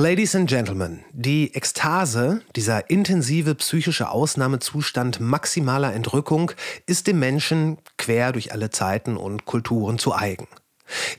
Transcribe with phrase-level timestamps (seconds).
[0.00, 6.52] Ladies and Gentlemen, die Ekstase, dieser intensive psychische Ausnahmezustand maximaler Entrückung,
[6.86, 10.46] ist dem Menschen quer durch alle Zeiten und Kulturen zu eigen.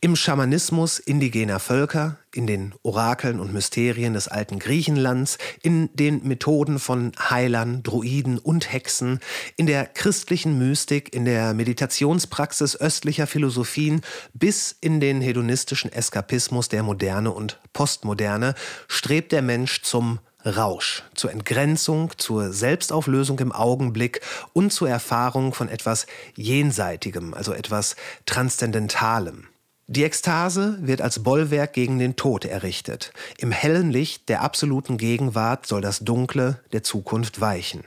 [0.02, 6.80] Im Schamanismus indigener Völker, in den Orakeln und Mysterien des alten Griechenlands, in den Methoden
[6.80, 9.20] von Heilern, Druiden und Hexen,
[9.56, 14.02] in der christlichen Mystik, in der Meditationspraxis östlicher Philosophien
[14.34, 18.56] bis in den hedonistischen Eskapismus der Moderne und Postmoderne
[18.88, 24.22] strebt der Mensch zum Rausch, zur Entgrenzung, zur Selbstauflösung im Augenblick
[24.54, 29.48] und zur Erfahrung von etwas Jenseitigem, also etwas Transzendentalem.
[29.92, 33.12] Die Ekstase wird als Bollwerk gegen den Tod errichtet.
[33.40, 37.84] Im hellen Licht der absoluten Gegenwart soll das Dunkle der Zukunft weichen.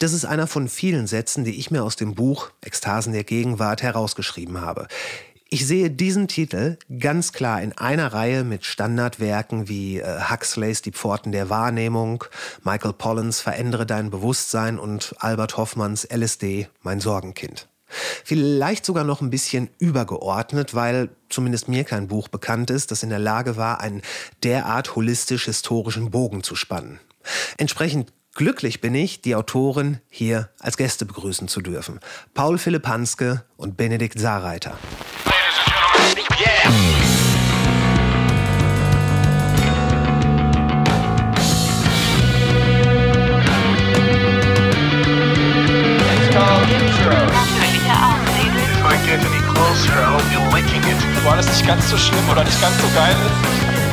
[0.00, 3.84] Das ist einer von vielen Sätzen, die ich mir aus dem Buch Ekstasen der Gegenwart
[3.84, 4.88] herausgeschrieben habe.
[5.48, 10.90] Ich sehe diesen Titel ganz klar in einer Reihe mit Standardwerken wie äh, Huxleys Die
[10.90, 12.24] Pforten der Wahrnehmung,
[12.64, 17.68] Michael Pollens Verändere dein Bewusstsein und Albert Hoffmanns LSD Mein Sorgenkind.
[18.24, 23.10] Vielleicht sogar noch ein bisschen übergeordnet, weil zumindest mir kein Buch bekannt ist, das in
[23.10, 24.02] der Lage war, einen
[24.42, 27.00] derart holistisch-historischen Bogen zu spannen.
[27.56, 32.00] Entsprechend glücklich bin ich, die Autoren hier als Gäste begrüßen zu dürfen.
[32.34, 34.78] Paul Philipp Hanske und Benedikt Saarreiter.
[36.40, 37.01] Yeah.
[51.24, 53.16] War das nicht ganz so schlimm oder nicht ganz so geil.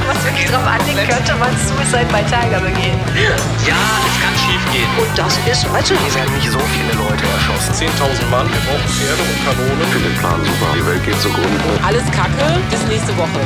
[0.07, 2.99] Was wirklich drauf anlegt, könnte man Suicide bei Tiger begehen.
[3.15, 4.89] Ja, es kann schief gehen.
[4.99, 5.95] Und das ist heute.
[5.95, 7.87] Hier werden nicht so viele Leute erschossen.
[7.87, 9.81] 10.000 Mann, wir brauchen Pferde und Kanonen.
[9.81, 10.67] Ich finde den Plan super.
[10.75, 11.59] Die Welt geht zugrunde.
[11.85, 13.39] Alles Kacke, bis nächste Woche.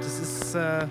[0.00, 0.86] Das ist äh,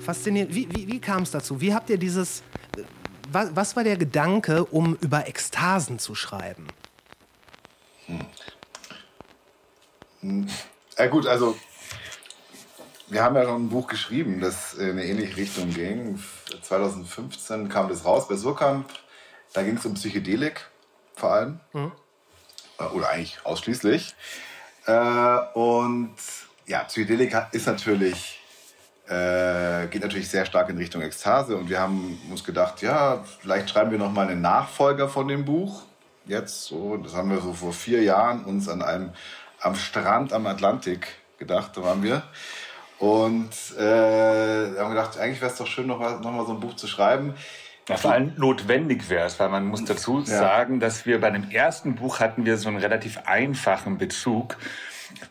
[0.00, 0.54] faszinierend.
[0.54, 1.60] Wie, wie, wie kam es dazu?
[1.60, 2.42] Wie habt ihr dieses...
[2.76, 2.82] Äh,
[3.30, 6.66] was, was war der Gedanke, um über Ekstasen zu schreiben?
[10.20, 10.48] Hm.
[10.98, 11.56] Ja gut, also
[13.08, 16.22] wir haben ja schon ein Buch geschrieben, das in eine ähnliche Richtung ging.
[16.62, 18.88] 2015 kam das raus bei Surkamp.
[19.52, 20.66] Da ging es um Psychedelik
[21.14, 21.60] vor allem.
[21.72, 21.92] Mhm.
[22.94, 24.14] Oder eigentlich ausschließlich.
[24.86, 26.14] Äh, und
[26.66, 28.40] ja, Psychedelik ist natürlich,
[29.06, 31.56] äh, geht natürlich sehr stark in Richtung Ekstase.
[31.56, 35.44] Und wir haben uns gedacht, ja, vielleicht schreiben wir noch mal einen Nachfolger von dem
[35.44, 35.82] Buch.
[36.28, 39.10] Jetzt so, das haben wir so vor vier Jahren uns an einem
[39.60, 42.22] am Strand am Atlantik gedacht, da waren wir.
[42.98, 46.60] Und äh, haben gedacht, eigentlich wäre es doch schön, noch mal, noch mal so ein
[46.60, 47.34] Buch zu schreiben.
[47.88, 50.24] Ja, vor allem notwendig wäre es, weil man muss dazu ja.
[50.24, 54.58] sagen, dass wir bei dem ersten Buch hatten wir so einen relativ einfachen Bezug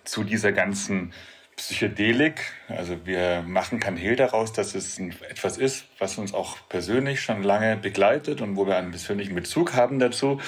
[0.04, 1.14] zu dieser ganzen
[1.58, 2.54] Psychedelik.
[2.70, 7.44] Also wir machen kein Hehl daraus, dass es etwas ist, was uns auch persönlich schon
[7.44, 10.40] lange begleitet und wo wir einen persönlichen Bezug haben dazu.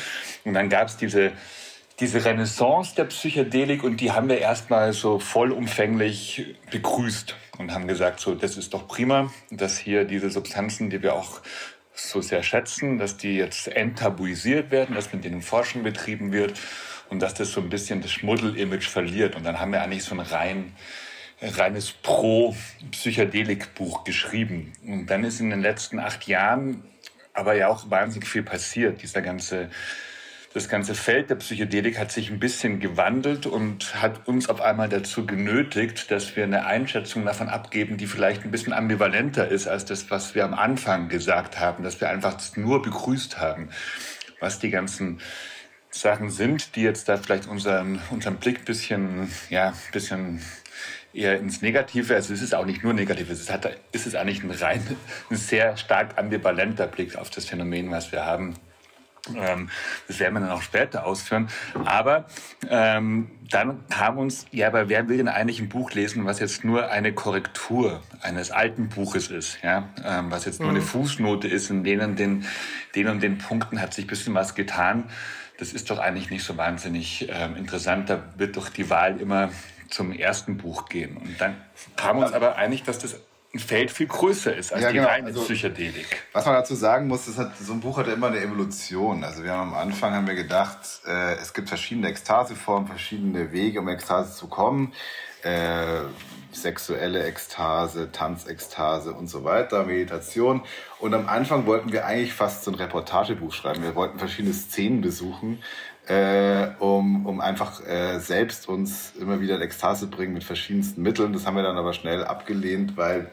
[0.46, 1.34] Und dann gab es diese
[2.00, 8.22] diese Renaissance der Psychedelik und die haben wir erstmal so vollumfänglich begrüßt und haben gesagt,
[8.22, 11.42] so, das ist doch prima, dass hier diese Substanzen, die wir auch
[11.94, 16.54] so sehr schätzen, dass die jetzt enttabuisiert werden, dass mit denen Forschung betrieben wird
[17.10, 19.36] und dass das so ein bisschen das Schmuddel-Image verliert.
[19.36, 20.74] Und dann haben wir eigentlich so ein rein,
[21.42, 24.74] reines Pro-Psychedelik-Buch geschrieben.
[24.86, 26.84] Und dann ist in den letzten acht Jahren
[27.34, 29.02] aber ja auch wahnsinnig viel passiert.
[29.02, 29.70] Dieser ganze
[30.52, 34.90] das ganze Feld der Psychedelik hat sich ein bisschen gewandelt und hat uns auf einmal
[34.90, 39.86] dazu genötigt, dass wir eine Einschätzung davon abgeben, die vielleicht ein bisschen ambivalenter ist als
[39.86, 43.70] das, was wir am Anfang gesagt haben, dass wir einfach nur begrüßt haben,
[44.40, 45.22] was die ganzen
[45.92, 50.42] Sachen sind, die jetzt da vielleicht unseren, unseren Blick ein bisschen, ja, bisschen
[51.14, 52.16] eher ins Negative.
[52.16, 54.98] Also es ist auch nicht nur negativ, es ist, hat, es ist eigentlich ein rein,
[55.30, 58.56] ein sehr stark ambivalenter Blick auf das Phänomen, was wir haben.
[59.36, 59.70] Ähm,
[60.08, 61.50] das werden wir dann auch später ausführen.
[61.86, 62.26] Aber
[62.70, 66.64] ähm, dann kam uns, ja, aber wer will denn eigentlich ein Buch lesen, was jetzt
[66.64, 70.86] nur eine Korrektur eines alten Buches ist, ja, ähm, was jetzt nur eine mhm.
[70.86, 72.46] Fußnote ist, in denen den,
[72.96, 75.06] den und den Punkten hat sich ein bisschen was getan.
[75.60, 78.10] Das ist doch eigentlich nicht so wahnsinnig ähm, interessant.
[78.10, 79.50] Da wird doch die Wahl immer
[79.90, 81.18] zum ersten Buch gehen.
[81.18, 81.58] Und dann
[81.98, 83.18] kam uns aber einig, dass das
[83.54, 85.04] ein Feld viel größer ist als ja, genau.
[85.04, 86.24] die reine also, Psychedelik.
[86.34, 89.24] Was man dazu sagen muss, das hat, so ein Buch hat ja immer eine Evolution.
[89.24, 93.80] Also wir haben am Anfang haben wir gedacht, äh, es gibt verschiedene Ekstaseformen, verschiedene Wege,
[93.80, 94.94] um Ekstase zu kommen.
[95.42, 96.02] Äh,
[96.52, 100.62] sexuelle Ekstase, Tanzekstase und so weiter, Meditation.
[101.00, 103.84] Und am Anfang wollten wir eigentlich fast so ein Reportagebuch schreiben.
[103.84, 105.60] Wir wollten verschiedene Szenen besuchen
[106.10, 111.34] äh, um, um einfach äh, selbst uns immer wieder in Ekstase bringen mit verschiedensten Mitteln.
[111.34, 113.30] Das haben wir dann aber schnell abgelehnt, weil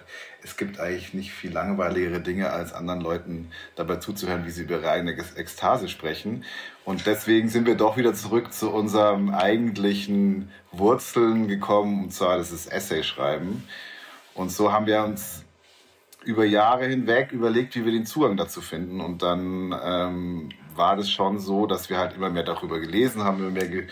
[0.47, 4.77] es gibt eigentlich nicht viel langweiligere Dinge, als anderen Leuten dabei zuzuhören, wie sie über
[4.77, 6.45] ihre eigene Ekstase sprechen.
[6.85, 12.53] Und deswegen sind wir doch wieder zurück zu unserem eigentlichen Wurzeln gekommen, und zwar das
[12.53, 13.65] ist Essay schreiben.
[14.35, 15.45] Und so haben wir uns
[16.25, 19.01] über Jahre hinweg überlegt, wie wir den Zugang dazu finden.
[19.01, 23.39] Und dann ähm, war das schon so, dass wir halt immer mehr darüber gelesen haben,
[23.41, 23.87] immer mehr ge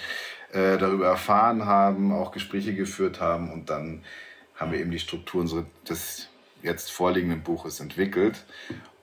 [0.52, 3.50] äh, darüber erfahren haben, auch Gespräche geführt haben.
[3.52, 4.02] Und dann
[4.54, 6.28] haben wir eben die Strukturen so des
[6.64, 8.44] jetzt vorliegenden Buches entwickelt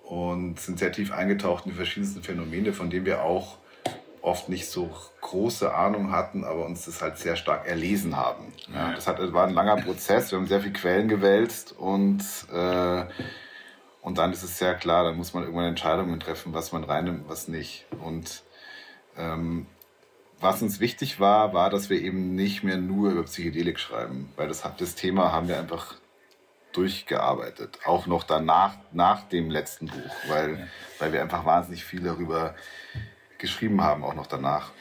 [0.04, 3.58] und sind sehr tief eingetaucht in die verschiedensten Phänomene, von denen wir auch
[4.22, 4.90] oft nicht so
[5.22, 8.54] große Ahnung hatten, aber uns das halt sehr stark erlesen haben.
[8.74, 13.06] Ja, das, hat, war ein langer Prozess, wir haben sehr viele Quellen gewälzt und, äh,
[14.02, 17.30] und dann ist es sehr klar, dann muss man irgendwann Entscheidungen treffen, was man reinnimmt,
[17.30, 17.86] was nicht.
[18.04, 18.44] Und
[19.18, 19.66] ähm,
[20.40, 24.48] was uns wichtig war, war, dass wir eben nicht mehr nur über Psychedelik schreiben, weil
[24.48, 25.96] das, das Thema haben wir einfach
[26.74, 27.80] durchgearbeitet.
[27.86, 30.68] Auch noch danach, nach dem letzten Buch, weil, ja.
[31.00, 32.56] weil wir einfach wahnsinnig viel darüber
[33.38, 34.72] geschrieben haben, auch noch danach.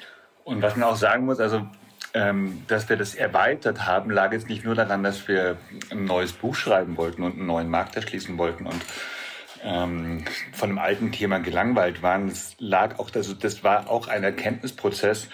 [0.44, 1.66] Und was man auch sagen muss, also
[2.12, 5.56] ähm, dass wir das erweitert haben, lag jetzt nicht nur daran, dass wir
[5.90, 8.84] ein neues Buch schreiben wollten und einen neuen Markt erschließen wollten und
[9.62, 12.28] ähm, von einem alten Thema gelangweilt waren.
[12.28, 15.28] Es lag auch, also das war auch ein Erkenntnisprozess,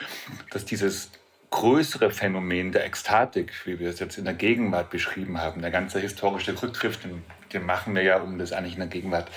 [0.50, 1.10] dass dieses
[1.50, 6.00] größere Phänomen der Ekstatik, wie wir es jetzt in der Gegenwart beschrieben haben, der ganze
[6.00, 7.22] historische Rückgriff, den,
[7.52, 9.30] den machen wir ja, um das eigentlich in der Gegenwart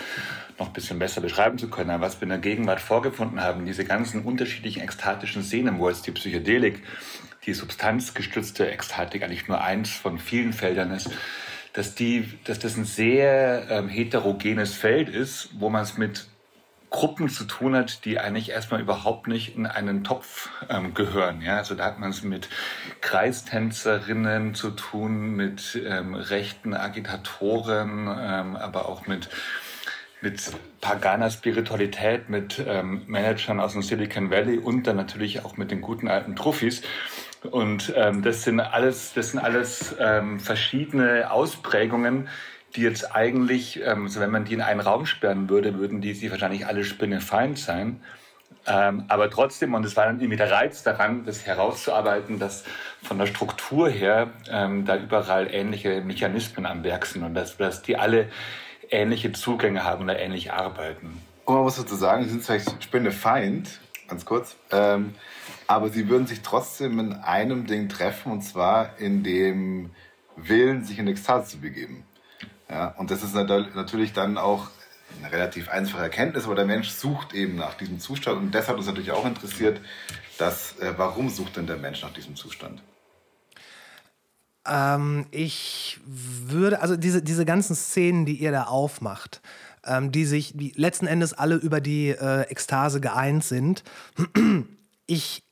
[0.57, 1.89] noch ein bisschen besser beschreiben zu können.
[1.89, 6.07] Aber was wir in der Gegenwart vorgefunden haben, diese ganzen unterschiedlichen ekstatischen Szenen, wo jetzt
[6.07, 6.83] die Psychedelik,
[7.45, 11.09] die substanzgestützte Ekstatik eigentlich nur eins von vielen Feldern ist,
[11.73, 16.27] dass, die, dass das ein sehr ähm, heterogenes Feld ist, wo man es mit
[16.89, 21.41] Gruppen zu tun hat, die eigentlich erstmal überhaupt nicht in einen Topf ähm, gehören.
[21.41, 21.57] Ja?
[21.57, 22.49] Also da hat man es mit
[23.01, 29.29] Kreistänzerinnen zu tun, mit ähm, rechten Agitatoren, ähm, aber auch mit
[30.21, 30.51] mit
[30.81, 35.81] paganer Spiritualität, mit ähm, Managern aus dem Silicon Valley und dann natürlich auch mit den
[35.81, 36.81] guten alten Trophys.
[37.51, 42.27] Und ähm, das sind alles, das sind alles ähm, verschiedene Ausprägungen,
[42.75, 46.13] die jetzt eigentlich, ähm, also wenn man die in einen Raum sperren würde, würden die
[46.13, 48.01] sie wahrscheinlich alle spinnefeind sein.
[48.67, 52.65] Ähm, aber trotzdem, und es war dann irgendwie der Reiz daran, das herauszuarbeiten, dass
[53.01, 57.81] von der Struktur her ähm, da überall ähnliche Mechanismen am Werk sind und dass, dass
[57.81, 58.27] die alle
[58.91, 61.21] ähnliche Zugänge haben oder ähnlich arbeiten.
[61.45, 65.15] Und man muss dazu sagen, sie sind vielleicht Spinnefeind, ganz kurz, ähm,
[65.67, 69.91] aber sie würden sich trotzdem in einem Ding treffen, und zwar in dem
[70.35, 72.03] Willen, sich in Ekstase zu begeben.
[72.69, 74.67] Ja, und das ist natürlich dann auch
[75.17, 78.77] eine relativ einfache Erkenntnis, aber der Mensch sucht eben nach diesem Zustand und das hat
[78.77, 79.81] uns natürlich auch interessiert,
[80.37, 82.81] dass, äh, warum sucht denn der Mensch nach diesem Zustand?
[84.67, 89.41] Ähm, ich würde, also diese, diese ganzen Szenen, die ihr da aufmacht,
[89.83, 93.83] ähm, die sich die letzten Endes alle über die äh, Ekstase geeint sind,
[95.07, 95.43] ich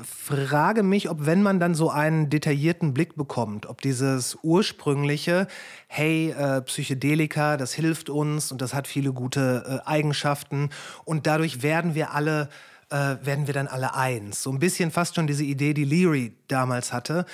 [0.00, 5.46] frage mich, ob wenn man dann so einen detaillierten Blick bekommt, ob dieses ursprüngliche,
[5.86, 10.70] hey, äh, Psychedelika, das hilft uns und das hat viele gute äh, Eigenschaften
[11.04, 12.48] und dadurch werden wir alle
[12.90, 14.42] äh, werden wir dann alle eins.
[14.42, 17.24] So ein bisschen fast schon diese Idee, die Leary damals hatte.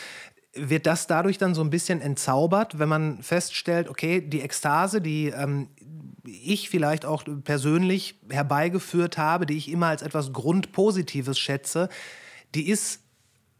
[0.54, 5.28] Wird das dadurch dann so ein bisschen entzaubert, wenn man feststellt, okay, die Ekstase, die
[5.28, 5.68] ähm,
[6.24, 11.88] ich vielleicht auch persönlich herbeigeführt habe, die ich immer als etwas Grundpositives schätze,
[12.54, 13.00] die ist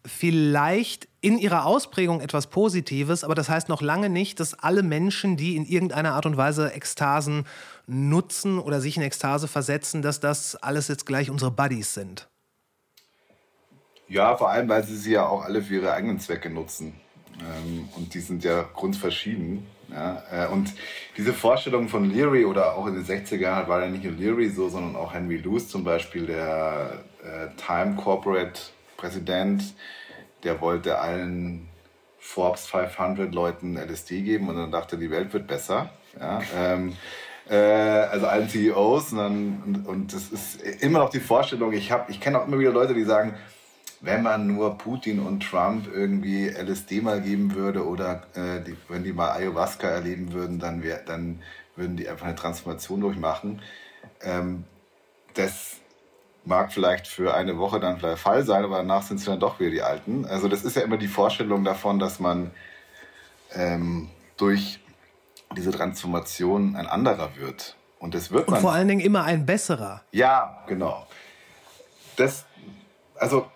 [0.04, 5.36] vielleicht in ihrer Ausprägung etwas Positives, aber das heißt noch lange nicht, dass alle Menschen,
[5.36, 7.46] die in irgendeiner Art und Weise Ekstasen
[7.86, 12.28] nutzen oder sich in Ekstase versetzen, dass das alles jetzt gleich unsere Buddies sind.
[14.08, 16.94] Ja, vor allem, weil sie sie ja auch alle für ihre eigenen Zwecke nutzen.
[17.40, 19.66] Ähm, und die sind ja grundverschieden.
[19.90, 20.72] Äh, und
[21.16, 24.48] diese Vorstellung von Leary oder auch in den 60er Jahren war ja nicht nur Leary
[24.48, 28.60] so, sondern auch Henry Luce zum Beispiel, der äh, Time Corporate
[28.98, 29.62] Präsident,
[30.44, 31.68] der wollte allen
[32.18, 35.90] Forbes 500 Leuten LSD geben und dann dachte, die Welt wird besser.
[36.20, 36.94] Ja, ähm,
[37.48, 41.90] äh, also allen CEOs und, dann, und, und, das ist immer noch die Vorstellung, ich,
[42.08, 43.34] ich kenne auch immer wieder Leute, die sagen,
[44.00, 49.02] wenn man nur Putin und Trump irgendwie LSD mal geben würde oder äh, die, wenn
[49.02, 51.42] die mal Ayahuasca erleben würden, dann, wär, dann
[51.74, 53.62] würden die einfach eine Transformation durchmachen.
[54.22, 54.64] Ähm,
[55.34, 55.77] das
[56.48, 59.60] mag vielleicht für eine Woche dann vielleicht Fall sein, aber danach sind sie dann doch
[59.60, 60.24] wieder die Alten.
[60.24, 62.50] Also das ist ja immer die Vorstellung davon, dass man
[63.54, 64.80] ähm, durch
[65.56, 67.76] diese Transformation ein anderer wird.
[67.98, 68.60] Und das wird Und man.
[68.60, 70.02] vor allen Dingen immer ein besserer.
[70.12, 71.06] Ja, genau.
[72.16, 72.44] Das
[73.20, 73.46] also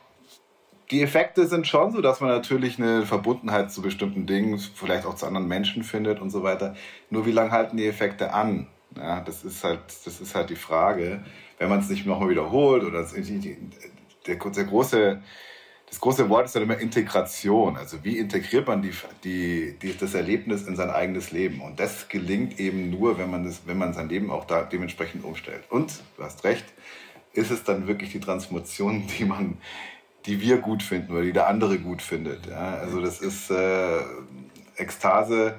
[0.90, 5.14] die Effekte sind schon so, dass man natürlich eine Verbundenheit zu bestimmten Dingen, vielleicht auch
[5.14, 6.75] zu anderen Menschen findet und so weiter.
[7.08, 8.66] Nur wie lange halten die Effekte an?
[8.96, 11.25] Ja, das ist halt, das ist halt die Frage.
[11.62, 15.23] Wenn man es nicht nochmal wiederholt oder das, der, der große,
[15.88, 17.76] das große Wort ist dann immer Integration.
[17.76, 18.90] Also wie integriert man die,
[19.23, 21.61] die, die, das Erlebnis in sein eigenes Leben?
[21.61, 25.25] Und das gelingt eben nur, wenn man, das, wenn man sein Leben auch da dementsprechend
[25.25, 25.62] umstellt.
[25.71, 26.64] Und, du hast recht,
[27.33, 29.57] ist es dann wirklich die Transformation, die man,
[30.26, 32.45] die wir gut finden oder die der andere gut findet.
[32.47, 32.75] Ja?
[32.75, 34.00] Also das ist äh,
[34.78, 35.54] Ekstase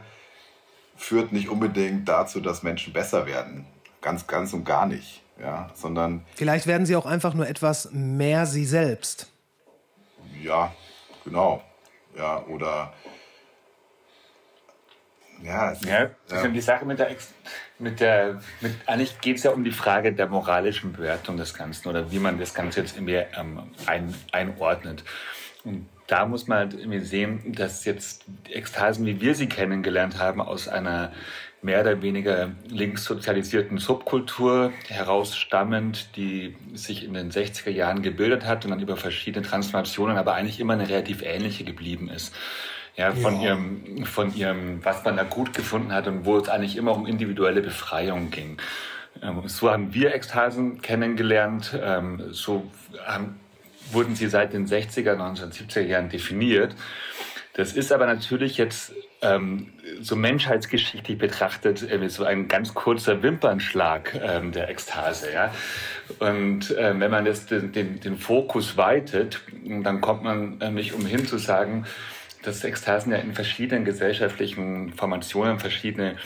[0.98, 3.66] führt nicht unbedingt dazu, dass Menschen besser werden.
[4.02, 5.23] Ganz, ganz und gar nicht.
[5.40, 6.26] Ja, sondern.
[6.36, 9.32] Vielleicht werden sie auch einfach nur etwas mehr sie selbst.
[10.42, 10.74] Ja,
[11.24, 11.64] genau.
[12.16, 12.94] Ja, oder.
[15.42, 16.48] Ja, ja, ja.
[16.48, 17.16] die Sache mit der,
[17.78, 21.90] mit der, mit, eigentlich geht es ja um die Frage der moralischen Bewertung des Ganzen
[21.90, 25.04] oder wie man das Ganze jetzt irgendwie ähm, ein, einordnet.
[25.66, 30.40] Und da muss man halt irgendwie sehen, dass jetzt Ekstasen, wie wir sie kennengelernt haben,
[30.40, 31.12] aus einer
[31.64, 38.72] mehr oder weniger linkssozialisierten Subkultur herausstammend, die sich in den 60er Jahren gebildet hat und
[38.72, 42.36] dann über verschiedene Transformationen aber eigentlich immer eine relativ ähnliche geblieben ist.
[42.96, 43.48] Ja, von ja.
[43.48, 47.08] ihrem, von ihrem, was man da gut gefunden hat und wo es eigentlich immer um
[47.08, 48.58] individuelle Befreiung ging.
[49.22, 52.70] Ähm, so haben wir Ekstasen kennengelernt, ähm, so
[53.04, 53.40] haben
[53.92, 56.76] wurden sie seit den 60er, 1970er Jahren definiert.
[57.54, 58.94] Das ist aber natürlich jetzt
[60.02, 65.32] so menschheitsgeschichtlich betrachtet äh, so ein ganz kurzer Wimpernschlag ähm, der Ekstase.
[65.34, 65.54] Ja?
[66.20, 70.94] Und äh, wenn man jetzt den, den, den, Fokus weitet, dann kommt man äh, nicht
[70.94, 71.86] umhin zu sagen,
[72.44, 76.18] dass Ekstasen ja in verschiedenen gesellschaftlichen Formationen verschiedene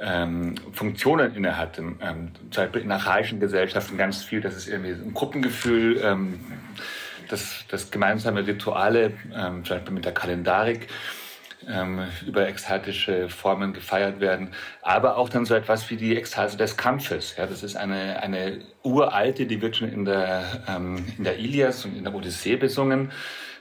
[0.00, 1.82] ähm, Funktionen inne hatte.
[1.82, 6.40] Ähm, zum Beispiel in archaischen Gesellschaften ganz viel, das ist irgendwie ein Gruppengefühl, ähm,
[7.28, 10.88] das, das gemeinsame Rituale, ähm, zum Beispiel mit der Kalendarik,
[11.68, 14.50] ähm, über ekstatische Formen gefeiert werden,
[14.82, 17.36] aber auch dann so etwas wie die Ekstase des Kampfes.
[17.36, 21.84] Ja, das ist eine, eine uralte, die wird schon in der, ähm, in der Ilias
[21.84, 23.10] und in der Odyssee besungen.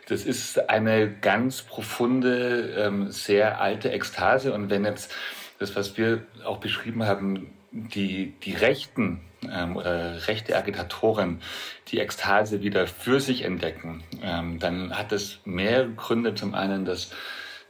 [0.08, 5.12] Das ist eine ganz profunde, ähm, sehr alte Ekstase und wenn jetzt
[5.58, 9.22] das, was wir auch beschrieben haben, die, die Rechten
[9.52, 11.42] ähm, oder rechte Agitatoren
[11.88, 16.36] die Ekstase wieder für sich entdecken, ähm, dann hat das mehrere Gründe.
[16.36, 17.12] Zum einen, dass,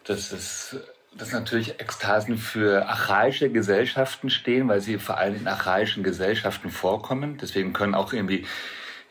[0.06, 0.78] dass es
[1.18, 7.38] dass natürlich Ekstasen für archaische Gesellschaften stehen, weil sie vor allem in archaischen Gesellschaften vorkommen.
[7.42, 8.46] Deswegen können auch irgendwie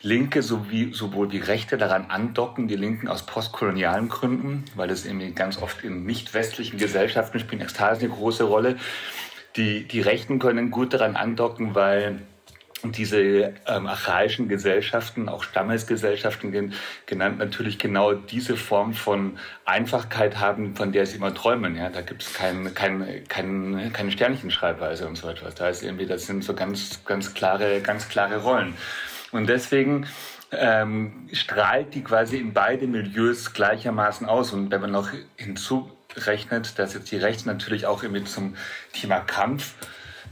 [0.01, 5.31] Linke sowie sowohl die Rechte daran andocken, die Linken aus postkolonialen Gründen, weil das irgendwie
[5.31, 8.77] ganz oft in nicht westlichen Gesellschaften spielen Ekstasen eine große Rolle.
[9.55, 12.19] Die, die Rechten können gut daran andocken, weil
[12.91, 16.71] diese ähm, archaischen Gesellschaften, auch Stammesgesellschaften
[17.05, 21.75] genannt, natürlich genau diese Form von Einfachkeit haben, von der sie immer träumen.
[21.75, 25.55] Ja, da gibt es kein, kein, kein, keine Sternchenschreibweise und so etwas.
[25.55, 28.75] Da ist irgendwie, das sind so ganz, ganz klare, ganz klare Rollen.
[29.31, 30.07] Und deswegen
[30.51, 34.53] ähm, strahlt die quasi in beide Milieus gleichermaßen aus.
[34.53, 38.55] Und wenn man noch hinzurechnet, dass jetzt die Rechten natürlich auch irgendwie zum
[38.93, 39.73] Thema Kampf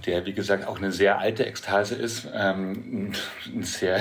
[0.06, 3.14] der wie gesagt auch eine sehr alte Ekstase ist, ähm,
[3.46, 4.00] ein sehr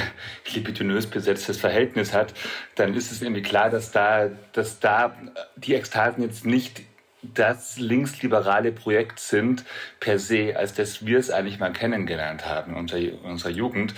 [0.52, 2.34] libidinös besetztes Verhältnis hat,
[2.74, 5.16] dann ist es irgendwie klar, dass da, dass da
[5.56, 6.82] die Ekstasen jetzt nicht
[7.22, 9.64] das linksliberale Projekt sind
[10.00, 12.78] per se, als dass wir es eigentlich mal kennengelernt haben in
[13.22, 13.94] unserer, Jugend.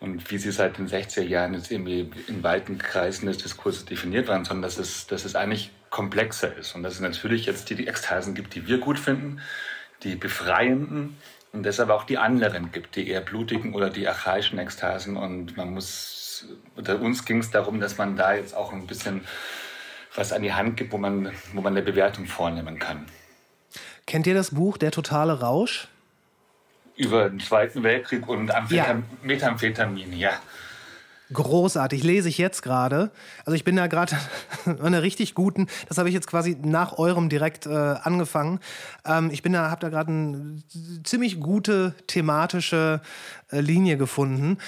[0.00, 4.28] Und wie sie seit den 60er Jahren jetzt irgendwie in weiten Kreisen des Diskurses definiert
[4.28, 6.74] waren, sondern dass es, dass es eigentlich komplexer ist.
[6.74, 9.40] Und dass es natürlich jetzt die, die Ekstasen gibt, die wir gut finden
[10.06, 11.16] die befreienden
[11.52, 15.16] und deshalb auch die anderen gibt, die eher blutigen oder die archaischen Ekstasen.
[15.16, 16.46] Und man muss,
[16.76, 19.22] unter uns ging es darum, dass man da jetzt auch ein bisschen
[20.14, 23.06] was an die Hand gibt, wo man, wo man eine Bewertung vornehmen kann.
[24.06, 25.88] Kennt ihr das Buch Der totale Rausch?
[26.96, 29.26] Über den Zweiten Weltkrieg und Amphetam ja.
[29.26, 30.30] Methamphetamin, ja.
[31.32, 33.10] Großartig, lese ich jetzt gerade.
[33.44, 34.16] Also ich bin da gerade
[34.64, 38.60] an einer richtig guten, das habe ich jetzt quasi nach eurem direkt äh, angefangen.
[39.04, 40.62] Ähm, ich bin da, habe da gerade eine
[41.02, 43.00] ziemlich gute thematische
[43.50, 44.58] äh, Linie gefunden.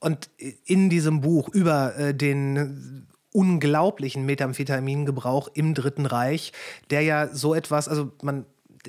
[0.00, 0.28] Und
[0.64, 6.52] in diesem Buch über äh, den unglaublichen Methamphetamingebrauch im Dritten Reich,
[6.90, 8.44] der ja so etwas, also man,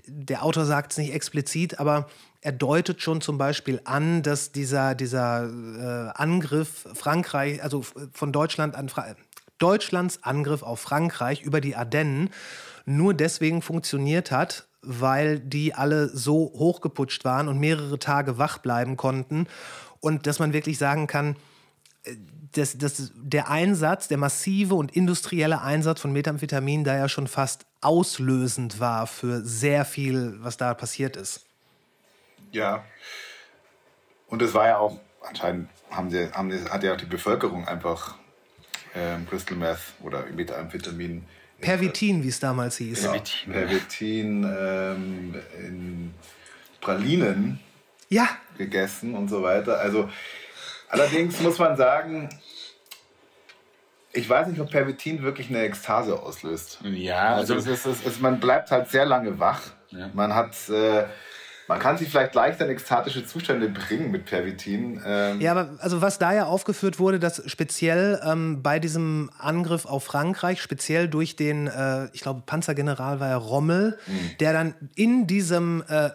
[0.08, 2.08] der Autor sagt es nicht explizit, aber
[2.44, 8.76] er deutet schon zum Beispiel an, dass dieser, dieser äh, Angriff Frankreich, also von Deutschland
[8.76, 9.16] an Fra
[9.60, 12.32] Deutschlands Angriff auf Frankreich über die Ardennen
[12.86, 18.98] nur deswegen funktioniert hat, weil die alle so hochgeputscht waren und mehrere Tage wach bleiben
[18.98, 19.48] konnten.
[20.02, 21.38] Und dass man wirklich sagen kann,
[22.04, 22.18] äh,
[22.52, 27.66] das, das, der Einsatz, der massive und industrielle Einsatz von Methamphetamin da ja schon fast
[27.80, 31.46] auslösend war für sehr viel, was da passiert ist.
[32.54, 32.86] Ja.
[34.28, 37.68] Und es war ja auch, anscheinend haben sie, haben sie, hat ja auch die Bevölkerung
[37.68, 38.16] einfach
[38.96, 41.26] ähm, Crystal Meth oder Methamphetamin.
[41.60, 43.02] Pervitin, wie es damals hieß.
[43.02, 46.14] Genau, Pervitin ähm, in
[46.82, 47.60] Pralinen
[48.10, 48.28] ja.
[48.58, 49.80] gegessen und so weiter.
[49.80, 50.10] Also
[50.90, 52.30] allerdings muss man sagen,
[54.12, 56.80] ich weiß nicht, ob Pervitin wirklich eine Ekstase auslöst.
[56.84, 59.62] Ja, also, also es ist, es ist, man bleibt halt sehr lange wach.
[59.90, 60.10] Ja.
[60.14, 61.06] Man hat äh,
[61.74, 65.02] man kann sich vielleicht leichter in ekstatische Zustände bringen mit Pervitin.
[65.04, 69.88] Ähm ja, aber also was da ja aufgeführt wurde, dass speziell ähm, bei diesem Angriff
[69.88, 74.38] auf Frankreich, speziell durch den, äh, ich glaube, Panzergeneral war ja Rommel, mhm.
[74.40, 76.12] der dann in diesem äh,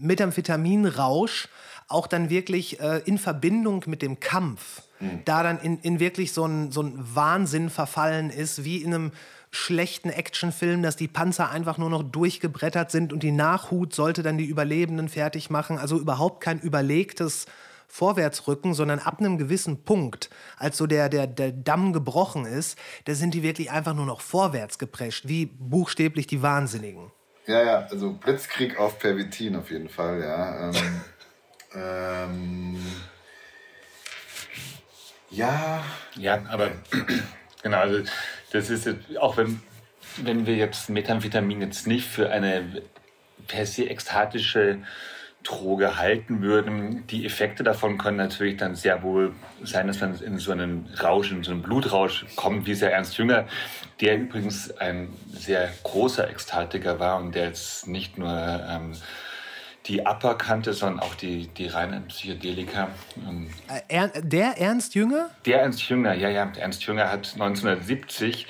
[0.00, 1.48] Methamphetaminrausch
[1.86, 5.20] auch dann wirklich äh, in Verbindung mit dem Kampf, mhm.
[5.24, 9.12] da dann in, in wirklich so ein, so ein Wahnsinn verfallen ist, wie in einem
[9.50, 14.38] schlechten Actionfilm, dass die Panzer einfach nur noch durchgebrettert sind und die Nachhut sollte dann
[14.38, 15.78] die Überlebenden fertig machen.
[15.78, 17.46] Also überhaupt kein überlegtes
[17.88, 20.28] Vorwärtsrücken, sondern ab einem gewissen Punkt,
[20.58, 24.20] als so der, der, der Damm gebrochen ist, da sind die wirklich einfach nur noch
[24.20, 27.10] vorwärts geprescht, wie buchstäblich die Wahnsinnigen.
[27.46, 30.68] Ja, ja, also Blitzkrieg auf Pervitin auf jeden Fall, ja.
[30.68, 30.74] Ähm,
[31.74, 32.86] ähm,
[35.30, 35.82] ja.
[36.16, 36.70] Ja, aber
[37.62, 38.02] genau, also
[38.52, 38.88] das ist
[39.18, 39.60] auch wenn,
[40.16, 42.82] wenn wir jetzt Methamphetamin jetzt nicht für eine
[43.46, 44.78] per se ekstatische
[45.44, 50.38] Droge halten würden, die Effekte davon können natürlich dann sehr wohl sein, dass man in
[50.38, 53.46] so einen Rausch, in so einen Blutrausch kommt, wie sehr Ernst Jünger,
[54.00, 58.92] der übrigens ein sehr großer Ekstatiker war und der jetzt nicht nur ähm,
[59.88, 62.88] die Upper kannte, sondern auch die, die reinen Psychedelika.
[63.88, 65.30] Äh, der Ernst Jünger?
[65.46, 66.52] Der Ernst Jünger, ja, ja.
[66.58, 68.46] Ernst Jünger hat 1970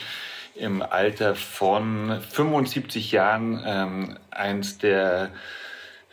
[0.56, 5.30] im Alter von 75 Jahren ähm, eins der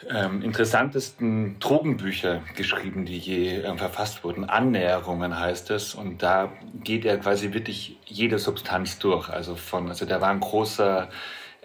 [0.10, 4.44] ähm, interessantesten Drogenbücher geschrieben, die je äh, verfasst wurden.
[4.48, 5.96] Annäherungen heißt es.
[5.96, 6.52] Und da
[6.84, 9.30] geht er quasi wirklich jede Substanz durch.
[9.30, 11.10] Also von, also der war ein großer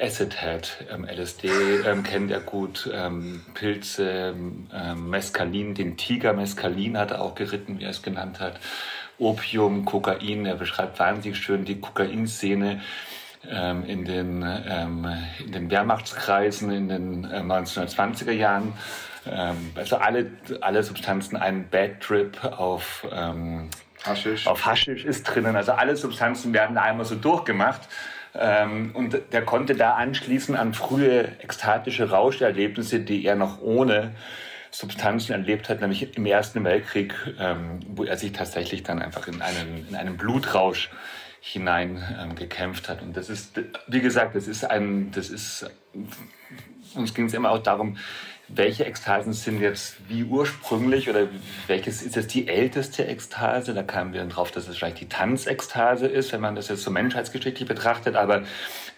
[0.01, 1.49] Acid Head, ähm, LSD
[1.85, 4.35] ähm, kennt er gut, ähm, Pilze,
[4.73, 8.59] ähm, Mescalin, den Tiger Mescalin hat er auch geritten, wie er es genannt hat.
[9.19, 12.81] Opium, Kokain, er beschreibt wahnsinnig schön die Kokainszene
[13.49, 15.07] ähm, in, den, ähm,
[15.45, 18.73] in den Wehrmachtskreisen in den äh, 1920er Jahren.
[19.27, 20.31] Ähm, also alle,
[20.63, 23.69] alle Substanzen, ein Bad Trip auf, ähm,
[24.05, 24.47] Haschisch.
[24.47, 25.57] auf Haschisch ist drinnen.
[25.57, 27.83] Also alle Substanzen werden da einmal so durchgemacht.
[28.35, 34.15] Ähm, und der konnte da anschließen an frühe ekstatische Rauscherlebnisse, die er noch ohne
[34.71, 39.43] Substanzen erlebt hat, nämlich im Ersten Weltkrieg, ähm, wo er sich tatsächlich dann einfach in
[39.43, 40.91] einen, in einen Blutrausch
[41.41, 43.03] hinein ähm, gekämpft hat.
[43.03, 45.69] Und das ist, wie gesagt, das ist ein, das ist,
[46.95, 47.97] uns ging es immer auch darum,
[48.55, 51.29] welche Ekstasen sind jetzt wie ursprünglich oder
[51.67, 53.75] welches ist jetzt die älteste Ekstase?
[53.75, 56.83] Da kamen wir dann drauf, dass es vielleicht die Tanzekstase ist, wenn man das jetzt
[56.83, 58.17] so menschheitsgeschichtlich betrachtet.
[58.17, 58.43] Aber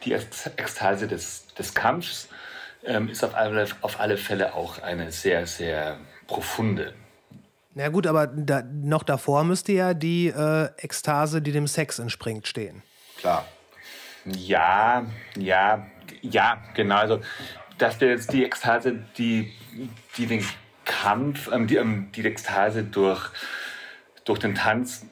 [0.04, 2.28] die Ekstase des, des Kampfs
[2.84, 6.94] ähm, ist auf alle, auf alle Fälle auch eine sehr, sehr profunde.
[7.74, 12.46] Na gut, aber da, noch davor müsste ja die äh, Ekstase, die dem Sex entspringt,
[12.46, 12.82] stehen.
[13.18, 13.46] Klar.
[14.24, 15.04] Ja,
[15.36, 15.86] ja,
[16.20, 16.96] ja, genau.
[16.96, 17.20] Also
[17.82, 19.52] dass wir jetzt die Ekstase, die,
[20.16, 20.46] die den
[20.84, 23.28] Kampf, ähm, die, ähm, die Ekstase durch,
[24.24, 25.04] durch den Tanz,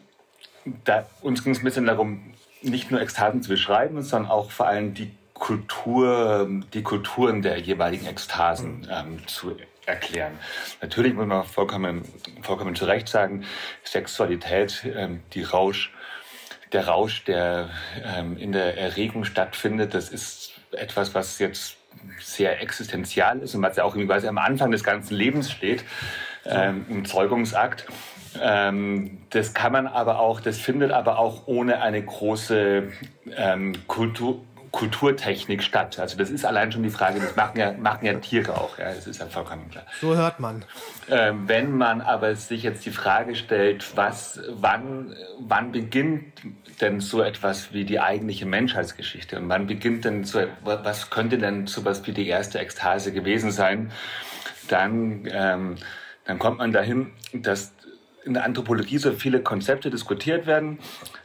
[0.84, 4.68] da, uns ging es ein bisschen darum, nicht nur Ekstasen zu beschreiben, sondern auch vor
[4.68, 9.56] allem die Kultur, die Kulturen der jeweiligen Ekstasen ähm, zu
[9.86, 10.38] erklären.
[10.80, 12.04] Natürlich muss man vollkommen,
[12.42, 13.44] vollkommen zu Recht sagen,
[13.82, 15.92] Sexualität, ähm, die Rausch,
[16.72, 17.70] der Rausch, der
[18.04, 21.79] ähm, in der Erregung stattfindet, das ist etwas, was jetzt
[22.20, 25.84] sehr existenzial ist und was ja auch quasi am Anfang des ganzen Lebens steht,
[26.44, 27.86] ähm, im Zeugungsakt.
[28.40, 32.84] Ähm, das kann man aber auch, das findet aber auch ohne eine große
[33.36, 35.98] ähm, Kultur, Kulturtechnik statt.
[35.98, 38.94] Also das ist allein schon die Frage, das machen ja, machen ja Tiere auch, ja,
[38.94, 39.84] das ist ja vollkommen klar.
[40.00, 40.64] So hört man.
[41.08, 46.40] Ähm, wenn man aber sich jetzt die Frage stellt, was, wann, wann beginnt
[46.80, 51.66] denn so etwas wie die eigentliche Menschheitsgeschichte und wann beginnt denn so, was könnte denn
[51.66, 53.92] so was wie die erste Ekstase gewesen sein,
[54.68, 55.76] dann, ähm,
[56.24, 57.72] dann kommt man dahin, dass
[58.24, 60.78] in der Anthropologie so viele Konzepte diskutiert werden,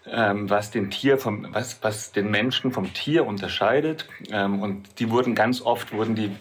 [0.08, 4.08] ähm, was den Tier vom, was, was den Menschen vom Tier unterscheidet.
[4.32, 6.32] Ähm, und die wurden ganz oft wurden die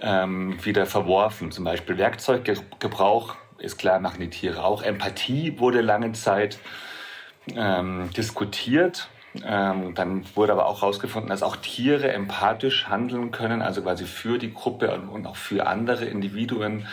[0.00, 1.50] ähm, wieder verworfen.
[1.50, 4.82] Zum Beispiel Werkzeuggebrauch ist klar, machen die Tiere auch.
[4.82, 6.58] Empathie wurde lange Zeit
[7.56, 9.08] ähm, diskutiert.
[9.44, 14.38] Ähm, dann wurde aber auch herausgefunden, dass auch Tiere empathisch handeln können, also quasi für
[14.38, 16.86] die Gruppe und auch für andere Individuen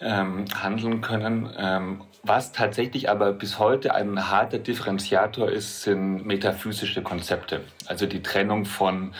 [0.00, 1.50] ähm, handeln können.
[1.56, 8.22] Ähm, was tatsächlich aber bis heute ein harter Differenziator ist, sind metaphysische Konzepte, also die
[8.22, 9.14] Trennung von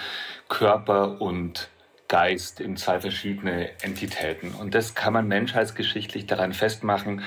[0.49, 1.69] Körper und
[2.09, 4.53] Geist in zwei verschiedene Entitäten.
[4.55, 7.23] Und das kann man menschheitsgeschichtlich daran festmachen,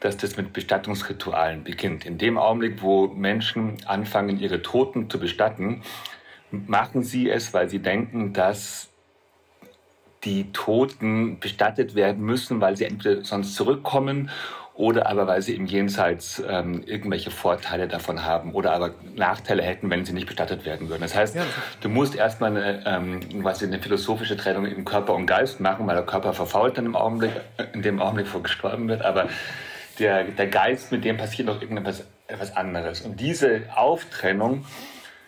[0.00, 2.06] dass das mit Bestattungsritualen beginnt.
[2.06, 5.82] In dem Augenblick, wo Menschen anfangen, ihre Toten zu bestatten,
[6.50, 8.88] machen sie es, weil sie denken, dass
[10.24, 14.30] die Toten bestattet werden müssen, weil sie entweder sonst zurückkommen
[14.78, 19.90] oder aber weil sie im Jenseits ähm, irgendwelche Vorteile davon haben oder aber Nachteile hätten,
[19.90, 21.02] wenn sie nicht bestattet werden würden.
[21.02, 21.42] Das heißt, ja.
[21.80, 25.96] du musst erstmal eine, ähm, was eine philosophische Trennung in Körper und Geist machen, weil
[25.96, 27.32] der Körper verfault dann im Augenblick,
[27.72, 29.28] in dem Augenblick, wo gestorben wird, aber
[29.98, 33.00] der, der Geist, mit dem passiert noch irgendetwas etwas anderes.
[33.00, 34.66] Und diese Auftrennung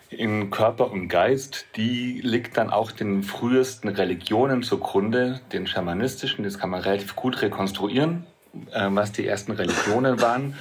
[0.09, 6.59] in Körper und Geist, die liegt dann auch den frühesten Religionen zugrunde, den schamanistischen, das
[6.59, 8.25] kann man relativ gut rekonstruieren
[8.71, 10.55] äh, was die ersten Religionen waren.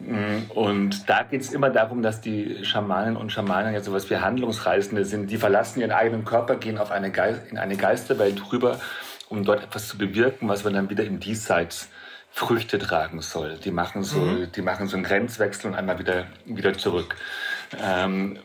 [0.00, 4.16] Mm, und da geht es immer darum, dass die Schamanen und Schamanen ja sowas wie
[4.16, 5.30] Handlungsreisende sind.
[5.30, 8.80] Die verlassen ihren eigenen Körper, gehen auf eine Geist, in eine Geisterwelt rüber,
[9.28, 11.88] um dort etwas zu bewirken, was man dann wieder im Diesseits
[12.30, 13.58] Früchte tragen soll.
[13.58, 14.52] Die machen so, mhm.
[14.52, 17.16] die machen so einen Grenzwechsel und einmal wieder, wieder zurück.
[17.78, 18.38] Ähm,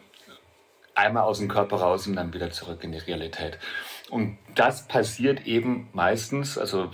[0.95, 3.59] einmal aus dem Körper raus und dann wieder zurück in die Realität.
[4.09, 6.91] Und das passiert eben meistens, also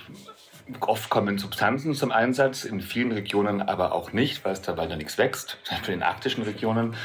[0.80, 4.95] Oft kommen Substanzen zum Einsatz, in vielen Regionen aber auch nicht, weil es da weiter
[4.95, 6.95] nichts wächst, zum Beispiel in arktischen Regionen.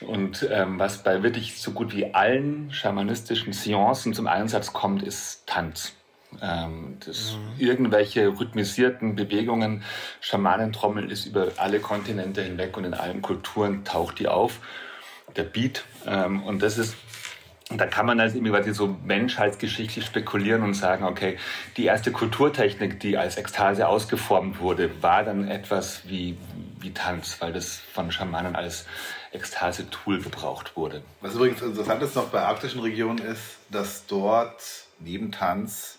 [0.00, 5.46] Und ähm, was bei wirklich so gut wie allen schamanistischen Seancen zum Einsatz kommt, ist
[5.46, 5.94] Tanz.
[6.42, 7.60] Ähm, das, mhm.
[7.60, 9.82] Irgendwelche rhythmisierten Bewegungen,
[10.20, 14.60] Schamanentrommel ist über alle Kontinente hinweg und in allen Kulturen taucht die auf.
[15.36, 15.84] Der Beat.
[16.06, 16.96] Ähm, und das ist
[17.70, 21.36] da kann man also irgendwie so menschheitsgeschichtlich spekulieren und sagen, okay,
[21.76, 26.38] die erste Kulturtechnik, die als Ekstase ausgeformt wurde, war dann etwas wie,
[26.80, 28.86] wie Tanz, weil das von Schamanen als
[29.32, 31.02] Ekstase-Tool gebraucht wurde.
[31.20, 34.62] Was übrigens interessant ist noch bei arktischen Regionen ist, dass dort
[34.98, 35.97] neben Tanz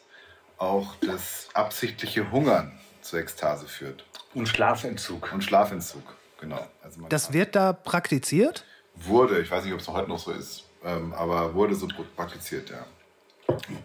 [0.60, 4.06] auch das absichtliche Hungern zur Ekstase führt.
[4.34, 5.32] Und Schlafentzug.
[5.34, 6.04] Und Schlafentzug,
[6.40, 6.68] genau.
[6.84, 8.66] Also das wird da praktiziert?
[8.96, 12.70] Wurde, ich weiß nicht, ob es heute noch so ist ähm, aber wurde so praktiziert,
[12.70, 12.86] ja.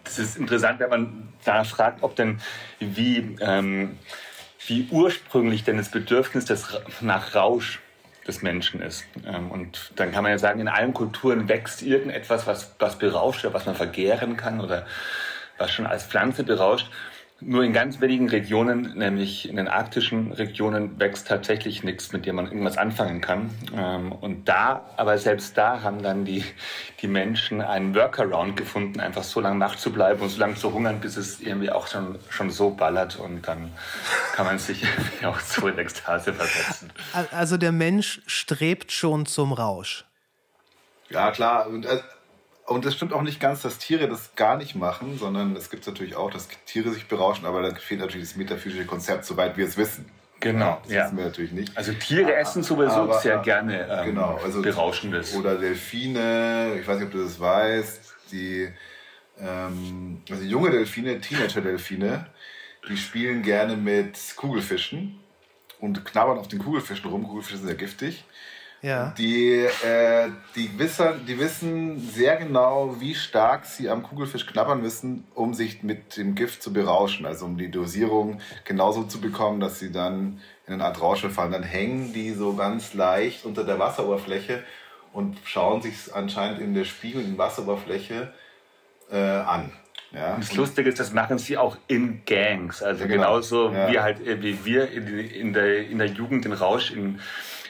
[0.03, 2.39] Das ist interessant, wenn man da fragt, ob denn
[2.79, 3.97] wie, ähm,
[4.67, 6.67] wie ursprünglich denn das Bedürfnis des,
[7.01, 7.79] nach Rausch
[8.27, 9.05] des Menschen ist.
[9.25, 13.43] Ähm, und dann kann man ja sagen, in allen Kulturen wächst irgendetwas, was, was berauscht
[13.43, 14.85] oder was man vergären kann oder
[15.57, 16.89] was schon als Pflanze berauscht.
[17.41, 22.37] Nur in ganz wenigen Regionen, nämlich in den arktischen Regionen, wächst tatsächlich nichts, mit dem
[22.37, 23.49] man irgendwas anfangen kann.
[23.75, 26.45] Ähm, und da, aber selbst da haben dann die,
[27.01, 30.73] die Menschen einen Workaround gefunden, einfach so lange wach zu bleiben und so lange zu
[30.73, 33.73] hungern, bis es irgendwie auch schon, schon so ballert und dann
[34.33, 34.87] kann man sich
[35.25, 36.89] auch so in Ekstase versetzen.
[37.31, 40.05] Also der Mensch strebt schon zum Rausch.
[41.09, 41.67] Ja, klar.
[42.65, 45.85] Und, es stimmt auch nicht ganz, dass Tiere das gar nicht machen, sondern es gibt
[45.85, 49.65] natürlich auch, dass Tiere sich berauschen, aber da fehlt natürlich das metaphysische Konzept, soweit wir
[49.65, 50.09] es wissen.
[50.39, 51.05] Genau, das ja.
[51.05, 51.77] wissen wir natürlich nicht.
[51.77, 55.35] Also Tiere aber, essen sowieso aber, sehr gerne ähm, genau, also Berauschendes.
[55.35, 58.69] Oder Delfine, ich weiß nicht, ob du das weißt, die
[59.39, 62.27] ähm, also junge Delfine, Teenager-Delfine,
[62.89, 65.19] die spielen gerne mit Kugelfischen
[65.79, 67.23] und knabbern auf den Kugelfischen rum.
[67.23, 68.23] Kugelfische sind sehr giftig.
[68.85, 69.15] Ja.
[69.17, 75.25] Die, äh, die, wissen, die wissen sehr genau, wie stark sie am Kugelfisch knabbern müssen,
[75.33, 77.25] um sich mit dem Gift zu berauschen.
[77.25, 81.51] Also um die Dosierung genauso zu bekommen, dass sie dann in eine Art Rausch fallen.
[81.51, 84.63] Dann hängen die so ganz leicht unter der Wasseroberfläche
[85.13, 88.33] und schauen sich anscheinend in der spiegelnden Wasseroberfläche
[89.11, 89.71] äh, an.
[90.11, 92.83] Ja, das Lustige ist, das machen sie auch in Gangs.
[92.83, 93.23] Also ja, genau.
[93.23, 93.91] genauso ja.
[93.91, 97.19] wie halt äh, wie wir in, in, der, in der Jugend den Rausch in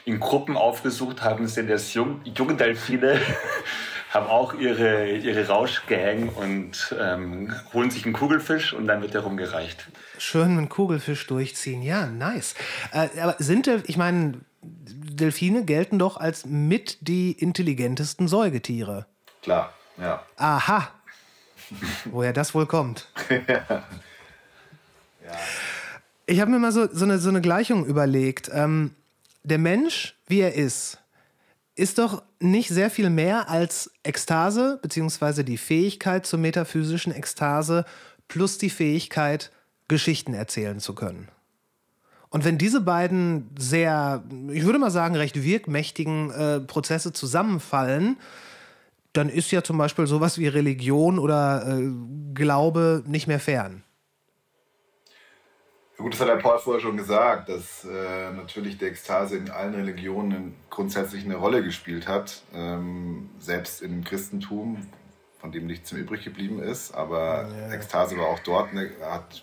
[0.06, 3.20] in Gruppen aufgesucht haben, sind das Jung, junge Delfine,
[4.10, 9.22] haben auch ihre, ihre Rauschgang und ähm, holen sich einen Kugelfisch und dann wird der
[9.22, 9.88] rumgereicht.
[10.16, 12.54] Schön einen Kugelfisch durchziehen, ja, nice.
[12.92, 19.06] Äh, aber sind, ich meine, Delfine gelten doch als mit die intelligentesten Säugetiere.
[19.42, 20.22] Klar, ja.
[20.36, 20.88] Aha.
[22.04, 23.08] Woher das wohl kommt.
[23.28, 23.82] ja.
[26.26, 28.48] Ich habe mir mal so, so, eine, so eine Gleichung überlegt.
[28.52, 28.92] Ähm,
[29.46, 30.98] der Mensch, wie er ist,
[31.76, 37.84] ist doch nicht sehr viel mehr als Ekstase, beziehungsweise die Fähigkeit zur metaphysischen Ekstase
[38.28, 39.52] plus die Fähigkeit,
[39.88, 41.28] Geschichten erzählen zu können.
[42.28, 48.16] Und wenn diese beiden sehr, ich würde mal sagen, recht wirkmächtigen äh, Prozesse zusammenfallen,
[49.12, 51.92] dann ist ja zum Beispiel sowas wie Religion oder äh,
[52.34, 53.84] Glaube nicht mehr fern.
[55.98, 59.74] Gut, das hat der Paul vorher schon gesagt, dass äh, natürlich die Ekstase in allen
[59.74, 62.42] Religionen grundsätzlich eine Rolle gespielt hat.
[62.54, 64.86] Ähm, selbst im Christentum,
[65.40, 66.92] von dem nichts mehr übrig geblieben ist.
[66.92, 67.72] Aber ja.
[67.72, 69.42] Ekstase war auch dort, eine, hat,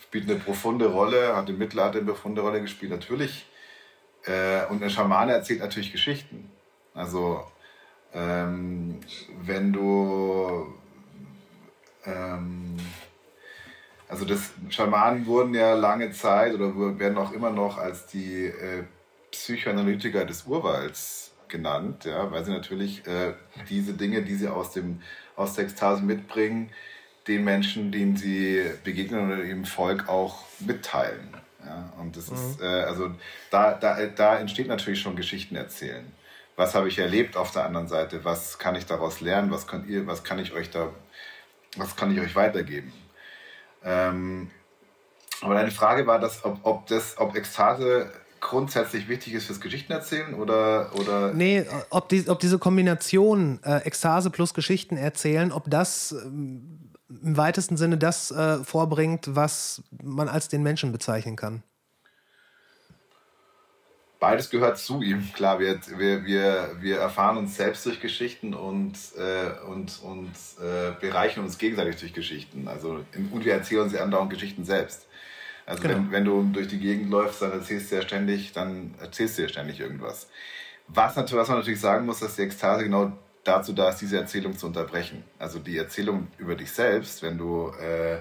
[0.00, 3.46] spielt eine profunde Rolle, hat im Mittelalter eine profunde Rolle gespielt, natürlich.
[4.24, 6.50] Äh, und ein Schamane erzählt natürlich Geschichten.
[6.94, 7.44] Also,
[8.14, 9.00] ähm,
[9.42, 10.74] wenn du.
[12.06, 12.78] Ähm,
[14.12, 18.84] also das Schamanen wurden ja lange Zeit oder werden auch immer noch als die äh,
[19.30, 23.32] Psychoanalytiker des Urwalds genannt, ja, weil sie natürlich äh,
[23.70, 25.00] diese Dinge, die sie aus, dem,
[25.34, 26.68] aus der Ekstase mitbringen,
[27.26, 31.34] den Menschen, denen sie begegnen oder dem Volk auch mitteilen.
[31.64, 32.36] Ja, und das mhm.
[32.36, 33.12] ist, äh, also
[33.50, 36.04] da, da, da entsteht natürlich schon Geschichten erzählen.
[36.56, 38.26] Was habe ich erlebt auf der anderen Seite?
[38.26, 39.50] Was kann ich daraus lernen?
[39.50, 40.90] Was könnt ihr, was kann ich euch da,
[41.78, 42.92] was kann ich euch weitergeben?
[43.84, 44.50] Ähm,
[45.40, 50.34] aber deine Frage war, dass, ob, ob, das, ob Ekstase grundsätzlich wichtig ist fürs Geschichtenerzählen
[50.34, 51.32] oder, oder?
[51.32, 57.36] Nee, ob, die, ob diese Kombination äh, Ekstase plus Geschichten erzählen, ob das ähm, im
[57.36, 61.62] weitesten Sinne das äh, vorbringt, was man als den Menschen bezeichnen kann
[64.22, 65.32] beides gehört zu ihm.
[65.32, 70.30] Klar, wir, wir, wir, wir erfahren uns selbst durch Geschichten und, äh, und, und
[70.64, 72.68] äh, bereichern uns gegenseitig durch Geschichten.
[72.68, 75.08] Also, und wir erzählen uns ja andauernd Geschichten selbst.
[75.66, 75.94] Also genau.
[75.94, 79.42] wenn, wenn du durch die Gegend läufst, dann erzählst du ja ständig, dann erzählst du
[79.42, 80.28] ja ständig irgendwas.
[80.86, 83.10] Was, natürlich, was man natürlich sagen muss, dass die Ekstase genau
[83.42, 85.24] dazu da ist, diese Erzählung zu unterbrechen.
[85.40, 88.20] Also die Erzählung über dich selbst, wenn du äh,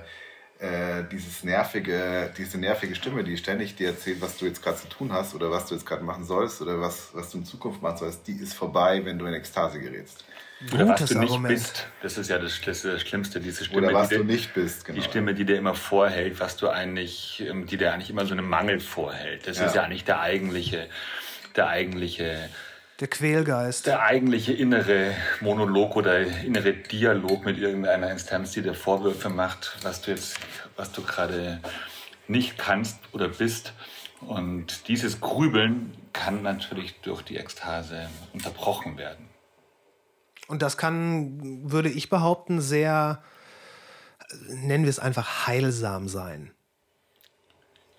[0.61, 4.87] äh, dieses nervige, diese nervige Stimme, die ständig dir erzählt, was du jetzt gerade zu
[4.87, 7.81] tun hast oder was du jetzt gerade machen sollst oder was, was du in Zukunft
[7.81, 10.23] machen sollst, die ist vorbei, wenn du in Ekstase gerätst.
[10.71, 11.55] Oder was du nicht Argument.
[11.55, 13.87] bist, das ist ja das, das, das Schlimmste, diese Stimme.
[13.87, 14.99] Oder was die du nicht bist, genau.
[14.99, 18.33] Die Stimme, die dir immer vorhält, was du eigentlich, ähm, die dir eigentlich immer so
[18.33, 19.47] einen Mangel vorhält.
[19.47, 19.65] Das ja.
[19.65, 20.87] ist ja eigentlich der eigentliche,
[21.55, 22.49] der eigentliche
[23.01, 23.87] der Quälgeist.
[23.87, 30.01] Der eigentliche innere Monolog oder innere Dialog mit irgendeiner Instanz, die dir Vorwürfe macht, was
[30.01, 30.39] du jetzt,
[30.75, 31.59] was du gerade
[32.27, 33.73] nicht kannst oder bist.
[34.21, 39.29] Und dieses Grübeln kann natürlich durch die Ekstase unterbrochen werden.
[40.47, 43.23] Und das kann, würde ich behaupten, sehr,
[44.47, 46.51] nennen wir es einfach, heilsam sein.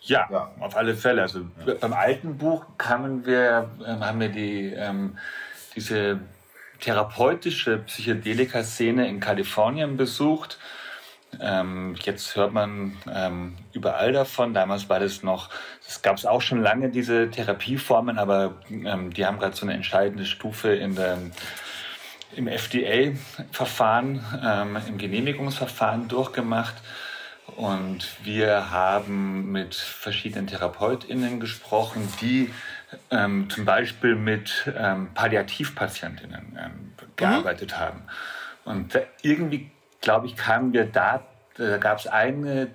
[0.04, 1.22] Ja, ja, auf alle Fälle.
[1.22, 1.74] Also ja.
[1.74, 5.16] beim alten Buch kamen wir, ähm, haben wir die, ähm,
[5.76, 6.20] diese
[6.80, 10.58] therapeutische Psychedelika-Szene in Kalifornien besucht.
[11.40, 14.54] Ähm, jetzt hört man ähm, überall davon.
[14.54, 15.50] Damals war das noch,
[15.86, 19.74] es gab es auch schon lange, diese Therapieformen, aber ähm, die haben gerade so eine
[19.74, 21.18] entscheidende Stufe in der,
[22.34, 24.24] im FDA-Verfahren,
[24.88, 26.74] im Genehmigungsverfahren durchgemacht.
[27.56, 32.52] Und wir haben mit verschiedenen TherapeutInnen gesprochen, die
[33.10, 37.76] ähm, zum Beispiel mit ähm, Palliativpatientinnen ähm, gearbeitet mhm.
[37.76, 38.02] haben.
[38.64, 41.22] Und da, irgendwie, glaube ich, kamen wir da,
[41.56, 42.68] da gab es ein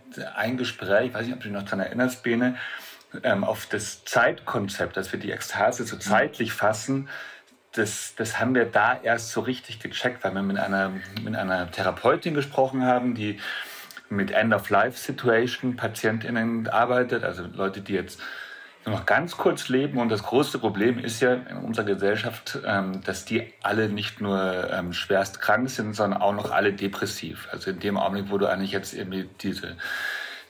[0.58, 2.58] Gespräch, ich weiß nicht, ob du dich noch daran erinnerst, Bene,
[3.24, 7.10] ähm, auf das Zeitkonzept, dass wir die Ekstase so zeitlich fassen,
[7.78, 11.70] das, das haben wir da erst so richtig gecheckt, weil wir mit einer, mit einer
[11.70, 13.40] Therapeutin gesprochen haben, die
[14.10, 18.22] mit End-of-Life-Situation PatientInnen arbeitet, also Leute, die jetzt
[18.86, 20.00] nur noch ganz kurz leben.
[20.00, 24.70] Und das größte Problem ist ja in unserer Gesellschaft, ähm, dass die alle nicht nur
[24.72, 27.48] ähm, schwerst krank sind, sondern auch noch alle depressiv.
[27.52, 29.76] Also in dem Augenblick, wo du eigentlich jetzt irgendwie diese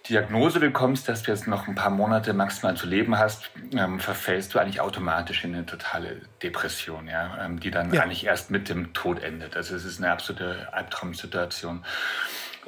[0.07, 4.53] Diagnose bekommst, dass du jetzt noch ein paar Monate maximal zu leben hast, ähm, verfällst
[4.53, 8.03] du eigentlich automatisch in eine totale Depression, ja, ähm, die dann ja.
[8.03, 9.57] eigentlich erst mit dem Tod endet.
[9.57, 11.83] Also es ist eine absolute Albtraumsituation.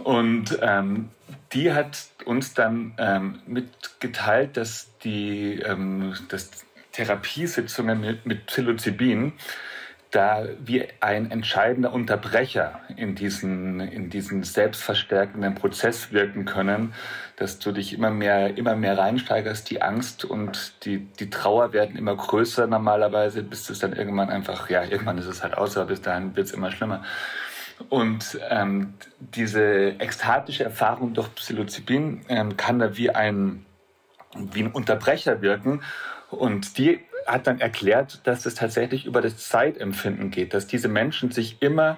[0.04, 1.10] Und ähm,
[1.54, 6.50] die hat uns dann ähm, mitgeteilt, dass die ähm, dass
[6.92, 9.34] Therapiesitzungen mit, mit Psilocybin
[10.12, 16.94] da wie ein entscheidender Unterbrecher in diesen, in diesen selbstverstärkenden Prozess wirken können,
[17.36, 21.96] dass du dich immer mehr, immer mehr reinsteigerst, die Angst und die, die Trauer werden
[21.96, 25.88] immer größer normalerweise, bis es dann irgendwann einfach, ja, irgendwann ist es halt aus, aber
[25.88, 27.04] bis dahin wird es immer schlimmer.
[27.88, 33.66] Und ähm, diese ekstatische Erfahrung durch Psilocybin ähm, kann da wie ein,
[34.36, 35.82] wie ein Unterbrecher wirken.
[36.30, 41.32] Und die hat dann erklärt, dass es tatsächlich über das Zeitempfinden geht, dass diese Menschen
[41.32, 41.98] sich immer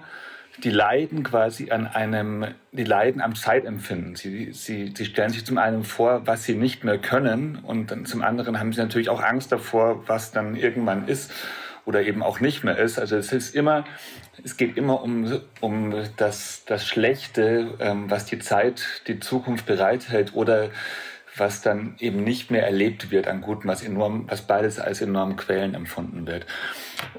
[0.63, 4.15] die leiden quasi an einem, die leiden am Zeitempfinden.
[4.15, 8.05] Sie, sie, sie stellen sich zum einen vor, was sie nicht mehr können und dann
[8.05, 11.31] zum anderen haben sie natürlich auch Angst davor, was dann irgendwann ist
[11.85, 12.99] oder eben auch nicht mehr ist.
[12.99, 13.85] Also es ist immer,
[14.43, 20.33] es geht immer um, um das, das Schlechte, ähm, was die Zeit, die Zukunft bereithält
[20.33, 20.69] oder
[21.37, 25.37] was dann eben nicht mehr erlebt wird an Guten, was enorm, was beides als enorm
[25.37, 26.45] Quellen empfunden wird.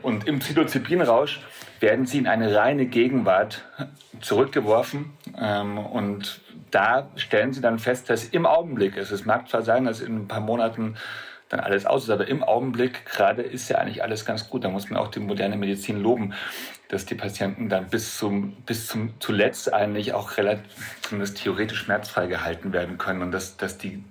[0.03, 1.41] Und im Psilocybinrausch
[1.81, 3.65] werden sie in eine reine Gegenwart
[4.21, 9.11] zurückgeworfen ähm, und da stellen sie dann fest, dass im Augenblick ist.
[9.11, 10.97] Es mag zwar sein, dass in ein paar Monaten
[11.53, 14.65] dann alles aus ist, aber im Augenblick gerade ist ja eigentlich alles ganz gut.
[14.65, 16.33] Da muss man auch die moderne Medizin loben,
[16.89, 22.27] dass die Patienten dann bis zum, bis zum zuletzt eigentlich auch relativ, zumindest theoretisch schmerzfrei
[22.27, 24.03] gehalten werden können und dass, dass die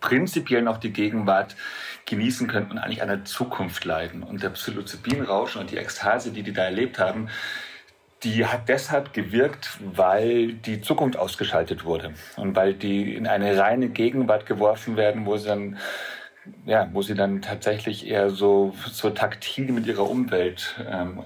[0.00, 1.56] prinzipiell noch die Gegenwart
[2.04, 4.22] genießen können und eigentlich an der Zukunft leiden.
[4.22, 7.30] Und der Psilocybinrausch und die Ekstase, die die da erlebt haben,
[8.24, 13.88] die hat deshalb gewirkt, weil die Zukunft ausgeschaltet wurde und weil die in eine reine
[13.88, 15.78] Gegenwart geworfen werden, wo sie dann
[16.66, 21.24] ja, wo sie dann tatsächlich eher so, so taktil mit ihrer Umwelt ähm,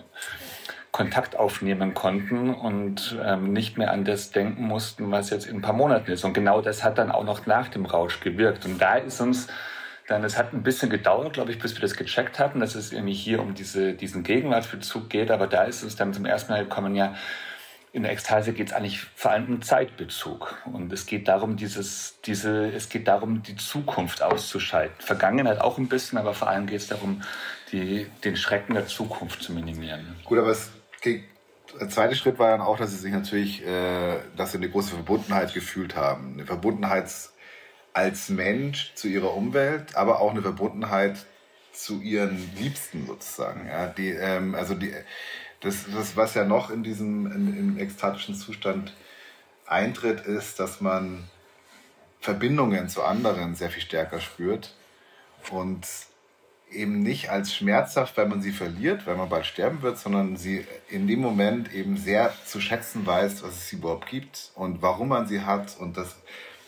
[0.92, 5.62] Kontakt aufnehmen konnten und ähm, nicht mehr an das denken mussten, was jetzt in ein
[5.62, 6.24] paar Monaten ist.
[6.24, 8.64] Und genau das hat dann auch noch nach dem Rausch gewirkt.
[8.64, 9.48] Und da ist uns
[10.08, 12.92] dann, es hat ein bisschen gedauert, glaube ich, bis wir das gecheckt hatten, dass es
[12.92, 15.30] irgendwie hier um diese, diesen Gegenwartsbezug geht.
[15.30, 17.14] Aber da ist es dann zum ersten Mal gekommen, ja,
[17.92, 20.56] in der Ekstase geht es eigentlich vor allem um Zeitbezug.
[20.72, 25.00] Und es geht darum, dieses, diese, es geht darum, die Zukunft auszuschalten.
[25.00, 27.22] Vergangenheit auch ein bisschen, aber vor allem geht es darum,
[27.72, 30.16] die, den Schrecken der Zukunft zu minimieren.
[30.24, 30.70] Gut, aber es
[31.00, 31.24] geht,
[31.80, 34.90] der zweite Schritt war dann auch, dass sie sich natürlich, äh, dass sie eine große
[34.90, 36.34] Verbundenheit gefühlt haben.
[36.34, 37.10] Eine Verbundenheit
[37.94, 41.26] als Mensch zu ihrer Umwelt, aber auch eine Verbundenheit
[41.72, 43.66] zu ihren Liebsten sozusagen.
[43.66, 44.92] Ja, die, ähm, also die,
[45.60, 48.94] das, das, was ja noch in diesem in, im ekstatischen Zustand
[49.66, 51.24] eintritt, ist, dass man
[52.20, 54.74] Verbindungen zu anderen sehr viel stärker spürt
[55.50, 55.86] und
[56.70, 60.66] eben nicht als schmerzhaft, weil man sie verliert, weil man bald sterben wird, sondern sie
[60.88, 65.08] in dem Moment eben sehr zu schätzen weiß, was es sie überhaupt gibt und warum
[65.08, 66.16] man sie hat und das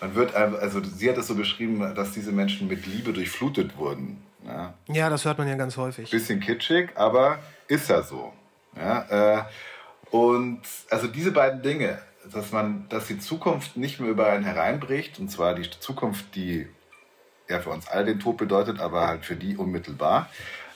[0.00, 4.22] man wird also sie hat es so beschrieben, dass diese Menschen mit Liebe durchflutet wurden.
[4.46, 6.10] Ja, ja das hört man ja ganz häufig.
[6.10, 8.32] Bisschen kitschig, aber ist ja so.
[8.76, 9.44] Ja, äh,
[10.10, 11.98] und also diese beiden Dinge,
[12.32, 16.68] dass man, dass die Zukunft nicht mehr über einen hereinbricht, und zwar die Zukunft, die
[17.48, 20.30] ja für uns alle den Tod bedeutet, aber halt für die unmittelbar,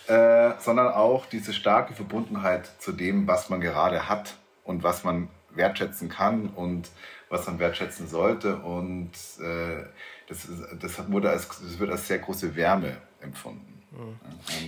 [0.06, 5.28] äh, sondern auch diese starke Verbundenheit zu dem, was man gerade hat und was man
[5.50, 6.90] wertschätzen kann und
[7.28, 8.56] was man wertschätzen sollte.
[8.56, 9.84] Und äh,
[10.28, 10.48] das,
[10.80, 13.82] das, wurde als, das wird als sehr große Wärme empfunden.
[13.92, 14.18] Mhm.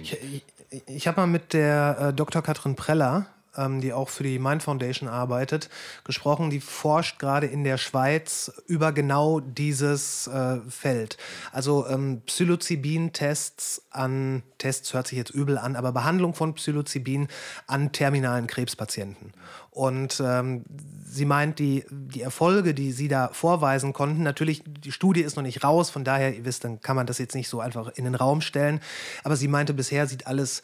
[0.03, 0.45] Ich, ich,
[0.87, 2.43] ich habe mal mit der äh, Dr.
[2.43, 3.27] Katrin Preller
[3.57, 5.71] ähm, die auch für die Mind Foundation arbeitet,
[6.05, 6.51] gesprochen.
[6.51, 11.17] Die forscht gerade in der Schweiz über genau dieses äh, Feld.
[11.53, 17.29] Also ähm, Psilocybin-Tests an, Tests hört sich jetzt übel an, aber Behandlung von Psilocybin
[17.67, 19.33] an terminalen Krebspatienten.
[19.77, 20.65] Und ähm,
[21.07, 25.43] sie meint, die, die Erfolge, die sie da vorweisen konnten, natürlich, die Studie ist noch
[25.43, 28.05] nicht raus, von daher, ihr wisst, dann kann man das jetzt nicht so einfach in
[28.05, 28.81] den Raum stellen.
[29.23, 30.63] Aber sie meinte, bisher sieht alles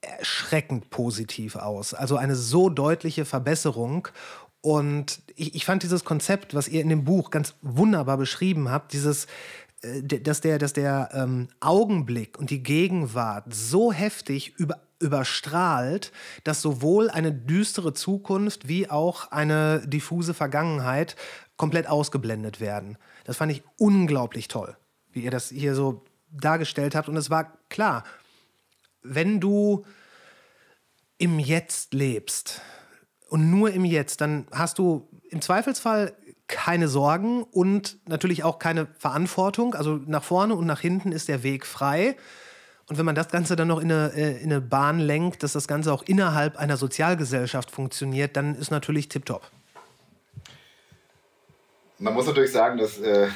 [0.00, 1.92] erschreckend positiv aus.
[1.92, 4.06] Also eine so deutliche Verbesserung.
[4.60, 8.92] Und ich, ich fand dieses Konzept, was ihr in dem Buch ganz wunderbar beschrieben habt,
[8.92, 9.26] dieses,
[9.82, 16.12] äh, dass der, dass der ähm, Augenblick und die Gegenwart so heftig über, überstrahlt,
[16.44, 21.16] dass sowohl eine düstere Zukunft wie auch eine diffuse Vergangenheit
[21.56, 22.96] komplett ausgeblendet werden.
[23.24, 24.76] Das fand ich unglaublich toll,
[25.10, 27.08] wie ihr das hier so dargestellt habt.
[27.08, 28.04] Und es war klar,
[29.02, 29.84] wenn du
[31.18, 32.60] im Jetzt lebst
[33.28, 36.14] und nur im Jetzt, dann hast du im Zweifelsfall
[36.46, 39.74] keine Sorgen und natürlich auch keine Verantwortung.
[39.74, 42.16] Also nach vorne und nach hinten ist der Weg frei.
[42.90, 45.52] Und wenn man das Ganze dann noch in eine, äh, in eine Bahn lenkt, dass
[45.52, 49.48] das Ganze auch innerhalb einer Sozialgesellschaft funktioniert, dann ist natürlich tipptopp.
[51.98, 53.28] Man muss natürlich sagen, dass äh,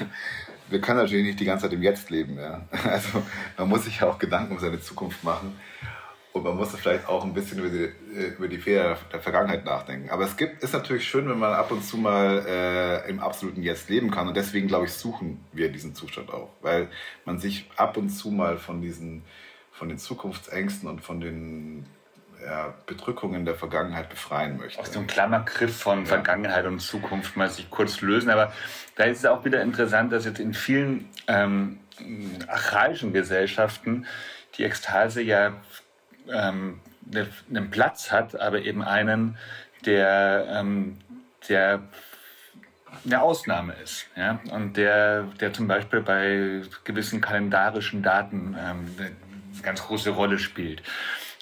[0.70, 2.36] wir können natürlich nicht die ganze Zeit im Jetzt leben.
[2.36, 2.62] Ja?
[2.84, 3.22] Also
[3.56, 5.56] man muss sich ja auch Gedanken um seine Zukunft machen.
[6.32, 7.84] Und man muss vielleicht auch ein bisschen über die,
[8.18, 10.10] äh, über die Fehler der Vergangenheit nachdenken.
[10.10, 13.62] Aber es gibt, ist natürlich schön, wenn man ab und zu mal äh, im absoluten
[13.62, 14.26] Jetzt leben kann.
[14.26, 16.50] Und deswegen, glaube ich, suchen wir diesen Zustand auch.
[16.60, 16.88] Weil
[17.24, 19.22] man sich ab und zu mal von diesen,
[19.74, 21.86] von den Zukunftsängsten und von den
[22.44, 24.80] ja, Bedrückungen der Vergangenheit befreien möchte.
[24.80, 26.04] Aus dem Klammergriff von ja.
[26.04, 28.30] Vergangenheit und Zukunft mal sich kurz lösen.
[28.30, 28.52] Aber
[28.96, 31.80] da ist es auch wieder interessant, dass jetzt in vielen ähm,
[32.46, 34.06] archaischen Gesellschaften
[34.56, 35.54] die Ekstase ja
[36.30, 39.36] ähm, ne, einen Platz hat, aber eben einen,
[39.84, 40.98] der, ähm,
[41.48, 41.82] der
[43.04, 44.06] eine Ausnahme ist.
[44.16, 44.38] Ja?
[44.50, 49.16] Und der, der zum Beispiel bei gewissen kalendarischen Daten ähm,
[49.64, 50.82] ganz große Rolle spielt.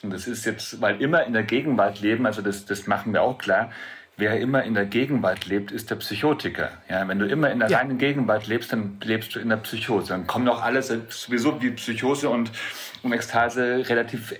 [0.02, 3.22] Und das ist jetzt, weil immer in der Gegenwart leben, also das, das machen wir
[3.22, 3.70] auch klar,
[4.16, 6.70] wer immer in der Gegenwart lebt, ist der Psychotiker.
[6.88, 7.78] Ja, wenn du immer in der ja.
[7.78, 10.08] reinen Gegenwart lebst, dann lebst du in der Psychose.
[10.08, 12.50] Dann kommen auch alles sowieso wie Psychose und,
[13.02, 14.34] und Ekstase relativ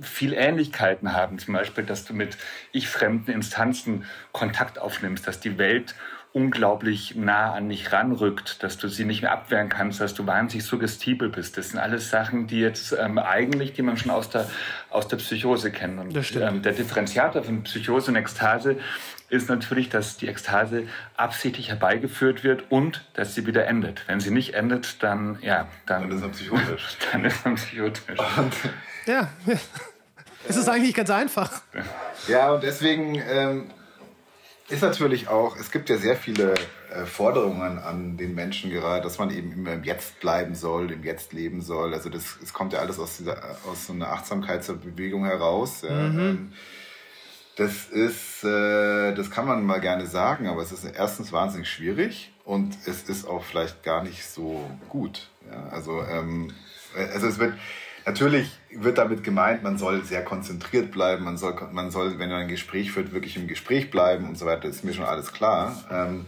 [0.00, 1.38] viel Ähnlichkeiten haben.
[1.38, 2.36] Zum Beispiel, dass du mit
[2.72, 5.94] ich fremden Instanzen Kontakt aufnimmst, dass die Welt
[6.34, 10.66] unglaublich nah an dich ranrückt, dass du sie nicht mehr abwehren kannst, dass du wahnsinnig
[10.66, 11.56] suggestibel bist.
[11.56, 14.50] Das sind alles Sachen, die jetzt ähm, eigentlich, die man schon aus der,
[14.90, 16.00] aus der Psychose kennt.
[16.00, 18.78] Und ähm, der Differenziator von Psychose und Ekstase
[19.28, 24.02] ist natürlich, dass die Ekstase absichtlich herbeigeführt wird und dass sie wieder endet.
[24.08, 26.96] Wenn sie nicht endet, dann, ja, dann, dann ist man psychotisch.
[27.12, 28.18] dann ist man psychotisch.
[29.06, 29.28] ja,
[30.48, 31.62] es ist eigentlich ganz einfach.
[32.26, 33.22] Ja, und deswegen...
[33.24, 33.70] Ähm
[34.74, 36.54] ist natürlich auch, es gibt ja sehr viele
[36.90, 41.02] äh, Forderungen an den Menschen gerade, dass man eben immer im Jetzt bleiben soll, im
[41.02, 41.94] Jetzt leben soll.
[41.94, 43.38] Also das, es kommt ja alles aus, dieser,
[43.70, 45.82] aus so einer Achtsamkeitsbewegung heraus.
[45.82, 45.88] Mhm.
[45.90, 46.52] Ähm,
[47.56, 52.32] das ist, äh, das kann man mal gerne sagen, aber es ist erstens wahnsinnig schwierig
[52.44, 55.28] und es ist auch vielleicht gar nicht so gut.
[55.48, 55.68] Ja?
[55.70, 56.52] Also, ähm,
[56.96, 57.54] also es wird,
[58.06, 62.42] Natürlich wird damit gemeint, man soll sehr konzentriert bleiben, man soll, man soll, wenn man
[62.42, 65.76] ein Gespräch führt, wirklich im Gespräch bleiben und so weiter, ist mir schon alles klar.
[65.90, 66.26] Ähm,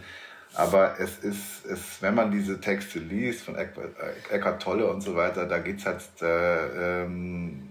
[0.53, 5.45] aber es ist, es, wenn man diese Texte liest von Eckhart Tolle und so weiter,
[5.45, 6.01] da geht's halt.
[6.21, 7.69] Äh, ähm,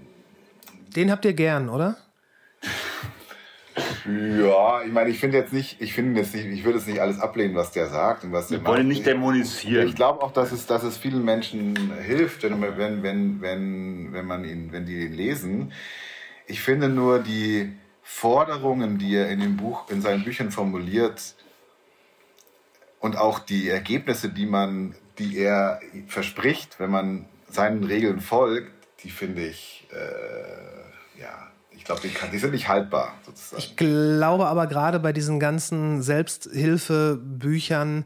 [0.94, 1.96] Den habt ihr gern, oder?
[4.04, 7.00] Ja, ich meine, ich finde jetzt nicht, ich finde jetzt nicht, ich würde es nicht
[7.00, 8.72] alles ablehnen, was der sagt und was der Wir macht.
[8.74, 9.88] wollen nicht dämonisieren.
[9.88, 14.26] Ich glaube auch, dass es, dass es vielen Menschen hilft, wenn, wenn, wenn, wenn, wenn
[14.26, 15.72] man ihn, wenn die ihn lesen.
[16.46, 17.72] Ich finde nur die
[18.02, 21.34] Forderungen, die er in dem Buch, in seinen Büchern formuliert
[23.00, 28.70] und auch die Ergebnisse, die man, die er verspricht, wenn man seinen Regeln folgt,
[29.02, 31.50] die finde ich, äh, ja,
[31.86, 33.62] glaube, die, die, sind nicht haltbar sozusagen.
[33.62, 38.04] Ich glaube aber gerade bei diesen ganzen Selbsthilfebüchern,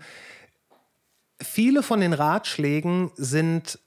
[1.43, 3.79] viele von den Ratschlägen sind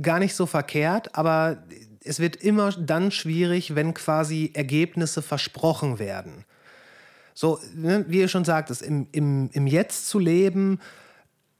[0.00, 1.64] gar nicht so verkehrt, aber
[2.02, 6.44] es wird immer dann schwierig, wenn quasi Ergebnisse versprochen werden.
[7.34, 10.80] So, ne, wie ihr schon sagt, im, im, im Jetzt zu leben,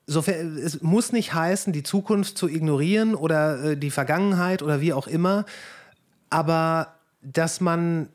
[0.06, 4.94] sofern, es muss nicht heißen, die Zukunft zu ignorieren oder äh, die Vergangenheit oder wie
[4.94, 5.44] auch immer,
[6.30, 6.95] aber
[7.32, 8.08] dass man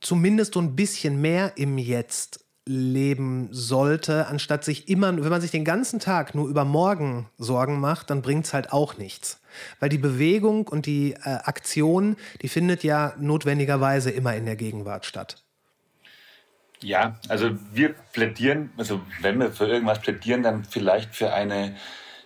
[0.00, 5.50] zumindest so ein bisschen mehr im Jetzt leben sollte, anstatt sich immer, wenn man sich
[5.50, 9.40] den ganzen Tag nur über morgen Sorgen macht, dann bringt es halt auch nichts.
[9.80, 15.06] Weil die Bewegung und die äh, Aktion, die findet ja notwendigerweise immer in der Gegenwart
[15.06, 15.42] statt.
[16.82, 21.76] Ja, also wir plädieren, also wenn wir für irgendwas plädieren, dann vielleicht für eine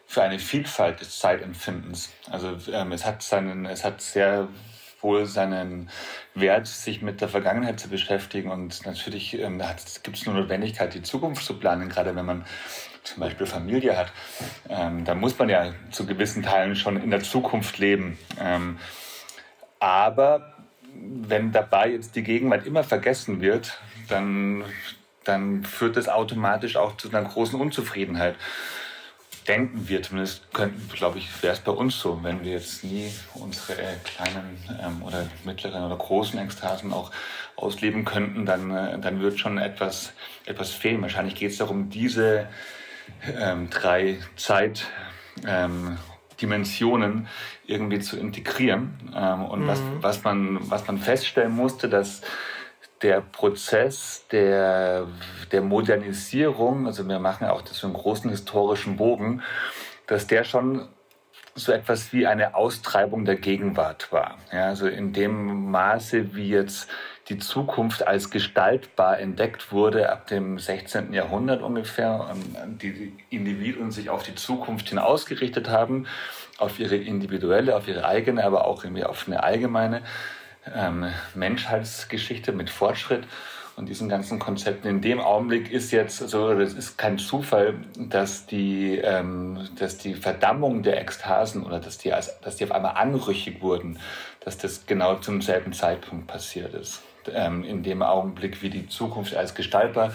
[0.06, 2.10] für eine Vielfalt des Zeitempfindens.
[2.30, 4.48] Also ähm, es hat seinen, es hat sehr
[5.04, 5.90] wohl seinen
[6.34, 8.50] Wert, sich mit der Vergangenheit zu beschäftigen.
[8.50, 9.62] Und natürlich ähm,
[10.02, 12.44] gibt es eine Notwendigkeit, die Zukunft zu planen, gerade wenn man
[13.04, 14.10] zum Beispiel Familie hat.
[14.68, 18.18] Ähm, da muss man ja zu gewissen Teilen schon in der Zukunft leben.
[18.40, 18.78] Ähm,
[19.78, 20.54] aber
[20.94, 23.78] wenn dabei jetzt die Gegenwart immer vergessen wird,
[24.08, 24.64] dann,
[25.24, 28.36] dann führt das automatisch auch zu einer großen Unzufriedenheit
[29.46, 33.12] denken wir zumindest, könnten, glaube ich, wäre es bei uns so, wenn wir jetzt nie
[33.34, 37.10] unsere äh, kleinen ähm, oder mittleren oder großen Ekstasen auch
[37.56, 40.12] ausleben könnten, dann, äh, dann wird schon etwas,
[40.46, 41.02] etwas fehlen.
[41.02, 42.48] Wahrscheinlich geht es darum, diese
[43.38, 47.26] ähm, drei Zeitdimensionen ähm,
[47.66, 49.12] irgendwie zu integrieren.
[49.14, 49.68] Ähm, und mhm.
[49.68, 52.22] was, was, man, was man feststellen musste, dass
[53.04, 55.06] der Prozess der,
[55.52, 59.42] der Modernisierung, also wir machen auch das so einen großen historischen Bogen,
[60.06, 60.88] dass der schon
[61.54, 64.38] so etwas wie eine Austreibung der Gegenwart war.
[64.52, 66.88] Ja, also in dem Maße, wie jetzt
[67.28, 71.12] die Zukunft als gestaltbar entdeckt wurde ab dem 16.
[71.12, 72.34] Jahrhundert ungefähr
[72.66, 76.06] die Individuen sich auf die Zukunft hin ausgerichtet haben,
[76.58, 80.02] auf ihre individuelle, auf ihre eigene, aber auch irgendwie auf eine allgemeine
[80.74, 83.24] ähm, Menschheitsgeschichte mit Fortschritt
[83.76, 84.88] und diesen ganzen Konzepten.
[84.88, 90.14] In dem Augenblick ist jetzt, also es ist kein Zufall, dass die, ähm, dass die
[90.14, 93.98] Verdammung der Ekstasen oder dass die, als, dass die auf einmal anrüchig wurden,
[94.40, 97.02] dass das genau zum selben Zeitpunkt passiert ist.
[97.32, 100.12] Ähm, in dem Augenblick, wie die Zukunft als gestaltbar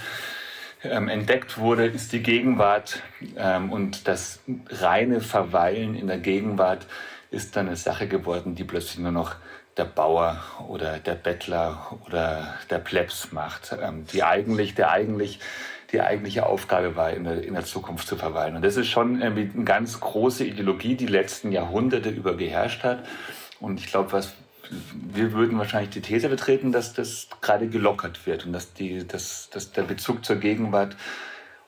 [0.84, 3.02] ähm, entdeckt wurde, ist die Gegenwart
[3.36, 4.40] ähm, und das
[4.70, 6.86] reine Verweilen in der Gegenwart
[7.32, 9.36] ist dann eine Sache geworden, die plötzlich nur noch
[9.80, 15.40] der Bauer oder der Bettler oder der Plebs macht, ähm, die eigentlich, der eigentlich
[15.92, 18.56] die eigentliche Aufgabe war, in der, in der Zukunft zu verweilen.
[18.56, 23.04] Und das ist schon eine ganz große Ideologie, die letzten Jahrhunderte über geherrscht hat.
[23.60, 24.34] Und ich glaube, was
[24.94, 29.50] wir würden wahrscheinlich die These vertreten, dass das gerade gelockert wird und dass, die, dass,
[29.50, 30.96] dass der Bezug zur Gegenwart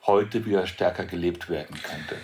[0.06, 2.16] heute wieder stärker gelebt werden könnte.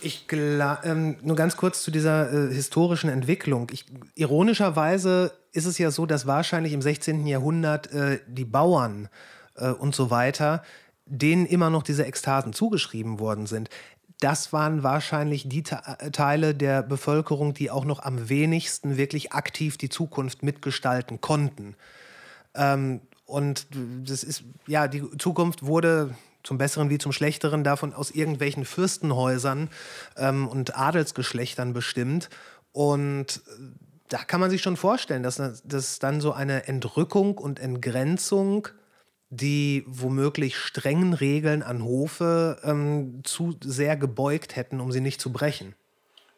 [0.00, 3.70] Ich ähm, nur ganz kurz zu dieser äh, historischen Entwicklung.
[3.72, 7.26] Ich, ironischerweise ist es ja so, dass wahrscheinlich im 16.
[7.26, 9.08] Jahrhundert äh, die Bauern
[9.56, 10.62] äh, und so weiter,
[11.06, 13.70] denen immer noch diese Ekstasen zugeschrieben worden sind.
[14.20, 19.78] Das waren wahrscheinlich die äh, Teile der Bevölkerung, die auch noch am wenigsten wirklich aktiv
[19.78, 21.74] die Zukunft mitgestalten konnten.
[22.54, 23.66] Ähm, und
[24.04, 26.14] das ist, ja, die Zukunft wurde
[26.46, 29.68] zum Besseren wie zum Schlechteren davon aus irgendwelchen Fürstenhäusern
[30.16, 32.30] ähm, und Adelsgeschlechtern bestimmt.
[32.72, 33.62] Und äh,
[34.08, 38.68] da kann man sich schon vorstellen, dass, dass dann so eine Entrückung und Entgrenzung,
[39.28, 45.32] die womöglich strengen Regeln an Hofe ähm, zu sehr gebeugt hätten, um sie nicht zu
[45.32, 45.74] brechen.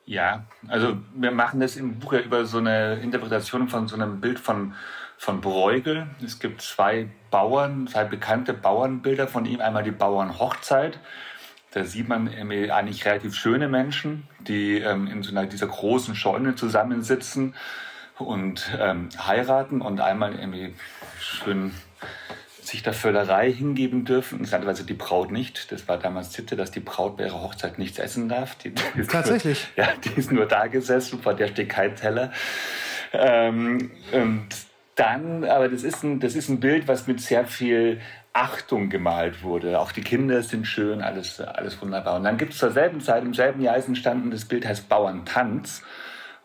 [0.07, 4.23] Ja, also wir machen das im Buch ja über so eine Interpretation von so einem
[4.23, 4.73] Bild von
[5.19, 6.07] von Bruegel.
[6.25, 9.61] Es gibt zwei Bauern, zwei bekannte Bauernbilder von ihm.
[9.61, 10.99] Einmal die Bauernhochzeit.
[11.73, 16.55] Da sieht man eigentlich relativ schöne Menschen, die ähm, in so einer, dieser großen Scheune
[16.55, 17.55] zusammensitzen
[18.19, 20.75] und ähm, heiraten und einmal irgendwie
[21.21, 21.75] schön
[22.63, 24.39] sich der Völlerei hingeben dürfen.
[24.39, 25.73] Interessanterweise die Braut nicht.
[25.73, 28.55] Das war damals Sitte, dass die Braut bei ihrer Hochzeit nichts essen darf.
[28.57, 29.69] Die, die Tatsächlich?
[29.77, 32.33] Nur, ja, die ist nur da gesessen, vor der steht kein Teller.
[33.13, 34.49] Ähm, und
[34.99, 38.01] dann, aber das ist ein, das ist ein Bild, was mit sehr viel
[38.33, 39.79] Achtung gemalt wurde.
[39.79, 42.17] Auch die Kinder sind schön, alles, alles wunderbar.
[42.17, 44.89] Und dann gibt es zur selben Zeit, im selben Jahr ist entstanden, das Bild heißt
[44.89, 45.83] Bauerntanz.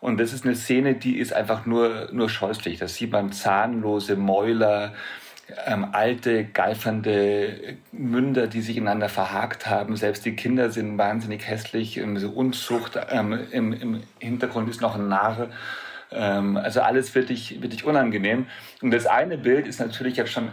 [0.00, 2.78] Und das ist eine Szene, die ist einfach nur, nur scheußlich.
[2.78, 4.94] Da sieht man zahnlose Mäuler,
[5.66, 9.96] ähm, alte, geifernde Münder, die sich ineinander verhakt haben.
[9.96, 12.00] Selbst die Kinder sind wahnsinnig hässlich.
[12.16, 12.98] So Unzucht.
[13.10, 15.48] Ähm, im, Im Hintergrund ist noch ein Narr
[16.14, 18.46] ähm, also alles wirklich, wirklich unangenehm.
[18.80, 20.48] Und das eine Bild ist natürlich jetzt schon,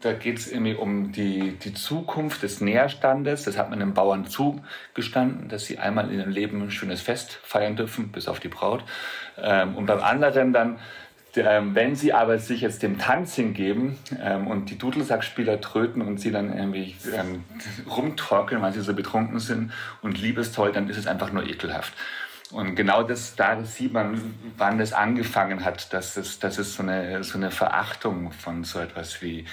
[0.00, 3.44] da geht es irgendwie um die, die Zukunft des Nährstandes.
[3.44, 7.38] Das hat man den Bauern zugestanden, dass sie einmal in ihrem Leben ein schönes Fest
[7.42, 8.84] feiern dürfen, bis auf die Braut.
[9.40, 10.78] Ähm, und beim anderen dann,
[11.36, 16.18] ähm, wenn sie aber sich jetzt dem Tanz hingeben ähm, und die Dudelsackspieler tröten und
[16.18, 17.44] sie dann irgendwie ähm,
[17.88, 21.92] rumtorkeln, weil sie so betrunken sind und liebestoll, dann ist es einfach nur ekelhaft.
[22.52, 26.82] Und genau das, da sieht man, wann das angefangen hat, dass es, dass es so,
[26.82, 29.46] eine, so eine Verachtung von so etwas wie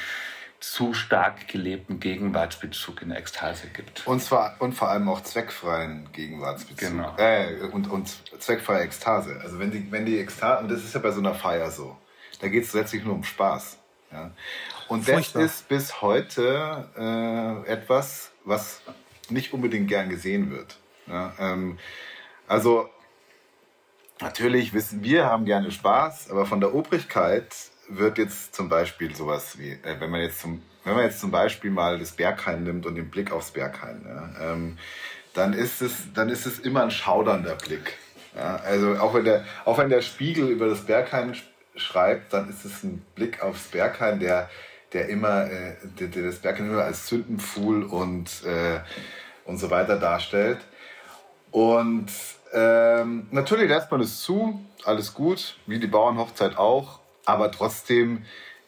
[0.59, 4.07] zu stark gelebten Gegenwartsbezug in der Ekstase gibt.
[4.07, 6.91] Und zwar und vor allem auch zweckfreien Gegenwartsbezug.
[6.91, 7.13] Genau.
[7.17, 9.41] Äh, und, und zweckfreie Ekstase.
[9.43, 11.97] Also wenn die, wenn die Ekstase, und das ist ja bei so einer Feier so,
[12.39, 13.77] da geht es letztlich nur um Spaß.
[14.11, 14.31] Ja?
[14.87, 15.41] Und Furchtbar.
[15.41, 18.81] das ist bis heute äh, etwas, was
[19.29, 20.77] nicht unbedingt gern gesehen wird.
[21.07, 21.33] Ja?
[21.39, 21.77] Ähm,
[22.53, 22.87] also
[24.21, 27.51] natürlich wissen wir, haben gerne Spaß, aber von der Obrigkeit
[27.89, 31.31] wird jetzt zum Beispiel sowas wie, äh, wenn man jetzt zum, wenn man jetzt zum
[31.31, 34.77] Beispiel mal das Berghain nimmt und den Blick aufs Berghain, ja, ähm,
[35.33, 37.97] dann ist es, dann ist es immer ein schaudernder Blick.
[38.35, 41.35] Ja, also auch wenn der, auch wenn der Spiegel über das Berghain
[41.75, 44.47] schreibt, dann ist es ein Blick aufs Berghain, der,
[44.93, 48.81] der immer, äh, der, der das Berghain immer als Sündenpfuhl und äh,
[49.45, 50.59] und so weiter darstellt.
[51.51, 52.09] Und
[52.53, 58.23] ähm, natürlich lässt man es zu, alles gut, wie die Bauernhochzeit auch, aber trotzdem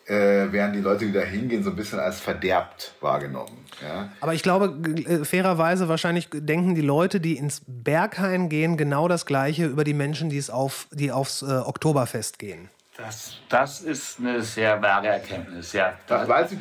[0.07, 3.65] äh, werden die Leute, die da hingehen, so ein bisschen als verderbt wahrgenommen.
[3.81, 4.09] Ja?
[4.21, 4.75] Aber ich glaube,
[5.07, 9.93] äh, fairerweise wahrscheinlich denken die Leute, die ins Berghain gehen, genau das Gleiche über die
[9.93, 12.69] Menschen, die, es auf, die aufs äh, Oktoberfest gehen.
[12.97, 15.93] Das, das ist eine sehr wahre Erkenntnis, ja.
[16.07, 16.59] Das weiß ich,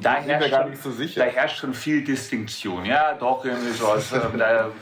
[0.00, 1.24] da herrscht gar nicht so sicher.
[1.24, 3.44] Da herrscht schon viel Distinktion, ja, doch.
[3.44, 3.96] Also,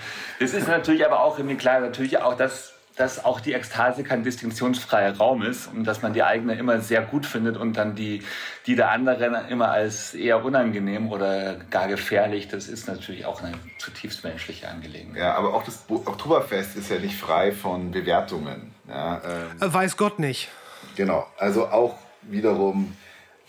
[0.40, 4.24] das ist natürlich aber auch irgendwie klar, natürlich auch, dass, dass auch die Ekstase kein
[4.24, 8.22] distinktionsfreier Raum ist und dass man die eigene immer sehr gut findet und dann die,
[8.66, 13.54] die der anderen immer als eher unangenehm oder gar gefährlich, das ist natürlich auch eine
[13.78, 15.16] zutiefst menschliche Angelegenheit.
[15.16, 18.74] Ja, aber auch das Oktoberfest ist ja nicht frei von Bewertungen.
[18.86, 19.72] Ja, ähm.
[19.72, 20.50] Weiß Gott nicht.
[20.96, 22.96] Genau, also auch wiederum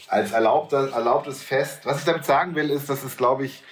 [0.07, 1.85] als erlaubter, erlaubtes Fest.
[1.85, 3.63] Was ich damit sagen will, ist, dass es, glaube ich,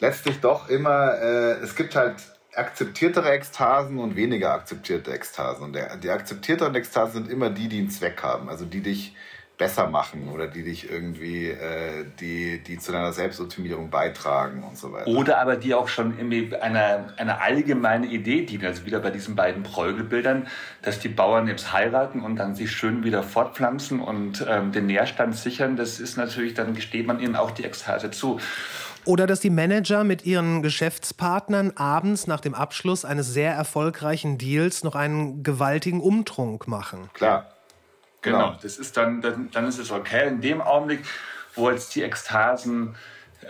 [0.00, 2.16] letztlich doch immer, äh, es gibt halt
[2.54, 5.64] akzeptiertere Ekstasen und weniger akzeptierte Ekstasen.
[5.64, 9.14] Und der, die akzeptierteren Ekstasen sind immer die, die einen Zweck haben, also die dich
[9.62, 14.92] besser machen oder die dich irgendwie, äh, die, die zu deiner Selbstoptimierung beitragen und so
[14.92, 15.06] weiter.
[15.06, 19.36] Oder aber die auch schon irgendwie einer, einer allgemeinen Idee dienen, also wieder bei diesen
[19.36, 20.48] beiden Bräugelbildern,
[20.82, 25.36] dass die Bauern jetzt heiraten und dann sich schön wieder fortpflanzen und ähm, den Nährstand
[25.36, 28.40] sichern, das ist natürlich, dann gesteht man ihnen auch die Ekstase zu.
[29.04, 34.82] Oder dass die Manager mit ihren Geschäftspartnern abends nach dem Abschluss eines sehr erfolgreichen Deals
[34.82, 37.10] noch einen gewaltigen Umtrunk machen.
[37.12, 37.46] Klar.
[38.22, 38.58] Genau, Genau.
[38.62, 40.28] das ist dann, dann, dann ist es okay.
[40.28, 41.04] In dem Augenblick,
[41.54, 42.94] wo jetzt die Ekstasen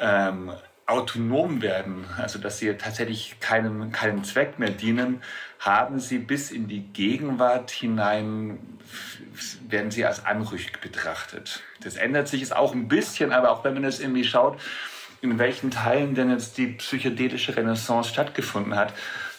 [0.00, 0.52] ähm,
[0.86, 5.22] autonom werden, also dass sie tatsächlich keinem, keinem Zweck mehr dienen,
[5.60, 8.58] haben sie bis in die Gegenwart hinein,
[9.68, 11.62] werden sie als anrüchig betrachtet.
[11.82, 14.60] Das ändert sich jetzt auch ein bisschen, aber auch wenn man das irgendwie schaut,
[15.20, 18.92] in welchen Teilen denn jetzt die psychedelische Renaissance stattgefunden hat,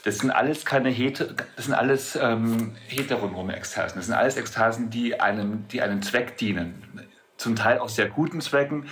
[0.04, 3.95] das sind alles keine Heter, das sind alles ähm, heteronome Ekstasen.
[3.95, 7.08] Das sind alles Ekstasen, die einem, die einem Zweck dienen.
[7.38, 8.88] Zum Teil auch sehr guten Zwecken.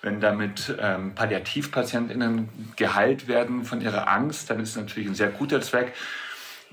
[0.00, 5.28] Wenn damit ähm, PalliativpatientInnen geheilt werden von ihrer Angst, dann ist es natürlich ein sehr
[5.28, 5.92] guter Zweck.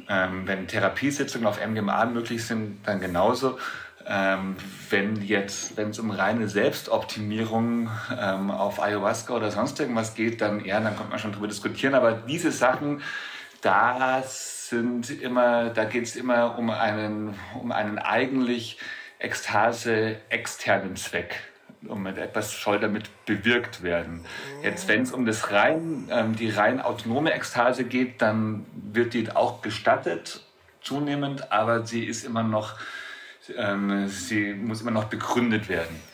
[0.10, 3.60] Ähm, wenn Therapiesitzungen auf MDMA möglich sind, dann genauso.
[4.08, 4.56] Ähm,
[4.90, 7.90] wenn jetzt, wenn es um reine Selbstoptimierung
[8.20, 11.94] ähm, auf Ayahuasca oder sonst irgendwas geht, dann eher, dann kommt man schon drüber diskutieren.
[11.94, 13.02] Aber diese Sachen,
[13.62, 18.78] da sind immer, da geht es immer um einen, um einen eigentlich
[19.20, 21.40] Ekstase externen Zweck.
[21.88, 24.26] Um etwas soll damit bewirkt werden.
[24.62, 29.32] Jetzt, wenn es um das rein, ähm, die rein autonome Ekstase geht, dann wird die
[29.32, 30.44] auch gestattet
[30.82, 32.76] zunehmend, aber sie ist immer noch,
[33.58, 36.11] ähm, sie muss immer noch begründet werden.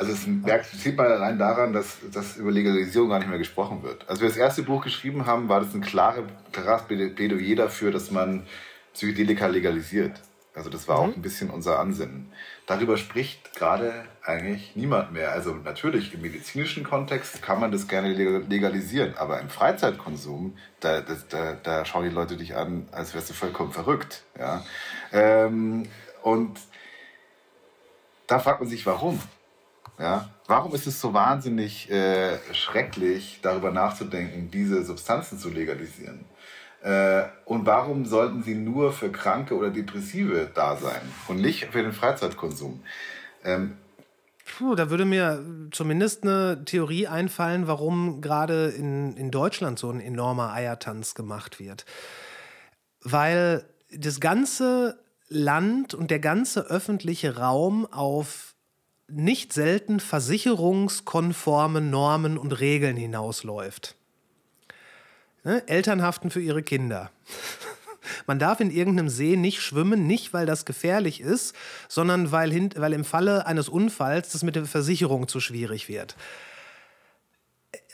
[0.00, 3.82] Also es merkt, sieht man allein daran, dass, dass über Legalisierung gar nicht mehr gesprochen
[3.82, 4.08] wird.
[4.08, 8.10] Als wir das erste Buch geschrieben haben, war das ein klare, klares Plädoyer dafür, dass
[8.10, 8.46] man
[8.94, 10.12] Psychedelika legalisiert.
[10.54, 12.32] Also das war auch ein bisschen unser Ansinnen.
[12.66, 15.32] Darüber spricht gerade eigentlich niemand mehr.
[15.32, 21.02] Also natürlich im medizinischen Kontext kann man das gerne legal- legalisieren, aber im Freizeitkonsum, da,
[21.02, 24.22] da, da schauen die Leute dich an, als wärst du vollkommen verrückt.
[24.38, 24.64] Ja?
[25.12, 25.90] Ähm,
[26.22, 26.58] und
[28.26, 29.20] da fragt man sich, warum?
[30.00, 30.30] Ja?
[30.46, 36.24] Warum ist es so wahnsinnig äh, schrecklich, darüber nachzudenken, diese Substanzen zu legalisieren?
[36.82, 41.82] Äh, und warum sollten sie nur für Kranke oder Depressive da sein und nicht für
[41.82, 42.82] den Freizeitkonsum?
[43.44, 43.76] Ähm,
[44.56, 50.00] Puh, da würde mir zumindest eine Theorie einfallen, warum gerade in, in Deutschland so ein
[50.00, 51.84] enormer Eiertanz gemacht wird.
[53.02, 54.98] Weil das ganze
[55.28, 58.49] Land und der ganze öffentliche Raum auf
[59.12, 63.96] nicht selten versicherungskonforme Normen und Regeln hinausläuft.
[65.44, 65.62] Ne?
[65.68, 67.10] Eltern haften für ihre Kinder.
[68.26, 71.54] Man darf in irgendeinem See nicht schwimmen, nicht weil das gefährlich ist,
[71.88, 76.16] sondern weil, weil im Falle eines Unfalls das mit der Versicherung zu schwierig wird.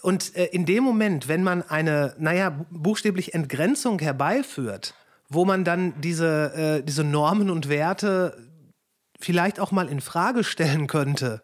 [0.03, 4.95] Und äh, in dem Moment, wenn man eine, naja, bu- buchstäblich Entgrenzung herbeiführt,
[5.29, 8.46] wo man dann diese, äh, diese Normen und Werte
[9.21, 11.43] vielleicht auch mal in Frage stellen könnte,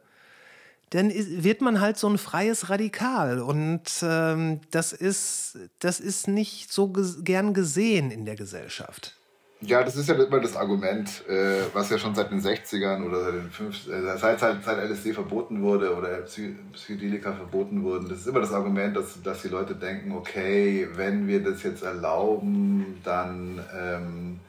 [0.91, 3.41] dann wird man halt so ein freies Radikal.
[3.41, 6.93] Und ähm, das, ist, das ist nicht so
[7.23, 9.17] gern gesehen in der Gesellschaft.
[9.65, 13.25] Ja, das ist ja immer das Argument, äh, was ja schon seit den 60ern oder
[13.25, 18.09] seit, den 50, äh, seit, seit, seit LSD verboten wurde oder Psy Psychedelika verboten wurden.
[18.09, 21.85] Das ist immer das Argument, dass, dass die Leute denken, okay, wenn wir das jetzt
[21.85, 24.41] erlauben, dann, ähm,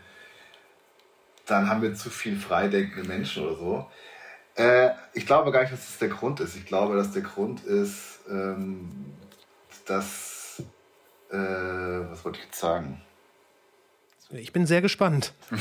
[1.45, 3.91] dann haben wir zu viel freidenkende Menschen oder so.
[4.55, 6.55] Äh, ich glaube gar nicht, dass das der Grund ist.
[6.55, 9.13] Ich glaube, dass der Grund ist, ähm,
[9.85, 10.61] dass,
[11.31, 13.01] äh, was wollte ich jetzt sagen?
[14.29, 15.33] Ich bin sehr gespannt.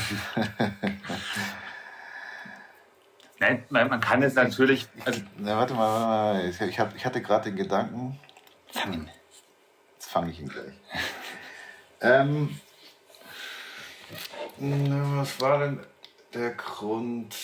[3.39, 6.05] Nein, man man kann es natürlich, also Na, warte mal, warte
[6.37, 6.49] mal.
[6.49, 8.19] Ich, ich, hab, ich hatte gerade den Gedanken.
[8.71, 9.09] fangen.
[9.95, 10.73] Jetzt fange ich ihn gleich.
[12.01, 12.57] ähm,
[14.59, 15.79] na, was war denn
[16.33, 17.35] der Grund?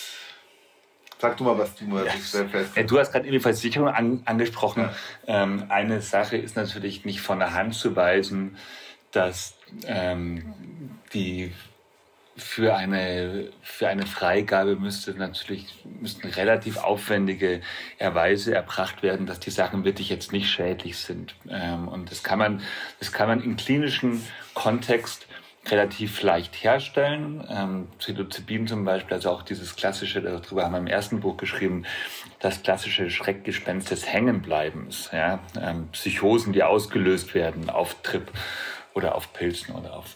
[1.18, 2.76] Sag du mal, was du mal sehr fest.
[2.76, 4.88] Ja, du hast gerade irgendwie Versicherung an, angesprochen.
[5.26, 8.56] Ähm, eine Sache ist natürlich nicht von der Hand zu weisen,
[9.12, 9.54] dass
[9.86, 10.54] ähm,
[11.12, 11.52] die
[12.40, 15.66] für eine, für eine Freigabe müsste natürlich,
[16.00, 17.60] müssten relativ aufwendige
[17.98, 21.34] Erweise erbracht werden, dass die Sachen wirklich jetzt nicht schädlich sind.
[21.48, 22.62] Ähm, und das kann man,
[22.98, 25.26] das kann man im klinischen Kontext
[25.66, 27.46] relativ leicht herstellen.
[27.50, 31.84] Ähm, Psilocybin zum Beispiel, also auch dieses klassische, darüber haben wir im ersten Buch geschrieben,
[32.38, 35.10] das klassische Schreckgespenst des Hängenbleibens.
[35.12, 35.40] Ja?
[35.60, 38.30] Ähm, Psychosen, die ausgelöst werden auf Trip
[38.94, 40.14] oder auf Pilzen oder auf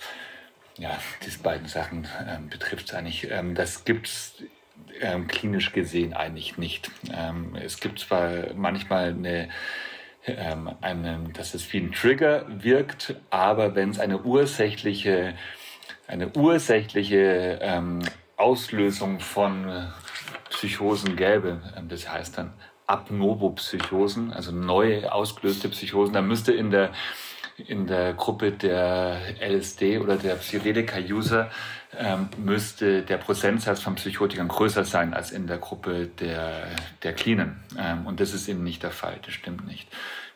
[0.77, 3.31] ja, diese beiden Sachen ähm, betrifft es eigentlich.
[3.31, 4.43] Ähm, das gibt's
[5.01, 6.91] ähm, klinisch gesehen eigentlich nicht.
[7.13, 9.49] Ähm, es gibt zwar manchmal eine
[10.27, 15.35] ähm, eine, dass es wie ein Trigger wirkt, aber wenn es eine ursächliche,
[16.07, 18.01] eine ursächliche ähm,
[18.37, 19.93] Auslösung von
[20.51, 22.53] Psychosen gäbe, ähm, das heißt dann
[22.87, 26.93] Abnovo-Psychosen, also neu ausgelöste Psychosen, dann müsste in der
[27.57, 31.51] in der Gruppe der LSD oder der Psychedelika-User
[31.97, 36.69] ähm, müsste der Prozentsatz von Psychotikern größer sein als in der Gruppe der,
[37.03, 37.61] der Cleanen.
[37.79, 39.89] Ähm, und das ist eben nicht der Fall, das stimmt nicht.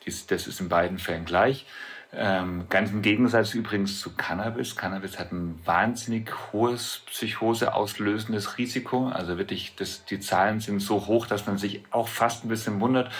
[0.07, 1.67] Dies, das ist in beiden Fällen gleich.
[2.11, 4.77] Ähm, ganz im Gegensatz übrigens zu Cannabis.
[4.77, 9.09] Cannabis hat ein wahnsinnig hohes Psychose auslösendes Risiko.
[9.09, 12.81] Also wirklich, das, die Zahlen sind so hoch, dass man sich auch fast ein bisschen
[12.81, 13.13] wundert,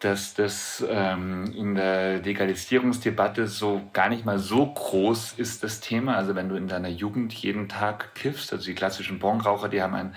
[0.00, 6.16] dass das ähm, in der Legalisierungsdebatte so gar nicht mal so groß ist, das Thema.
[6.16, 9.94] Also wenn du in deiner Jugend jeden Tag kiffst, also die klassischen Bonraucher, die haben
[9.94, 10.14] ein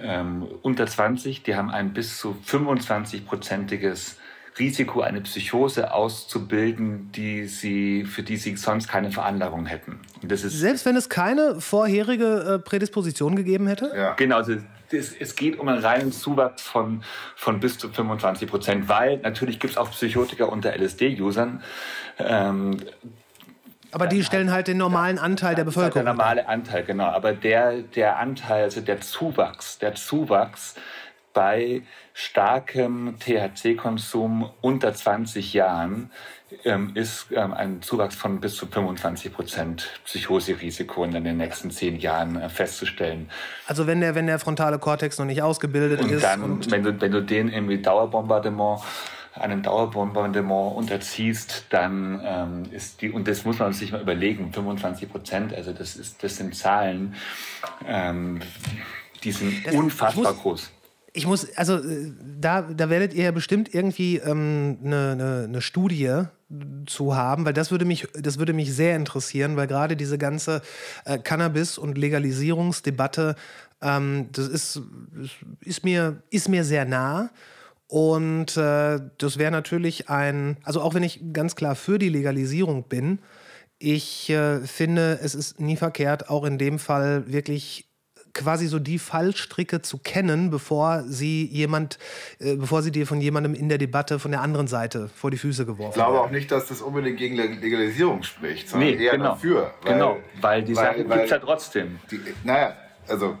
[0.00, 4.16] ähm, unter 20, die haben ein bis zu 25-prozentiges
[4.58, 10.00] Risiko, eine Psychose auszubilden, die sie, für die sie sonst keine Veranlagung hätten.
[10.22, 13.92] Selbst wenn es keine vorherige äh, Prädisposition gegeben hätte?
[13.96, 14.12] Ja.
[14.14, 14.56] Genau, also
[14.92, 17.02] es, es geht um einen reinen Zuwachs von,
[17.36, 21.62] von bis zu 25 Prozent, weil natürlich gibt es auch Psychotiker unter LSD-Usern.
[22.18, 22.78] Ähm,
[23.92, 26.04] aber die stellen halt den normalen Anteil der Bevölkerung.
[26.06, 27.04] Der normale Anteil, genau.
[27.04, 30.76] Aber der, der Anteil, also der Zuwachs, der Zuwachs
[31.34, 31.82] bei
[32.14, 36.10] starkem THC-Konsum unter 20 Jahren
[36.94, 42.40] ist ähm, ein Zuwachs von bis zu 25 Prozent Psychoserisiko in den nächsten zehn Jahren
[42.40, 43.30] äh, festzustellen.
[43.66, 46.24] Also wenn der, wenn der frontale Kortex noch nicht ausgebildet und ist.
[46.24, 48.80] Dann, und wenn du, wenn du den irgendwie Dauerbombardement
[49.34, 55.10] einem Dauerbombardement unterziehst, dann ähm, ist die, und das muss man sich mal überlegen, 25
[55.10, 57.14] Prozent, also das, ist, das sind Zahlen,
[57.86, 58.40] ähm,
[59.24, 60.70] die sind das, unfassbar muss, groß.
[61.14, 65.60] Ich muss, also äh, da, da werdet ihr ja bestimmt irgendwie ähm, eine, eine, eine
[65.60, 66.24] Studie
[66.86, 70.62] zu haben, weil das würde mich, das würde mich sehr interessieren, weil gerade diese ganze
[71.04, 73.36] äh, Cannabis- und Legalisierungsdebatte,
[73.80, 74.82] ähm, das ist,
[75.60, 77.30] ist, mir, ist mir sehr nah.
[77.88, 82.84] Und äh, das wäre natürlich ein, also auch wenn ich ganz klar für die Legalisierung
[82.88, 83.18] bin,
[83.78, 87.91] ich äh, finde, es ist nie verkehrt, auch in dem Fall wirklich
[88.34, 91.98] quasi so die Fallstricke zu kennen, bevor sie jemand,
[92.38, 95.38] äh, bevor sie dir von jemandem in der Debatte von der anderen Seite vor die
[95.38, 99.12] Füße geworfen Ich glaube auch nicht, dass das unbedingt gegen Legalisierung spricht, sondern nee, eher
[99.12, 99.24] genau.
[99.24, 99.74] dafür.
[99.82, 101.98] Weil, genau, weil die Sache gibt es ja trotzdem.
[102.10, 102.76] Die, naja,
[103.06, 103.36] also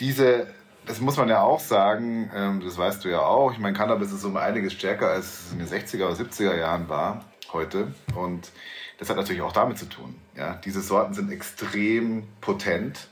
[0.00, 0.46] diese,
[0.86, 4.12] das muss man ja auch sagen, ähm, das weißt du ja auch, ich meine, Cannabis
[4.12, 7.92] ist um einiges stärker, als es in den 60er oder 70er Jahren war, heute.
[8.14, 8.50] Und
[8.98, 10.16] das hat natürlich auch damit zu tun.
[10.36, 10.60] Ja?
[10.64, 13.08] Diese Sorten sind extrem potent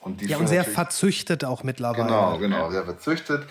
[0.00, 2.04] und ja, und sehr verzüchtet auch mittlerweile.
[2.04, 3.46] Genau, genau, sehr verzüchtet.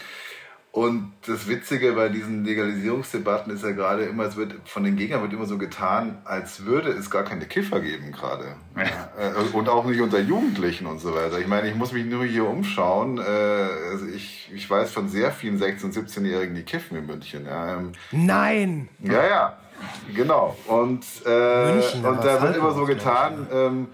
[0.77, 5.23] Und das Witzige bei diesen Legalisierungsdebatten ist ja gerade immer, es wird von den Gegnern
[5.23, 8.57] wird immer so getan, als würde es gar keine Kiffer geben gerade.
[8.75, 8.83] Ja.
[9.17, 11.39] Äh, und auch nicht unter Jugendlichen und so weiter.
[11.39, 13.17] Ich meine, ich muss mich nur hier umschauen.
[13.17, 17.47] Äh, also ich, ich weiß von sehr vielen 16- und 17-Jährigen, die kiffen in München.
[17.49, 18.87] Ähm, Nein!
[18.99, 19.57] Ja, ja,
[20.13, 20.55] genau.
[20.67, 23.87] Und, äh, München, und da wird immer so getan, ähm,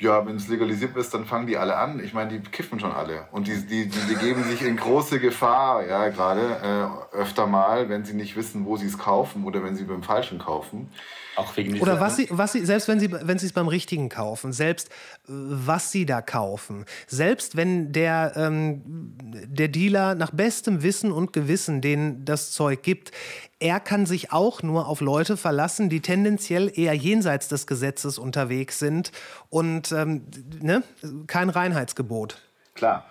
[0.00, 2.02] ja, wenn es legalisiert ist, dann fangen die alle an.
[2.02, 3.26] Ich meine, die kiffen schon alle.
[3.32, 7.88] Und die, die, die, die geben sich in große Gefahr, ja, gerade äh, öfter mal,
[7.88, 10.90] wenn sie nicht wissen, wo sie es kaufen oder wenn sie beim Falschen kaufen.
[11.38, 14.08] Auch wegen Oder was sie, was sie, selbst wenn sie, wenn sie es beim Richtigen
[14.08, 14.92] kaufen, selbst äh,
[15.28, 18.82] was sie da kaufen, selbst wenn der, ähm,
[19.22, 23.12] der Dealer nach bestem Wissen und Gewissen denen das Zeug gibt,
[23.60, 28.80] er kann sich auch nur auf Leute verlassen, die tendenziell eher jenseits des Gesetzes unterwegs
[28.80, 29.12] sind
[29.48, 30.26] und ähm,
[30.60, 30.82] ne?
[31.28, 32.42] kein Reinheitsgebot.
[32.74, 33.06] Klar.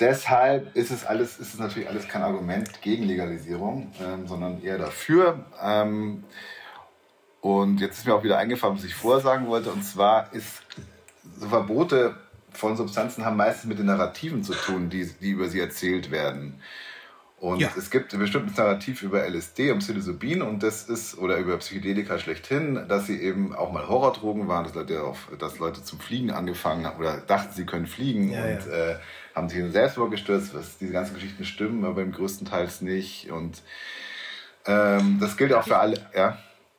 [0.00, 4.78] Deshalb ist es alles, ist es natürlich alles kein Argument gegen Legalisierung, ähm, sondern eher
[4.78, 5.44] dafür.
[5.62, 6.24] Ähm,
[7.44, 9.70] und jetzt ist mir auch wieder eingefallen, was ich vorher sagen wollte.
[9.70, 10.62] Und zwar ist
[11.38, 12.16] so Verbote
[12.50, 16.62] von Substanzen haben meistens mit den Narrativen zu tun, die, die über sie erzählt werden.
[17.36, 17.68] Und ja.
[17.76, 22.18] es gibt ein bestimmtes Narrativ über LSD und Psilocybin und das ist, oder über Psychedelika
[22.18, 26.30] schlechthin, dass sie eben auch mal Horrordrogen waren, dass Leute, auf, dass Leute zum Fliegen
[26.30, 28.92] angefangen haben oder dachten, sie können fliegen ja, und ja.
[28.92, 28.96] Äh,
[29.34, 33.30] haben sich in Selbstmord gestürzt, was diese ganzen Geschichten stimmen, aber im größten Teils nicht.
[33.30, 33.60] Und
[34.64, 36.38] ähm, das gilt auch für alle, ja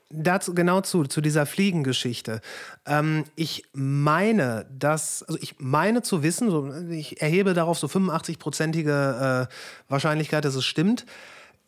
[0.10, 2.42] dazu genau zu, zu dieser Fliegengeschichte.
[2.86, 9.44] Ähm, ich meine, dass, also ich meine zu wissen, so, ich erhebe darauf so 85-prozentige
[9.44, 9.48] äh,
[9.90, 11.06] Wahrscheinlichkeit, dass es stimmt.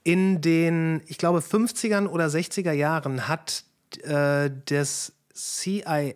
[0.04, 3.64] In den, ich glaube, 50ern oder 60er Jahren hat
[4.04, 6.14] äh, das CIA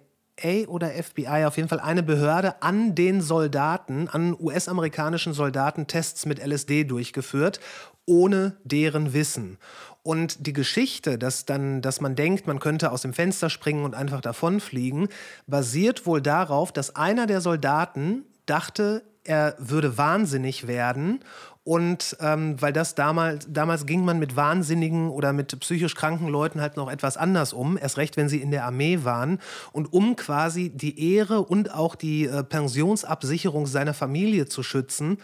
[0.68, 6.40] oder FBI, auf jeden Fall eine Behörde, an den Soldaten, an US-amerikanischen Soldaten Tests mit
[6.40, 7.60] LSD durchgeführt,
[8.06, 9.58] ohne deren Wissen.
[10.04, 13.94] Und die Geschichte, dass, dann, dass man denkt, man könnte aus dem Fenster springen und
[13.94, 15.10] einfach davonfliegen,
[15.46, 21.24] basiert wohl darauf, dass einer der Soldaten dachte, er würde wahnsinnig werden
[21.64, 26.60] und ähm, weil das damals, damals ging man mit wahnsinnigen oder mit psychisch kranken Leuten
[26.60, 29.38] halt noch etwas anders um, erst recht, wenn sie in der Armee waren.
[29.72, 35.20] Und um quasi die Ehre und auch die äh, Pensionsabsicherung seiner Familie zu schützen,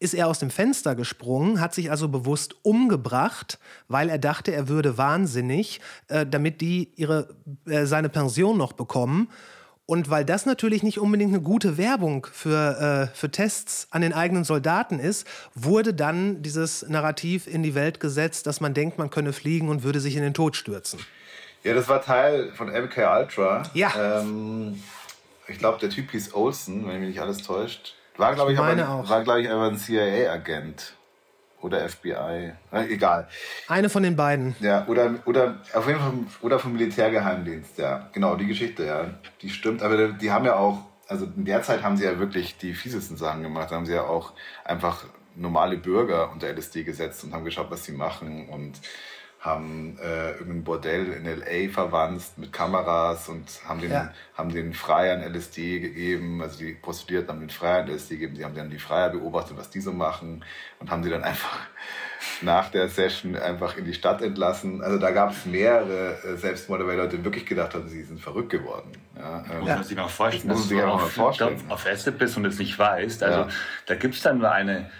[0.00, 4.66] ist er aus dem Fenster gesprungen, hat sich also bewusst umgebracht, weil er dachte, er
[4.66, 7.28] würde wahnsinnig, äh, damit die ihre,
[7.66, 9.28] äh, seine Pension noch bekommen.
[9.84, 14.12] Und weil das natürlich nicht unbedingt eine gute Werbung für, äh, für Tests an den
[14.12, 19.10] eigenen Soldaten ist, wurde dann dieses Narrativ in die Welt gesetzt, dass man denkt, man
[19.10, 21.00] könne fliegen und würde sich in den Tod stürzen.
[21.62, 23.64] Ja, das war Teil von MK Ultra.
[23.74, 24.20] Ja.
[24.20, 24.80] Ähm,
[25.46, 27.96] ich glaube, der Typ hieß Olsen, wenn mich nicht alles täuscht.
[28.20, 30.94] War, glaube ich, Ich aber, war, glaube ich, aber ein CIA-Agent.
[31.62, 32.52] Oder FBI.
[32.88, 33.28] Egal.
[33.68, 34.56] Eine von den beiden.
[34.60, 38.08] Ja, oder, oder auf jeden Fall oder vom Militärgeheimdienst, ja.
[38.12, 39.10] Genau, die Geschichte, ja.
[39.42, 42.56] Die stimmt, aber die haben ja auch, also in der Zeit haben sie ja wirklich
[42.56, 43.70] die fiesesten Sachen gemacht.
[43.70, 44.32] Da haben sie ja auch
[44.64, 45.04] einfach
[45.34, 48.72] normale Bürger unter LSD gesetzt und haben geschaut, was sie machen und
[49.40, 51.72] haben äh, irgendein Bordell in L.A.
[51.72, 54.12] verwandt mit Kameras und haben den, Ja.
[54.36, 58.54] haben den Freiern LSD gegeben, also die Prostituierten haben den Freiern LSD gegeben, sie haben
[58.54, 60.44] dann die Freier beobachtet, was die so machen
[60.78, 61.58] und haben sie dann einfach
[62.42, 64.82] nach der Session einfach in die Stadt entlassen.
[64.82, 68.50] Also da gab es mehrere äh, Selbstmorde, weil Leute wirklich gedacht haben, sie sind verrückt
[68.50, 68.92] geworden.
[69.16, 70.86] Ja, ähm, Muss man sich mal vorstellen, dass du mal
[71.70, 73.22] auf, Acid bist und es nicht weißt.
[73.22, 73.48] Also Ja.
[73.86, 74.90] da gibt es dann nur eine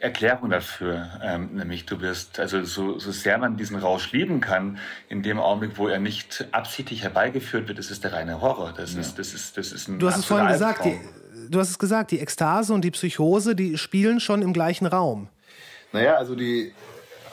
[0.00, 4.78] Erklärung dafür, ähm, nämlich du wirst, also so, so sehr man diesen Rausch lieben kann,
[5.10, 8.72] in dem Augenblick, wo er nicht absichtlich herbeigeführt wird, ist es der reine Horror.
[8.74, 10.98] Das ist, das ist, das ist ein Du hast es vorhin gesagt, die,
[11.50, 15.28] du hast es gesagt, die Ekstase und die Psychose, die spielen schon im gleichen Raum.
[15.92, 16.72] Naja, also die,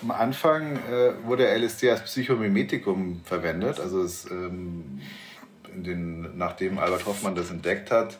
[0.01, 3.79] am Anfang äh, wurde LSD als Psychomimetikum verwendet.
[3.79, 4.99] Also es, ähm,
[5.73, 8.17] in den, nachdem Albert Hoffmann das entdeckt hat,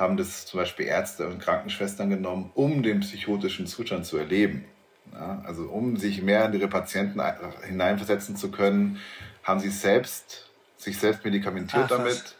[0.00, 4.64] haben das zum Beispiel Ärzte und Krankenschwestern genommen, um den psychotischen Zustand zu erleben.
[5.12, 7.36] Ja, also um sich mehr in ihre Patienten ein-
[7.66, 8.98] hineinversetzen zu können,
[9.42, 12.36] haben sie selbst, sich selbst medikamentiert Ach, damit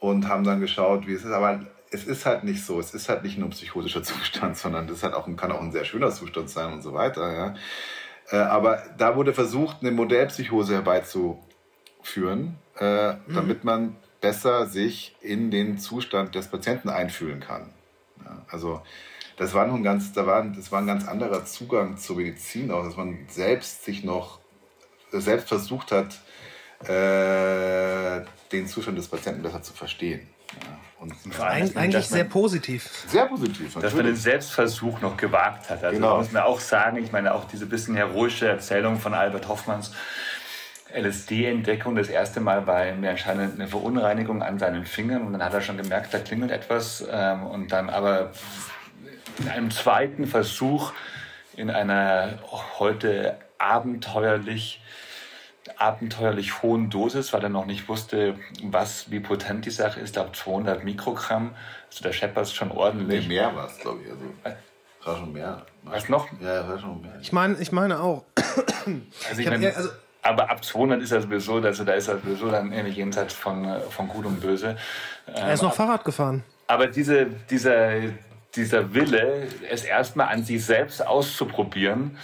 [0.00, 1.32] und haben dann geschaut, wie es ist.
[1.32, 2.78] Aber es ist halt nicht so.
[2.80, 5.72] Es ist halt nicht nur ein psychotischer Zustand, sondern das halt auch, kann auch ein
[5.72, 7.32] sehr schöner Zustand sein und so weiter.
[7.32, 7.54] Ja.
[8.30, 15.78] Äh, aber da wurde versucht, eine Modellpsychose herbeizuführen, äh, damit man besser sich in den
[15.78, 17.70] Zustand des Patienten einfühlen kann.
[18.24, 18.82] Ja, also
[19.36, 22.84] das war nun ganz, da war, das war ein ganz anderer Zugang zur Medizin, auch
[22.84, 24.40] dass man selbst sich noch
[25.12, 26.18] selbst versucht hat,
[26.88, 30.28] äh, den Zustand des Patienten besser zu verstehen.
[30.62, 33.04] Ja, und dass man- eigentlich man- sehr positiv.
[33.06, 33.74] sehr positiv.
[33.74, 34.20] dass man den natürlich.
[34.22, 35.84] Selbstversuch noch gewagt hat.
[35.84, 36.18] Also Genau.
[36.18, 39.92] muss man auch sagen, ich meine auch diese bisschen heroische Erzählung von Albert Hoffmanns
[40.94, 41.96] LSD-Entdeckung.
[41.96, 45.60] Das erste Mal war ihm anscheinend eine Verunreinigung an seinen Fingern und dann hat er
[45.60, 48.30] schon gemerkt, da klingelt etwas ähm, und dann aber
[49.38, 50.92] in einem zweiten Versuch
[51.56, 52.38] in einer
[52.78, 54.80] heute abenteuerlich
[55.76, 58.34] abenteuerlich hohen Dosis, weil er noch nicht wusste,
[58.64, 60.08] was, wie potent die Sache ist.
[60.08, 61.54] Ich glaube 200 Mikrogramm.
[61.90, 63.28] Also der scheppert schon Nee, ordentlich.
[63.28, 64.10] mehr war es, glaube ich.
[64.10, 64.56] Also,
[65.04, 65.66] war schon mehr.
[65.84, 66.26] Was noch?
[66.40, 67.12] Ja, war schon mehr.
[67.20, 68.24] Ich meine, ich meine auch.
[68.38, 68.96] Also
[69.32, 69.90] ich Ich mein, eher- also-
[70.22, 73.64] aber ab 200 ist er sowieso, also da ist er sowieso dann irgendwie jenseits von,
[73.64, 74.76] äh, von Gut und Böse.
[75.26, 76.44] Er ist noch Fahrrad gefahren.
[76.66, 77.92] Aber diese, dieser,
[78.54, 82.18] dieser Wille, es erstmal an sich selbst auszuprobieren,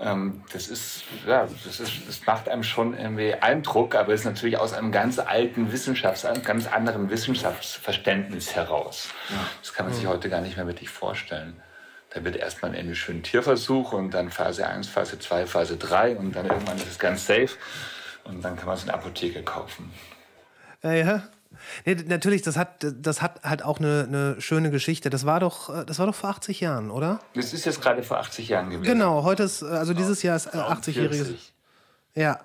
[0.00, 4.58] ähm, das ist, ja, das ist, das macht einem schon irgendwie Eindruck, aber ist natürlich
[4.58, 9.08] aus einem ganz alten Wissenschafts-, einem ganz anderen Wissenschaftsverständnis heraus.
[9.60, 11.60] Das kann man sich heute gar nicht mehr wirklich vorstellen.
[12.14, 16.16] Da wird erstmal ein irgendwie schön Tierversuch und dann Phase 1, Phase 2, Phase 3
[16.16, 17.50] und dann irgendwann ist es ganz safe
[18.24, 19.90] und dann kann man es in der Apotheke kaufen.
[20.82, 21.22] Ja, ja.
[21.84, 25.10] Nee, natürlich, das hat, das hat halt auch eine, eine schöne Geschichte.
[25.10, 27.20] Das war doch, äh, das war doch vor 80 Jahren, oder?
[27.34, 28.84] Das ist jetzt gerade vor 80 Jahren gewesen.
[28.84, 31.24] Genau, heute ist, äh, also dieses Jahr ist äh, 80-jähriges.
[31.24, 31.52] 40.
[32.14, 32.40] Ja.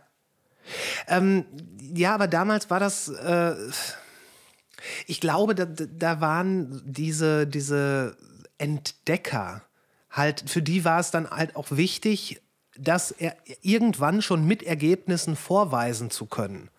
[1.08, 1.46] Ähm,
[1.94, 3.10] ja, aber damals war das.
[3.10, 3.56] Äh,
[5.08, 8.16] ich glaube, da, da waren diese, diese
[8.58, 9.64] Entdecker
[10.10, 12.42] halt, für die war es dann halt auch wichtig,
[12.78, 16.70] das er irgendwann schon mit Ergebnissen vorweisen zu können.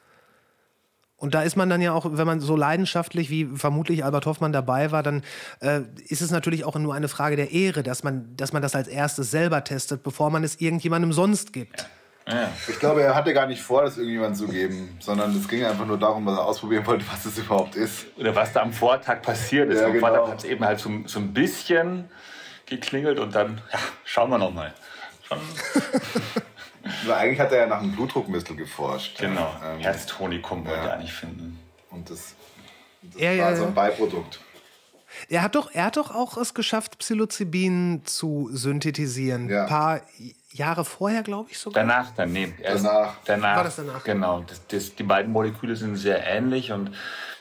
[1.17, 4.53] Und da ist man dann ja auch, wenn man so leidenschaftlich wie vermutlich Albert Hoffmann
[4.53, 5.23] dabei war, dann
[5.61, 8.77] äh, ist es natürlich auch nur eine Frage der Ehre, dass man, dass man das
[8.77, 11.89] als erstes selber testet, bevor man es irgendjemandem sonst gibt.
[12.31, 12.51] Ja.
[12.69, 15.87] Ich glaube, er hatte gar nicht vor, das irgendjemand zu geben, sondern es ging einfach
[15.87, 18.07] nur darum, dass er ausprobieren wollte, was es überhaupt ist.
[18.19, 19.81] Oder was da am Vortag passiert ist.
[19.81, 20.07] Ja, am genau.
[20.07, 22.11] Vortag hat es eben halt so, so ein bisschen
[22.67, 24.75] geklingelt und dann, ja, schauen wir nochmal.
[25.31, 29.19] Also eigentlich hat er ja nach einem Blutdruckmittel geforscht.
[29.19, 29.55] Genau.
[29.65, 31.59] Ähm, Herztonikum wollte er eigentlich finden.
[31.91, 32.35] Und das,
[33.03, 34.41] das Ja, war ja, so ein Beiprodukt.
[35.29, 39.49] Er hat doch, er hat doch auch es geschafft, Psilocybin zu synthetisieren.
[39.49, 39.63] Ja.
[39.63, 40.01] Ein paar
[40.59, 41.83] Jahre vorher, glaube ich sogar.
[41.83, 43.17] Danach, dann, nee, erst Danach.
[43.25, 43.57] danach.
[43.57, 44.05] War das danach?
[44.05, 44.45] Genau.
[44.47, 46.93] Das, das, die beiden Moleküle sind sehr ähnlich und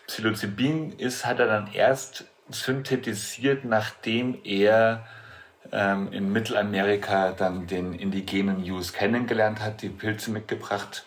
[0.07, 5.05] Psilocybin ist, hat er dann erst synthetisiert, nachdem er
[5.71, 11.03] ähm, in Mittelamerika dann den indigenen Use kennengelernt hat, die Pilze mitgebracht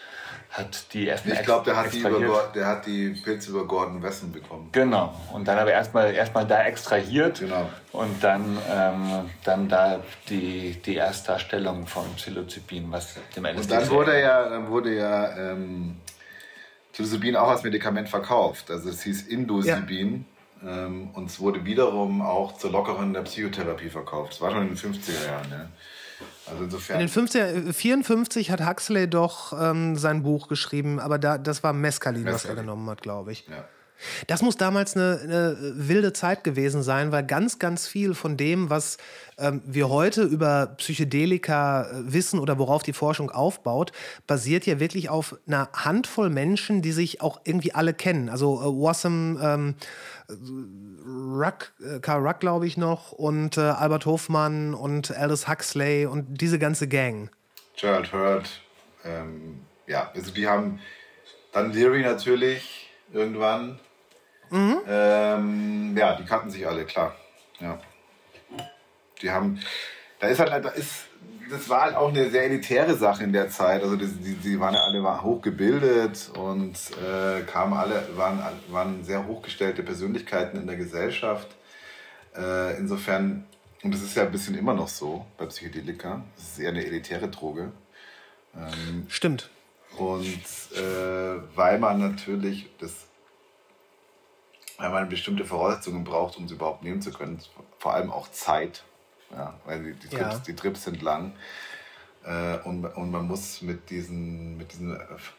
[0.50, 4.02] hat, die erst Ich glaube, der, hat die über der hat die Pilze über Gordon
[4.02, 4.68] Wesson bekommen.
[4.72, 5.14] Genau.
[5.32, 7.68] Und dann aber erstmal erstmal da extrahiert Genau.
[7.92, 13.90] und dann, ähm, dann da die, die Erstdarstellung von Psilocybin, was dem LSD Und dann
[13.90, 15.96] wurde ja, dann wurde ja ähm,
[16.92, 18.70] Psilocybin auch als Medikament verkauft.
[18.70, 20.26] Also es hieß Indosibin.
[20.62, 24.32] Ähm, und es wurde wiederum auch zur Lockerung der Psychotherapie verkauft.
[24.32, 25.50] Das war schon in den 50er Jahren.
[25.50, 25.68] Ja.
[26.50, 27.00] Also insofern.
[27.00, 31.72] In den 50er, 54 hat Huxley doch ähm, sein Buch geschrieben, aber da, das war
[31.72, 32.56] Mescalin, was er Mescalin.
[32.62, 33.46] genommen hat, glaube ich.
[33.48, 33.64] ja.
[34.26, 38.70] Das muss damals eine, eine wilde Zeit gewesen sein, weil ganz, ganz viel von dem,
[38.70, 38.98] was
[39.38, 43.92] ähm, wir heute über Psychedelika äh, wissen oder worauf die Forschung aufbaut,
[44.26, 48.28] basiert ja wirklich auf einer Handvoll Menschen, die sich auch irgendwie alle kennen.
[48.28, 49.74] Also äh, Wassam ähm,
[51.06, 56.40] Ruck, äh, Karl Ruck, glaube ich noch, und äh, Albert Hofmann und Aldous Huxley und
[56.40, 57.30] diese ganze Gang.
[57.76, 58.60] Gerald Hurt.
[59.04, 60.80] Ähm, ja, also die haben
[61.52, 63.78] dann Leary natürlich irgendwann.
[64.52, 67.14] Ähm, ja, die kannten sich alle, klar.
[67.60, 67.78] Ja.
[69.22, 69.60] Die haben,
[70.18, 71.06] da ist halt, da ist,
[71.50, 73.82] das war halt auch eine sehr elitäre Sache in der Zeit.
[73.82, 79.04] Also die, die, die waren ja alle waren hochgebildet und äh, kamen alle, waren, waren
[79.04, 81.48] sehr hochgestellte Persönlichkeiten in der Gesellschaft.
[82.36, 83.44] Äh, insofern,
[83.82, 86.84] und das ist ja ein bisschen immer noch so bei Psychedelika, das ist eher eine
[86.84, 87.72] elitäre Droge.
[89.08, 89.50] Stimmt.
[89.96, 90.42] Und
[90.76, 93.06] äh, weil man natürlich das,
[94.80, 97.38] weil man bestimmte Voraussetzungen braucht, um sie überhaupt nehmen zu können,
[97.78, 98.82] vor allem auch Zeit,
[99.30, 100.42] ja, weil die, die, Trips, Ja.
[100.46, 101.32] die Trips sind lang.
[102.24, 104.90] Äh, und, und man muss mit diesen, mit diesen,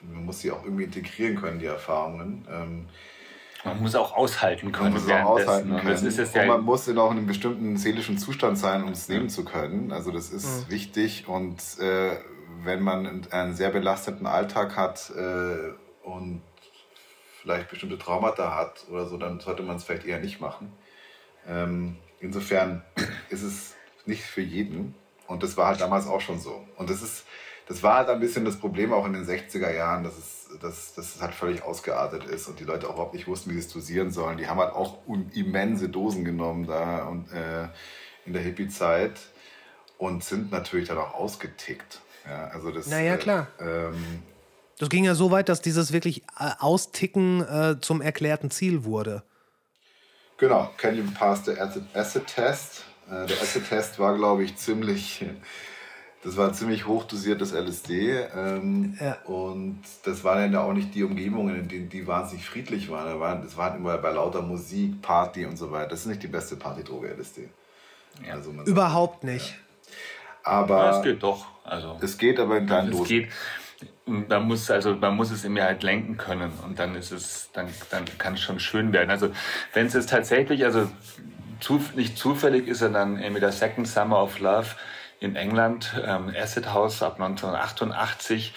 [0.01, 2.45] man muss sie auch irgendwie integrieren können, die Erfahrungen.
[2.49, 2.85] Ähm,
[3.63, 5.91] Man muss auch aushalten man können muss es auch aushalten Und können.
[5.91, 8.89] das ist und ja man muss in auch in einem bestimmten seelischen Zustand sein, um
[8.93, 9.91] es nehmen zu können.
[9.91, 11.27] Also das ist wichtig.
[11.27, 12.17] Und äh,
[12.63, 15.73] wenn man einen sehr belasteten Alltag hat äh,
[16.07, 16.41] und
[17.41, 20.71] vielleicht bestimmte Traumata hat oder so, dann sollte man es vielleicht eher nicht machen.
[21.47, 22.83] Ähm, insofern
[23.29, 23.75] ist es
[24.05, 24.95] nicht für jeden.
[25.27, 26.65] Und das war halt damals auch schon so.
[26.77, 27.25] Und das ist,
[27.67, 30.93] das war halt ein bisschen das Problem auch in den 60er Jahren, dass es, dass,
[30.93, 33.59] dass es halt völlig ausgeartet ist und die Leute auch überhaupt nicht wussten, wie sie
[33.59, 34.37] es dosieren sollen.
[34.37, 34.99] Die haben halt auch
[35.33, 37.69] immense Dosen genommen da und äh,
[38.25, 39.19] in der Hippie-Zeit
[39.97, 42.01] und sind natürlich dann auch ausgetickt.
[42.27, 43.47] Ja, also das, Naja, klar.
[43.59, 44.23] Äh, ähm,
[44.81, 49.21] Das ging ja so weit, dass dieses wirklich äh, Austicken äh, zum erklärten Ziel wurde.
[50.37, 51.51] Genau, can you pass the
[51.93, 52.83] acid, test?
[53.07, 55.23] Äh, der Acid Test war, glaube ich, ziemlich,
[56.23, 58.21] das war ein ziemlich hochdosiertes LSD.
[58.35, 59.17] Ähm, Ja.
[59.25, 63.05] Und das waren dann ja auch nicht die Umgebungen, in denen die wahnsinnig friedlich waren.
[63.05, 65.89] Da waren das waren immer bei lauter Musik, Party und so weiter.
[65.89, 67.49] Das ist nicht die beste Partydroge, LSD.
[68.31, 69.53] Also man Überhaupt nicht.
[70.43, 71.45] aber Ja, es geht doch.
[71.63, 73.07] Also es geht aber in kleinen es Dosen.
[73.07, 73.29] geht.
[74.05, 77.67] Man muss, also man muss es immer halt lenken können und dann ist es, dann,
[77.89, 79.09] dann kann es schon schön werden.
[79.09, 79.31] Also
[79.73, 80.89] wenn es jetzt tatsächlich, also
[81.59, 84.67] zu, nicht zufällig ist er dann äh, mit der Second Summer of Love
[85.19, 88.53] in England, ähm, Acid House ab 1988.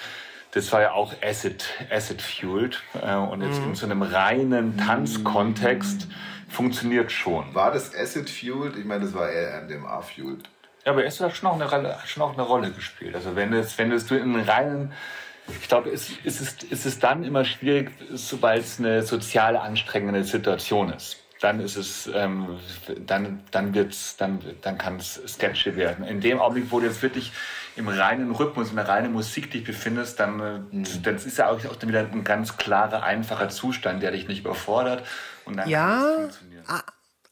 [0.53, 6.09] Das war ja auch Acid, Acid fueled äh, und jetzt in so einem reinen Tanzkontext
[6.49, 7.55] funktioniert schon.
[7.55, 8.77] War das Acid Fueled?
[8.77, 10.49] Ich meine, das war eher MDMA Fueled.
[10.85, 13.14] Ja, aber es hat schon auch eine, Rolle- hat schon auch eine Rolle gespielt.
[13.14, 14.93] Also wenn es, wenn es du in einen reinen,
[15.61, 20.24] ich glaube, es, es, ist, es ist dann immer schwierig, sobald es eine sozial anstrengende
[20.24, 21.18] Situation ist.
[21.41, 22.59] Dann ist es, ähm,
[23.07, 26.07] dann, dann wird's, dann, dann kann es sketchy werden.
[26.07, 27.32] In dem Augenblick, wo du jetzt wirklich
[27.76, 30.41] im reinen Rhythmus, in der reinen Musik dich befindest, dann,
[30.72, 34.26] äh, dann ist ja auch, auch dann wieder ein ganz klarer, einfacher Zustand, der dich
[34.28, 35.05] nicht überfordert.
[35.45, 36.64] Und dann Ja, kann es funktionieren.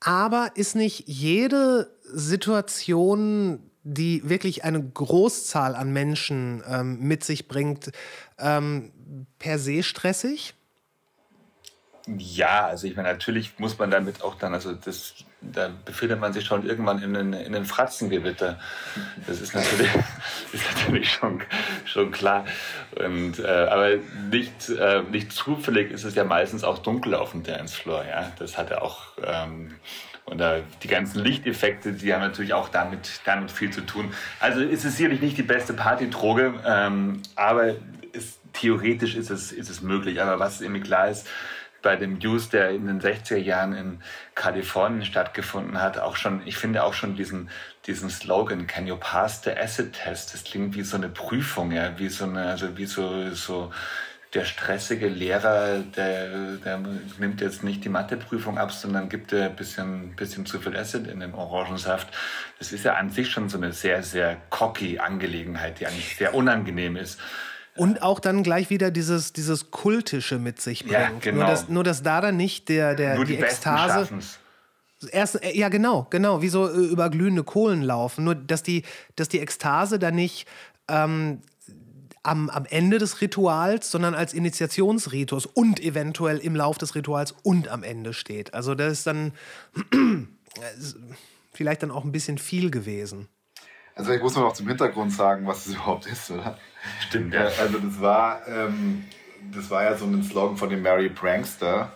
[0.01, 7.91] aber ist nicht jede Situation, die wirklich eine Großzahl an Menschen ähm, mit sich bringt,
[8.39, 8.93] ähm,
[9.39, 10.55] per se stressig?
[12.07, 16.33] Ja, also ich meine, natürlich muss man damit auch dann, also das, da befindet man
[16.33, 18.59] sich schon irgendwann in den, in den Fratzengewitter.
[19.27, 19.89] Das ist natürlich,
[20.53, 21.43] ist natürlich schon,
[21.85, 22.45] schon klar.
[22.97, 23.99] Und, äh, aber
[24.31, 28.05] nicht, äh, nicht zufällig ist es ja meistens auch dunkel auf dem Dancefloor.
[28.05, 28.33] Ja?
[28.39, 29.75] Das hat ja auch, ähm,
[30.33, 34.13] und äh, die ganzen Lichteffekte, die haben natürlich auch damit, damit viel zu tun.
[34.41, 37.75] Also ist es sicherlich nicht die beste Partydroge, ähm, aber
[38.13, 40.23] ist, theoretisch ist es, ist es möglich.
[40.23, 41.29] Aber was irgendwie klar ist,
[41.83, 44.03] bei dem Use, der in den 60er Jahren in
[44.35, 47.51] Kalifornien stattgefunden hat, auch schon, ich finde auch schon diesen,
[47.87, 50.33] diesen Slogan, can you pass the acid test?
[50.33, 53.71] Das klingt wie so eine Prüfung, ja, wie so eine, also wie so, so,
[54.35, 56.81] der stressige Lehrer, der, der
[57.19, 61.21] nimmt jetzt nicht die Matheprüfung ab, sondern gibt ein bisschen, bisschen zu viel Acid in
[61.21, 62.09] den Orangensaft.
[62.59, 66.35] Das ist ja an sich schon so eine sehr, sehr cocky Angelegenheit, die eigentlich sehr
[66.35, 67.21] unangenehm ist.
[67.75, 70.93] Und auch dann gleich wieder dieses, dieses Kultische mit sich bringt.
[70.93, 71.41] Ja, genau.
[71.41, 73.93] Nur, dass, nur, dass da dann nicht der, der, Nur die, die, Ekstase.
[73.93, 74.39] schaffen's.
[75.11, 78.25] Erst, äh, ja, genau, genau, wie so äh, über glühende Kohlen laufen.
[78.25, 78.85] Nur, dass die,
[79.17, 80.47] dass die Ekstase dann nicht
[80.89, 81.41] ähm,
[82.23, 87.69] am, am Ende des Rituals, sondern als Initiationsritus und eventuell im Lauf des Rituals und
[87.69, 88.55] am Ende steht.
[88.55, 89.33] Also, das ist dann
[91.53, 93.29] vielleicht dann auch ein bisschen viel gewesen.
[93.95, 96.59] Also ich muss noch zum Hintergrund sagen, was es überhaupt ist, oder?
[97.09, 97.51] Stimmt, Ja, ja.
[97.59, 99.05] also das war, ähm,
[99.55, 101.93] das war ja so ein Slogan von den Mary Prankster.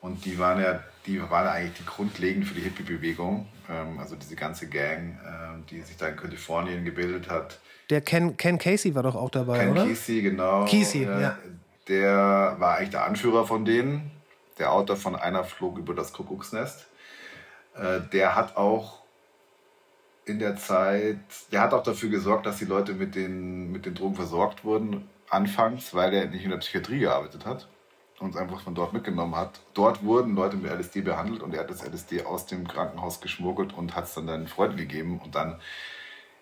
[0.00, 3.46] Und die waren ja, die waren ja eigentlich die grundlegend für die Hippie-Bewegung.
[3.68, 7.58] Ähm, also diese ganze Gang, ähm, die sich da in Kalifornien gebildet hat.
[7.90, 9.86] Der Ken, Ken Casey war doch auch dabei, Ken oder?
[9.86, 10.64] Kesey, genau.
[10.64, 11.38] Kesey, äh, ja.
[11.88, 14.10] Der war eigentlich der Anführer von denen.
[14.58, 16.86] Der Autor von Einer flog über das Kuckucksnest.
[17.74, 19.02] Äh, der hat auch
[20.24, 21.18] in der Zeit,
[21.52, 25.08] der hat auch dafür gesorgt, dass die Leute mit den, mit den Drogen versorgt wurden,
[25.30, 27.68] anfangs, weil er nicht in der Psychiatrie gearbeitet hat
[28.20, 29.60] und es einfach von dort mitgenommen hat.
[29.74, 33.72] Dort wurden Leute mit LSD behandelt und er hat das LSD aus dem Krankenhaus geschmuggelt
[33.74, 35.20] und hat es dann seinen Freunden gegeben.
[35.22, 35.60] Und dann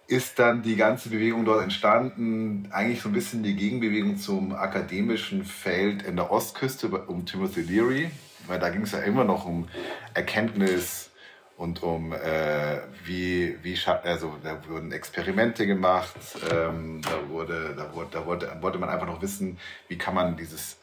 [0.06, 5.44] ist dann die ganze Bewegung dort entstanden, eigentlich so ein bisschen die Gegenbewegung zum akademischen
[5.44, 8.10] Feld in der Ostküste um Timothy Leary,
[8.46, 9.68] weil da ging es ja immer noch um
[10.14, 11.10] Erkenntnis
[11.56, 16.16] und um äh, wie, wie also da wurden Experimente gemacht,
[16.52, 19.58] ähm, da, wurde, da, wurde, da wollte, wollte man einfach noch wissen,
[19.88, 20.76] wie kann man dieses,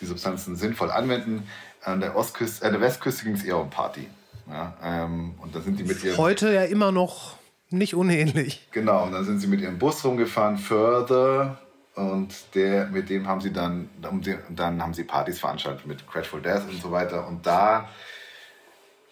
[0.00, 1.48] die Substanzen sinnvoll anwenden.
[1.82, 4.08] An der, Ostküste, an der Westküste ging es eher um Party.
[4.50, 7.36] Ja, ähm, und da sind die mit ihren Heute ja immer noch
[7.70, 8.66] nicht unähnlich.
[8.72, 11.58] Genau, und dann sind sie mit ihrem Bus rumgefahren, Further.
[11.94, 16.06] Und der, mit dem haben sie dann, um die- dann haben sie Partys veranstaltet mit
[16.06, 17.26] Grateful Dead und so weiter.
[17.26, 17.88] Und da,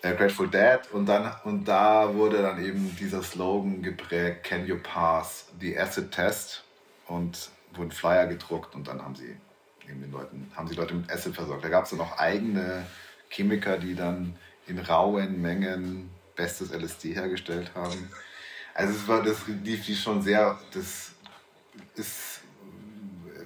[0.03, 4.77] äh, Grateful Dead, und dann, und da wurde dann eben dieser Slogan geprägt, Can you
[4.83, 6.63] pass the acid test?
[7.09, 9.37] Und wurden Flyer gedruckt und dann haben sie
[9.89, 11.65] eben den Leuten, haben sie Leute mit Acid versorgt.
[11.65, 12.87] Da gab es dann noch eigene
[13.29, 18.11] Chemiker, die dann in rauen Mengen bestes LSD hergestellt haben.
[18.75, 21.13] Also es war das lief die schon sehr, das
[21.95, 22.41] ist,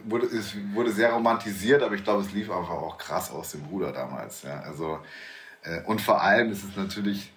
[0.05, 3.65] wurde, es wurde sehr romantisiert, aber ich glaube, es lief einfach auch krass aus dem
[3.67, 4.43] Ruder damals.
[4.43, 4.61] Ja.
[4.61, 4.99] Also,
[5.63, 7.33] äh, und vor allem ist es natürlich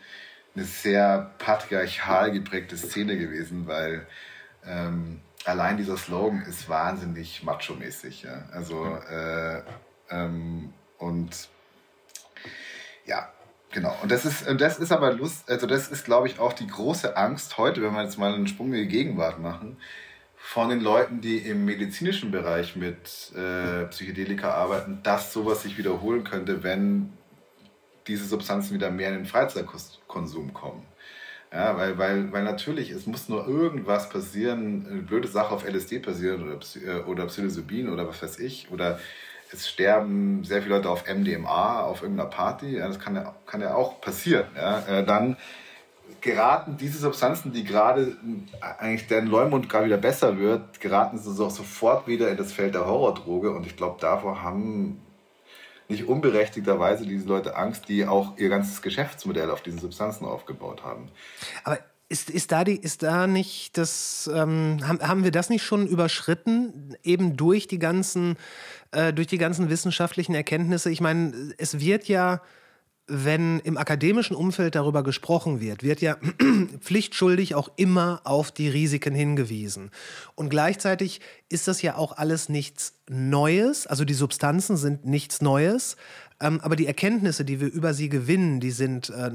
[0.55, 4.07] eine sehr patriarchal geprägte Szene gewesen, weil
[4.65, 8.23] ähm, allein dieser Slogan ist wahnsinnig macho-mäßig.
[8.23, 8.45] Ja.
[8.51, 9.61] Also, äh,
[10.09, 11.49] ähm, und
[13.05, 13.29] ja,
[13.71, 13.95] genau.
[14.01, 17.17] Und das ist, das ist aber Lust, also das ist, glaube ich, auch die große
[17.17, 19.77] Angst heute, wenn wir jetzt mal einen Sprung in die Gegenwart machen,
[20.35, 26.25] von den Leuten, die im medizinischen Bereich mit äh, Psychedelika arbeiten, dass sowas sich wiederholen
[26.25, 27.13] könnte, wenn
[28.07, 30.85] diese Substanzen wieder mehr in den Freizeitkonsum kommen.
[31.53, 35.99] Ja, weil, weil, weil natürlich, es muss nur irgendwas passieren, eine blöde Sache auf LSD
[35.99, 38.71] passieren oder, äh, oder Psilocybin oder was weiß ich.
[38.71, 38.99] Oder
[39.51, 42.77] es sterben sehr viele Leute auf MDMA, auf irgendeiner Party.
[42.77, 44.45] Ja, das kann ja, kann ja auch passieren.
[44.55, 44.79] Ja.
[44.87, 45.37] Äh, dann
[46.21, 48.17] geraten diese Substanzen, die gerade
[48.59, 52.51] äh, eigentlich deren Leumund gerade wieder besser wird, geraten sie so sofort wieder in das
[52.51, 53.51] Feld der Horrordroge.
[53.51, 55.02] Und ich glaube, davor haben
[55.89, 61.09] nicht unberechtigterweise diese Leute Angst, die auch ihr ganzes Geschäftsmodell auf diesen Substanzen aufgebaut haben.
[61.63, 61.79] Aber
[62.09, 65.87] ist, ist, da, die, ist da nicht das, ähm, haben, haben wir das nicht schon
[65.87, 68.37] überschritten, eben durch die ganzen,
[68.91, 70.91] äh, durch die ganzen wissenschaftlichen Erkenntnisse?
[70.91, 72.41] Ich meine, es wird ja,
[73.07, 76.17] wenn im akademischen Umfeld darüber gesprochen wird, wird ja
[76.79, 79.91] pflichtschuldig auch immer auf die Risiken hingewiesen.
[80.35, 81.19] Und gleichzeitig
[81.49, 85.97] ist das ja auch alles nichts Neues, also die Substanzen sind nichts Neues,
[86.39, 89.31] ähm, aber die Erkenntnisse, die wir über sie gewinnen, die sind äh,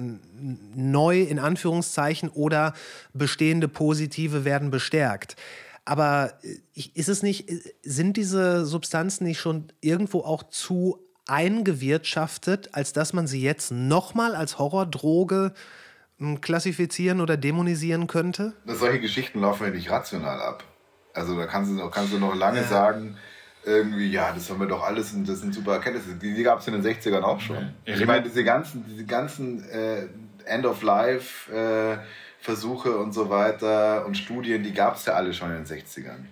[0.75, 2.73] neu in Anführungszeichen oder
[3.13, 5.37] bestehende positive werden bestärkt.
[5.85, 10.99] Aber äh, ist es nicht, äh, sind diese Substanzen nicht schon irgendwo auch zu
[11.29, 15.53] eingewirtschaftet, als dass man sie jetzt nochmal als Horrordroge
[16.19, 18.55] hm, klassifizieren oder dämonisieren könnte?
[18.67, 20.65] Solche Geschichten laufen ja nicht rational ab.
[21.15, 22.67] Also da kannst du, kannst du noch lange ja.
[22.67, 23.17] sagen,
[23.65, 26.15] irgendwie, ja, das haben wir doch alles und das sind super Erkenntnisse.
[26.15, 27.75] Die, die gab es in den 60ern auch schon.
[27.85, 27.95] Ja.
[27.95, 30.07] Ich meine, diese ganzen, diese ganzen äh,
[30.47, 35.67] End-of-Life-Versuche äh, und so weiter und Studien, die gab es ja alle schon in den
[35.67, 36.25] 60ern.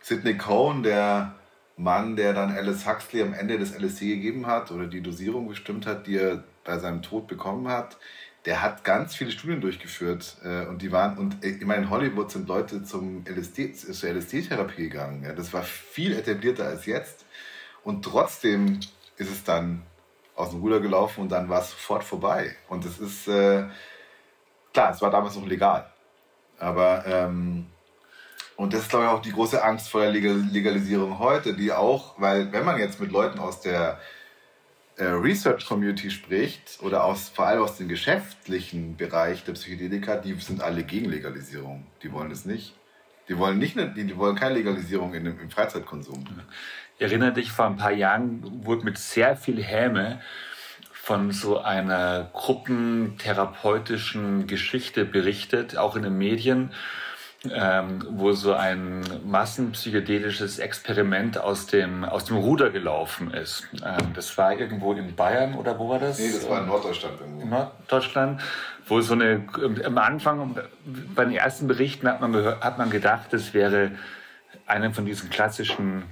[0.00, 1.34] Sidney Cohn, der
[1.76, 5.86] Mann, der dann Alice Huxley am Ende des LSD gegeben hat oder die Dosierung bestimmt
[5.86, 7.96] hat, die er bei seinem Tod bekommen hat,
[8.44, 11.90] der hat ganz viele Studien durchgeführt äh, und die waren, und äh, ich meine, in
[11.90, 15.24] Hollywood sind Leute zum LSD, zur LSD-Therapie gegangen.
[15.24, 17.24] Ja, das war viel etablierter als jetzt.
[17.82, 18.80] Und trotzdem
[19.16, 19.82] ist es dann
[20.36, 22.54] aus dem Ruder gelaufen und dann war es sofort vorbei.
[22.68, 23.64] Und es ist, äh,
[24.72, 25.90] klar, es war damals noch legal.
[26.58, 27.66] Aber, ähm,
[28.56, 32.14] und das ist, glaube ich, auch die große Angst vor der Legalisierung heute, die auch,
[32.18, 33.98] weil wenn man jetzt mit Leuten aus der
[34.96, 40.34] äh, Research Community spricht oder aus, vor allem aus dem geschäftlichen Bereich der Psychedelika, die
[40.34, 41.86] sind alle gegen Legalisierung.
[42.02, 42.74] Die wollen es nicht.
[43.28, 46.24] Die wollen nicht, die, die wollen keine Legalisierung in, im Freizeitkonsum.
[46.96, 50.20] Ich erinnere dich, vor ein paar Jahren wurde mit sehr viel Häme
[50.92, 56.70] von so einer gruppentherapeutischen Geschichte berichtet, auch in den Medien
[57.52, 63.66] ähm, wo so ein massenpsychedelisches Experiment aus dem, aus dem Ruder gelaufen ist.
[63.84, 66.18] Ähm, das war irgendwo in Bayern oder wo war das?
[66.18, 67.42] Nee, das war in Norddeutschland irgendwo.
[67.42, 68.40] In Norddeutschland,
[68.86, 69.46] wo so eine,
[69.84, 70.56] am Anfang,
[71.14, 73.92] bei den ersten Berichten hat man, gehört, hat man gedacht, das wäre
[74.66, 76.04] eine von diesen klassischen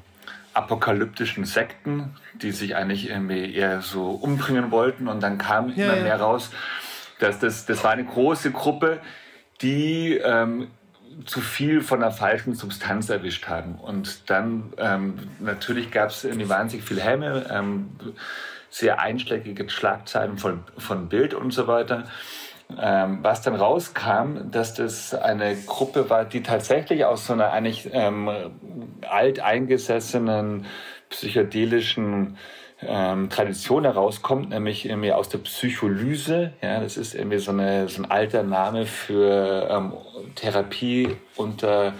[0.54, 5.96] apokalyptischen Sekten, die sich eigentlich irgendwie eher so umbringen wollten und dann kam ja, immer
[5.96, 6.02] ja.
[6.02, 6.50] mehr raus,
[7.20, 9.00] dass das, das war eine große Gruppe,
[9.62, 10.68] die ähm,
[11.26, 13.76] zu viel von der falschen Substanz erwischt haben.
[13.76, 17.90] Und dann ähm, natürlich gab es irgendwie wahnsinnig viel Hämme, ähm,
[18.70, 22.04] sehr einschlägige Schlagzeilen von, von Bild und so weiter.
[22.80, 27.90] Ähm, was dann rauskam, dass das eine Gruppe war, die tatsächlich aus so einer eigentlich
[27.92, 28.30] ähm,
[29.02, 30.66] alteingesessenen
[31.10, 32.38] psychedelischen
[32.86, 36.52] ähm, Tradition herauskommt, nämlich irgendwie aus der Psycholyse.
[36.62, 39.92] Ja, das ist irgendwie so, eine, so ein alter Name für ähm,
[40.34, 41.94] Therapie unter,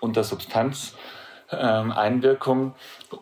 [0.00, 2.58] unter Substanzeinwirkung.
[2.58, 2.72] Ähm,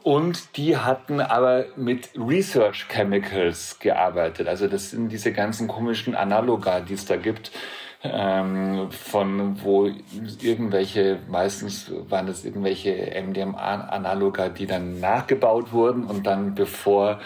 [0.02, 4.48] und die hatten aber mit Research Chemicals gearbeitet.
[4.48, 7.50] Also das sind diese ganzen komischen Analoga, die es da gibt
[8.12, 9.90] ähm, von wo
[10.40, 17.20] irgendwelche, meistens waren es irgendwelche MDMA-Analoga, die dann nachgebaut wurden und dann bevor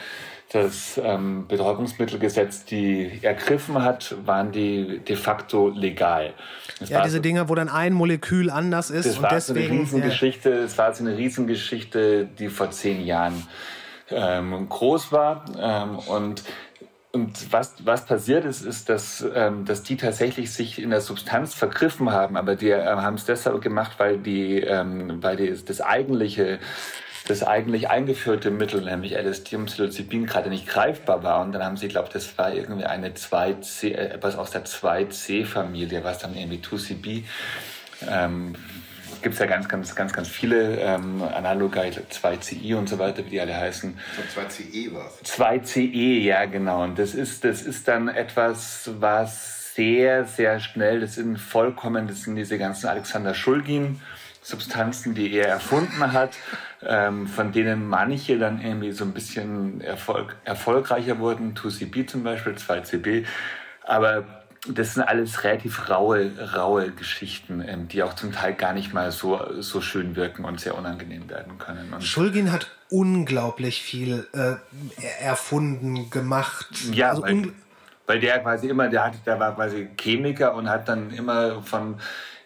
[0.53, 6.35] das ähm, Betäubungsmittelgesetz die ergriffen hat, waren die de facto legal.
[6.81, 9.87] Das ja, diese so, Dinger, wo dann ein Molekül anders ist das und war deswegen.
[9.87, 13.47] So eine Riesengeschichte, Es war so eine Riesengeschichte, die vor zehn Jahren
[14.11, 15.45] ähm, groß war.
[15.57, 16.43] Ähm, und
[17.13, 21.55] und was, was passiert ist, ist, dass, ähm, dass die tatsächlich sich in der Substanz
[21.55, 25.81] vergriffen haben, aber die äh, haben es deshalb gemacht, weil, die, ähm, weil die, das
[25.81, 26.61] eigentliche
[27.27, 31.41] das eigentlich eingeführte Mittel, nämlich LSD und Psilocybin, gerade nicht greifbar war.
[31.43, 36.03] Und dann haben sie, glaube das war irgendwie eine 2C, äh, etwas aus der 2C-Familie,
[36.03, 37.25] was dann irgendwie 2CB
[38.09, 38.55] ähm,
[39.23, 43.31] gibt es ja ganz, ganz, ganz, ganz viele ähm, Analoga, 2CI und so weiter, wie
[43.31, 43.99] die alle heißen.
[44.17, 45.31] So 2CE war es.
[45.31, 46.85] 2CE, ja genau.
[46.85, 52.23] Und das ist, das ist dann etwas, was sehr, sehr schnell, das sind vollkommen, das
[52.23, 54.01] sind diese ganzen Alexander Schulgin.
[54.43, 56.31] Substanzen, die er erfunden hat,
[56.83, 62.55] ähm, von denen manche dann irgendwie so ein bisschen Erfolg, erfolgreicher wurden, 2CB zum Beispiel,
[62.55, 63.27] 2CB.
[63.85, 68.93] Aber das sind alles relativ raue, raue Geschichten, ähm, die auch zum Teil gar nicht
[68.93, 71.93] mal so, so schön wirken und sehr unangenehm werden können.
[71.95, 74.57] Und Schulgin hat unglaublich viel äh,
[75.23, 76.69] erfunden, gemacht.
[76.93, 77.53] Ja, also weil,
[78.07, 81.97] weil, der quasi immer, der, hat, der war quasi Chemiker und hat dann immer von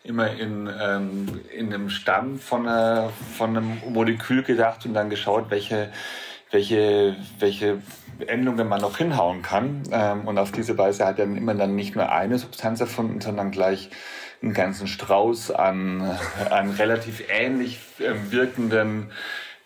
[0.05, 5.47] immer in, ähm, in einem Stamm von, einer, von einem Molekül gedacht und dann geschaut,
[5.49, 5.91] welche,
[6.51, 7.79] welche, welche
[8.27, 9.83] Endungen man noch hinhauen kann.
[9.91, 13.21] Ähm, und auf diese Weise hat er dann immer dann nicht nur eine Substanz erfunden,
[13.21, 13.91] sondern gleich
[14.43, 16.19] einen ganzen Strauß an,
[16.51, 19.11] an relativ ähnlich ähm, wirkenden,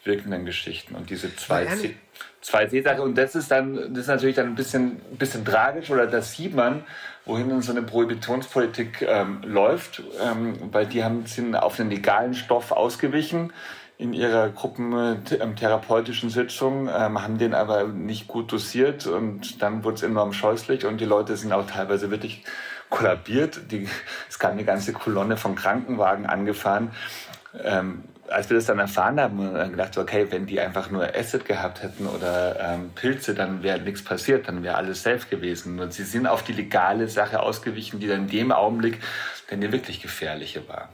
[0.05, 0.95] wirkenden Geschichten.
[0.95, 1.95] Und diese zwei, C
[2.41, 3.01] zwei Seesachen.
[3.01, 6.33] Und das ist dann, das ist natürlich dann ein bisschen, ein bisschen tragisch, oder das
[6.33, 6.85] sieht man,
[7.25, 12.35] wohin dann so eine Prohibitionspolitik ähm, läuft, ähm, weil die haben, sind auf einen legalen
[12.35, 13.53] Stoff ausgewichen
[13.99, 20.03] in ihrer gruppentherapeutischen Sitzung, ähm, haben den aber nicht gut dosiert und dann wurde es
[20.05, 22.45] enorm scheußlich und die Leute sind auch teilweise wirklich
[22.91, 23.61] kollabiert.
[23.73, 23.89] Die,
[24.29, 26.93] es kam eine ganze Kolonne von Krankenwagen angefahren.
[27.63, 31.15] Ähm, als wir das dann erfahren haben, haben wir gedacht, okay, wenn die einfach nur
[31.17, 35.81] Acid gehabt hätten oder ähm, Pilze, dann wäre nichts passiert, dann wäre alles safe gewesen.
[35.81, 39.01] Und sie sind auf die legale Sache ausgewichen, die dann in dem Augenblick
[39.49, 40.91] dann die wirklich gefährliche war.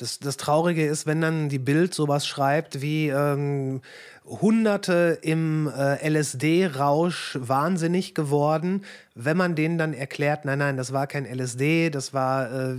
[0.00, 3.82] Das, das Traurige ist, wenn dann die Bild sowas schreibt wie ähm,
[4.24, 11.06] Hunderte im äh, LSD-Rausch wahnsinnig geworden, wenn man denen dann erklärt, nein, nein, das war
[11.06, 12.76] kein LSD, das war äh,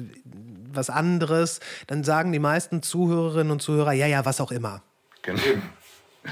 [0.73, 4.81] was anderes, dann sagen die meisten Zuhörerinnen und Zuhörer, ja, ja, was auch immer.
[5.21, 5.41] Genau.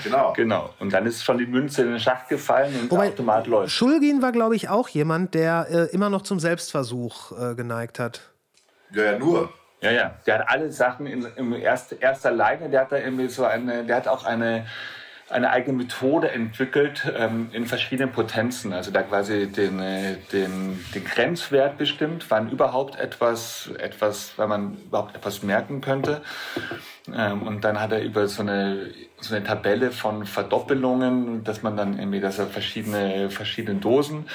[0.03, 0.33] Genau.
[0.33, 0.73] genau.
[0.79, 3.71] Und dann ist schon die Münze in den Schacht gefallen und Wobei, der Automat läuft.
[3.71, 8.21] Schulgin war, glaube ich, auch jemand, der äh, immer noch zum Selbstversuch äh, geneigt hat.
[8.91, 9.51] Ja, ja, nur.
[9.81, 10.15] Ja, ja.
[10.25, 12.69] Der hat alle Sachen in, in erst, erster Leine.
[12.69, 14.65] Der hat da irgendwie so eine, der hat auch eine,
[15.29, 18.73] eine eigene Methode entwickelt ähm, in verschiedenen Potenzen.
[18.73, 24.77] Also da quasi den, äh, den, den Grenzwert bestimmt, wann überhaupt etwas, etwas, wann man
[24.85, 26.21] überhaupt etwas merken könnte.
[27.15, 28.87] Ähm, und dann hat er über so eine,
[29.21, 34.25] so eine Tabelle von Verdoppelungen, dass man dann irgendwie, dass er verschiedene, verschiedene Dosen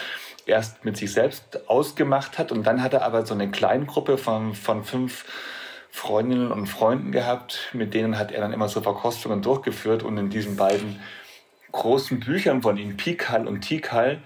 [0.47, 4.55] erst mit sich selbst ausgemacht hat und dann hat er aber so eine Kleingruppe von,
[4.55, 5.25] von fünf
[5.91, 10.29] Freundinnen und Freunden gehabt, mit denen hat er dann immer so Verkostungen durchgeführt und in
[10.29, 11.01] diesen beiden
[11.71, 14.19] großen Büchern von ihm, Pikal und Tikal,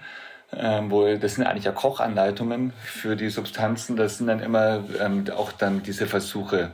[0.51, 5.25] ähm, wo das sind eigentlich ja Kochanleitungen für die Substanzen, das sind dann immer ähm,
[5.35, 6.71] auch dann diese Versuche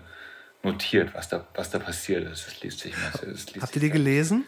[0.64, 2.48] notiert, was da, was da passiert ist.
[2.48, 2.94] Das liest sich.
[3.12, 4.46] Das liest Habt ihr die gelesen?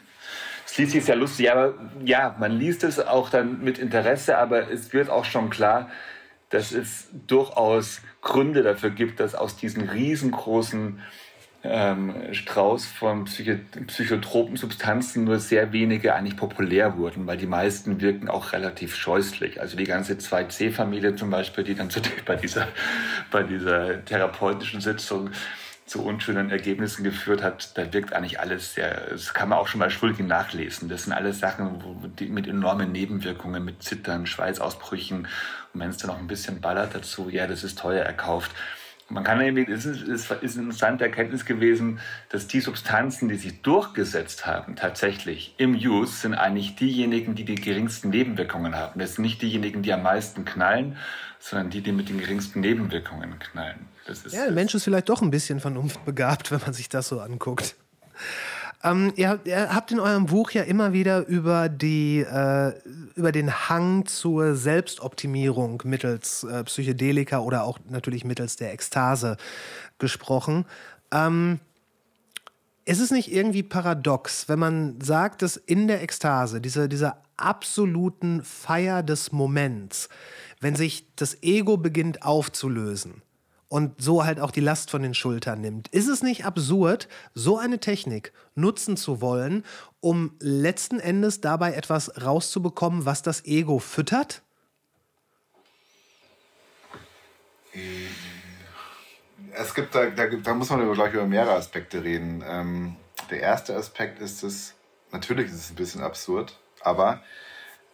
[0.78, 1.74] Liest sich sehr lustig, aber
[2.04, 5.90] ja, man liest es auch dann mit Interesse, aber es wird auch schon klar,
[6.50, 11.02] dass es durchaus Gründe dafür gibt, dass aus diesen riesengroßen
[11.64, 13.56] ähm, Strauß von Psycho
[13.88, 19.60] psychotropen Substanzen nur sehr wenige eigentlich populär wurden, weil die meisten wirken auch relativ scheußlich.
[19.60, 22.68] Also die ganze 2C-Familie zum Beispiel, die dann zu, bei, dieser,
[23.32, 25.32] bei dieser therapeutischen Sitzung
[25.88, 29.80] zu unschönen Ergebnissen geführt hat, da wirkt eigentlich alles sehr, das kann man auch schon
[29.80, 30.90] bei Schuldigen nachlesen.
[30.90, 35.28] Das sind alles Sachen wo, die, mit enormen Nebenwirkungen, mit Zittern, Schweißausbrüchen.
[35.74, 38.52] Und wenn es dann noch ein bisschen ballert dazu, ja, das ist teuer erkauft.
[39.10, 43.36] Man kann irgendwie, es ist, es ist eine interessante Erkenntnis gewesen, dass die Substanzen, die
[43.36, 49.00] sich durchgesetzt haben, tatsächlich im Use, sind eigentlich diejenigen, die die geringsten Nebenwirkungen haben.
[49.00, 50.98] Das sind nicht diejenigen, die am meisten knallen,
[51.40, 53.88] sondern die, die mit den geringsten Nebenwirkungen knallen.
[54.10, 57.20] Ist, ja, der Mensch ist vielleicht doch ein bisschen vernunftbegabt, wenn man sich das so
[57.20, 57.76] anguckt.
[58.84, 62.74] Ähm, ihr, ihr, habt in eurem Buch ja immer wieder über, die, äh,
[63.16, 69.38] über den Hang zur Selbstoptimierung mittels äh, Psychedelika oder auch natürlich mittels der Ekstase
[69.98, 70.66] gesprochen.
[71.12, 71.60] Ähm,
[72.86, 78.44] ist es nicht irgendwie paradox, wenn man sagt, dass in der Ekstase, diese, dieser absoluten
[78.44, 80.08] Feier des Moments,
[80.62, 83.22] wenn sich das Ego beginnt aufzulösen,
[83.70, 85.88] und so halt auch die Last von den Schultern nimmt.
[85.90, 89.64] Ist es nicht absurd, so eine Technik nutzen zu wollen,
[90.00, 94.42] um letzten Endes dabei etwas rauszubekommen, was das Ego füttert?
[99.54, 102.44] Es gibt da, da, da muss man gleich über mehrere Aspekte reden.
[102.48, 102.96] Ähm,
[103.30, 104.76] der erste Aspekt ist es,
[105.12, 107.22] natürlich ist es ein bisschen absurd, aber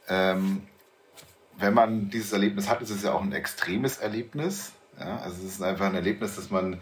[0.07, 0.67] ähm,
[1.57, 5.53] wenn man dieses Erlebnis hat, ist es ja auch ein extremes Erlebnis ja, also es
[5.53, 6.81] ist einfach ein Erlebnis, das man,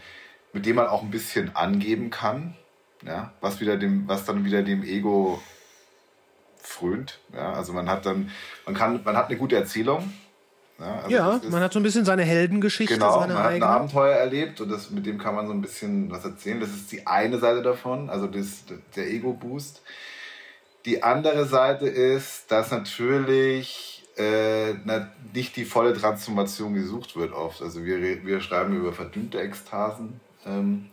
[0.53, 2.55] mit dem man auch ein bisschen angeben kann,
[3.05, 5.41] ja, was, wieder dem, was dann wieder dem Ego
[6.57, 7.19] frönt.
[7.33, 8.29] Ja, also man hat dann,
[8.65, 10.13] man kann, man hat eine gute Erzählung.
[10.79, 12.95] Ja, also ja ist, man hat so ein bisschen seine Heldengeschichte.
[12.95, 13.65] Genau, seine man eigene.
[13.65, 16.59] hat ein Abenteuer erlebt und das, mit dem kann man so ein bisschen was erzählen.
[16.59, 18.63] Das ist die eine Seite davon, also das,
[18.95, 19.81] der Ego-Boost.
[20.85, 24.73] Die andere Seite ist, dass natürlich äh,
[25.33, 27.61] nicht die volle Transformation gesucht wird oft.
[27.61, 30.19] Also wir, wir schreiben über verdünnte Ekstasen.
[30.45, 30.87] Ähm,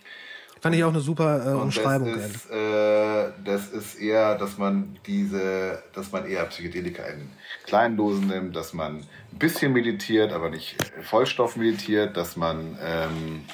[0.60, 2.14] Fand ich auch eine super äh, Umschreibung.
[2.14, 7.30] Das ist, äh, das ist eher, dass man diese, dass man eher Psychedelika in
[7.64, 13.44] kleinen Dosen nimmt, dass man ein bisschen meditiert, aber nicht Vollstoff meditiert, dass man ähm,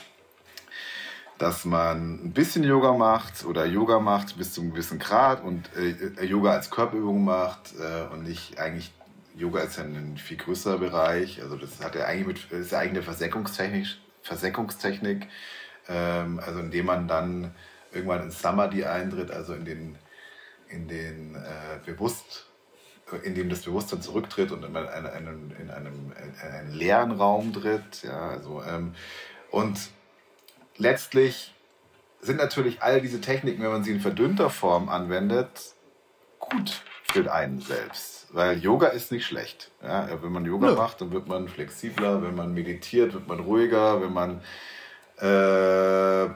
[1.38, 5.68] dass man ein bisschen Yoga macht oder Yoga macht bis zu einem gewissen Grad und
[5.76, 8.92] äh, Yoga als Körperübung macht äh, und nicht eigentlich
[9.34, 11.42] Yoga ist ja ein viel größerer Bereich.
[11.42, 13.86] Also das hat ja eigentlich mit, ist ja eigentlich eine Versenkungstechnik,
[14.22, 15.28] Versenkungstechnik
[15.88, 17.54] ähm, also indem man dann
[17.92, 19.98] irgendwann ins Samadhi eintritt, also in den,
[20.68, 22.46] in den äh, bewusst,
[23.22, 28.02] in das Bewusstsein zurücktritt und in einem, in einem, in einem leeren Raum tritt.
[28.02, 28.94] Ja, also, ähm,
[29.50, 29.78] und
[30.76, 31.54] letztlich
[32.20, 35.74] sind natürlich all diese Techniken, wenn man sie in verdünnter Form anwendet,
[36.40, 36.82] gut
[37.12, 38.13] für einen selbst.
[38.34, 39.70] Weil Yoga ist nicht schlecht.
[39.80, 40.74] Ja, wenn man Yoga Nö.
[40.74, 42.20] macht, dann wird man flexibler.
[42.20, 44.02] Wenn man meditiert, wird man ruhiger.
[44.02, 44.40] Wenn man
[45.20, 46.26] äh,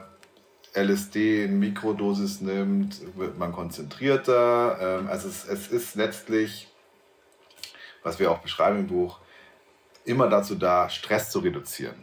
[0.81, 4.77] LSD in Mikrodosis nimmt, wird man konzentrierter.
[5.01, 6.69] Ähm, also es, es ist letztlich,
[8.01, 9.19] was wir auch beschreiben im Buch,
[10.05, 12.01] immer dazu da, Stress zu reduzieren.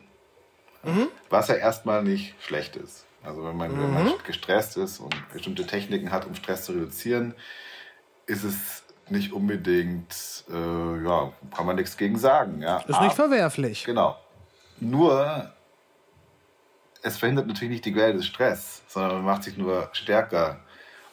[0.82, 1.08] Mhm.
[1.30, 3.06] Was ja erstmal nicht schlecht ist.
[3.24, 7.34] Also wenn man, wenn man gestresst ist und bestimmte Techniken hat, um Stress zu reduzieren,
[8.26, 12.60] ist es nicht unbedingt, äh, ja, kann man nichts gegen sagen.
[12.62, 12.78] Ja.
[12.78, 13.84] Ist nicht verwerflich.
[13.84, 14.16] Genau.
[14.80, 15.50] Nur,
[17.02, 20.60] es verhindert natürlich nicht die Quelle des Stress, sondern man macht sich nur stärker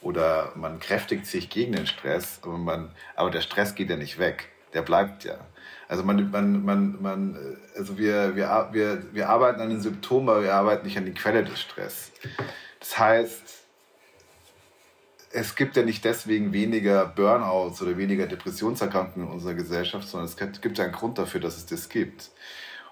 [0.02, 4.20] oder man kräftigt sich gegen den Stress, aber, man, aber der Stress geht ja nicht
[4.20, 5.36] weg, der bleibt ja.
[5.88, 10.44] Also man, man, man, man also wir, wir, wir, wir arbeiten an den Symptomen, aber
[10.44, 12.12] wir arbeiten nicht an die Quelle des Stress.
[12.80, 13.63] Das heißt,
[15.34, 20.38] es gibt ja nicht deswegen weniger Burnouts oder weniger Depressionserkrankungen in unserer Gesellschaft, sondern es
[20.62, 22.30] gibt ja einen Grund dafür, dass es das gibt.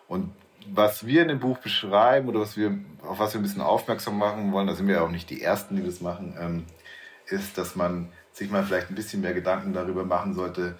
[0.07, 0.33] Und
[0.67, 4.17] was wir in dem Buch beschreiben oder was wir, auf was wir ein bisschen aufmerksam
[4.17, 6.65] machen wollen, da sind wir ja auch nicht die Ersten, die das machen, ähm,
[7.27, 10.77] ist, dass man sich mal vielleicht ein bisschen mehr Gedanken darüber machen sollte,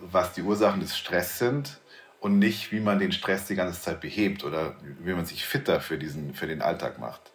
[0.00, 1.80] was die Ursachen des Stress sind
[2.20, 5.80] und nicht, wie man den Stress die ganze Zeit behebt oder wie man sich fitter
[5.80, 7.33] für, diesen, für den Alltag macht.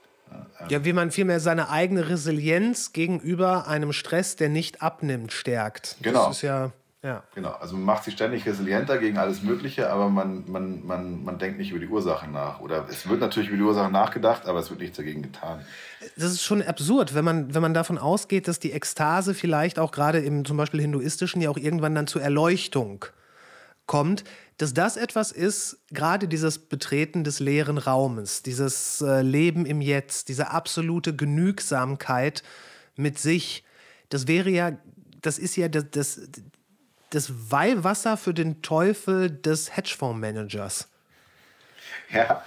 [0.69, 5.95] Ja, wie man vielmehr seine eigene Resilienz gegenüber einem Stress, der nicht abnimmt, stärkt.
[6.01, 6.27] Genau.
[6.27, 7.23] Das ist ja, ja.
[7.33, 11.39] Genau, also man macht sich ständig resilienter gegen alles Mögliche, aber man, man, man, man
[11.39, 12.59] denkt nicht über die Ursachen nach.
[12.59, 15.65] Oder es wird natürlich über die Ursachen nachgedacht, aber es wird nichts dagegen getan.
[16.17, 19.91] Das ist schon absurd, wenn man, wenn man davon ausgeht, dass die Ekstase vielleicht auch
[19.91, 23.05] gerade im zum Beispiel hinduistischen ja auch irgendwann dann zur Erleuchtung
[23.85, 24.25] kommt,
[24.59, 30.27] dass das etwas ist, gerade dieses Betreten des leeren Raumes, dieses äh, Leben im Jetzt,
[30.27, 32.43] diese absolute Genügsamkeit
[32.97, 33.63] mit sich,
[34.09, 34.77] das wäre ja,
[35.21, 36.21] das ist ja das, das,
[37.09, 40.89] das Weihwasser für den Teufel des Hedgefondsmanagers.
[42.11, 42.43] Ja,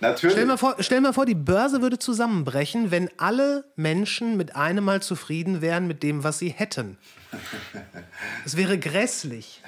[0.00, 0.32] natürlich.
[0.32, 4.84] Stell mal, vor, stell mal vor, die Börse würde zusammenbrechen, wenn alle Menschen mit einem
[4.84, 6.96] Mal zufrieden wären mit dem, was sie hätten.
[8.46, 9.62] Es wäre grässlich.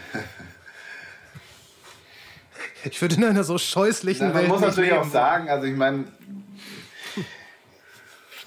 [2.85, 5.03] Ich würde in einer so scheußlichen Na, Welt man muss natürlich leben.
[5.03, 6.05] auch sagen, also ich meine,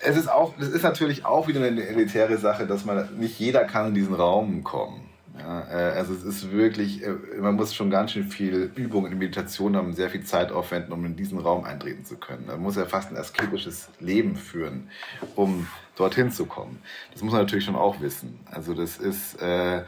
[0.01, 3.65] es ist auch, es ist natürlich auch wieder eine elitäre Sache, dass man nicht jeder
[3.65, 5.01] kann in diesen Raum kommen.
[5.37, 9.17] Ja, äh, also es ist wirklich, äh, man muss schon ganz schön viel Übung in
[9.17, 12.47] Meditation haben, sehr viel Zeit aufwenden, um in diesen Raum eintreten zu können.
[12.47, 14.89] Man muss ja fast ein asketisches Leben führen,
[15.35, 16.81] um dorthin zu kommen.
[17.13, 18.39] Das muss man natürlich schon auch wissen.
[18.51, 19.83] Also das ist, äh,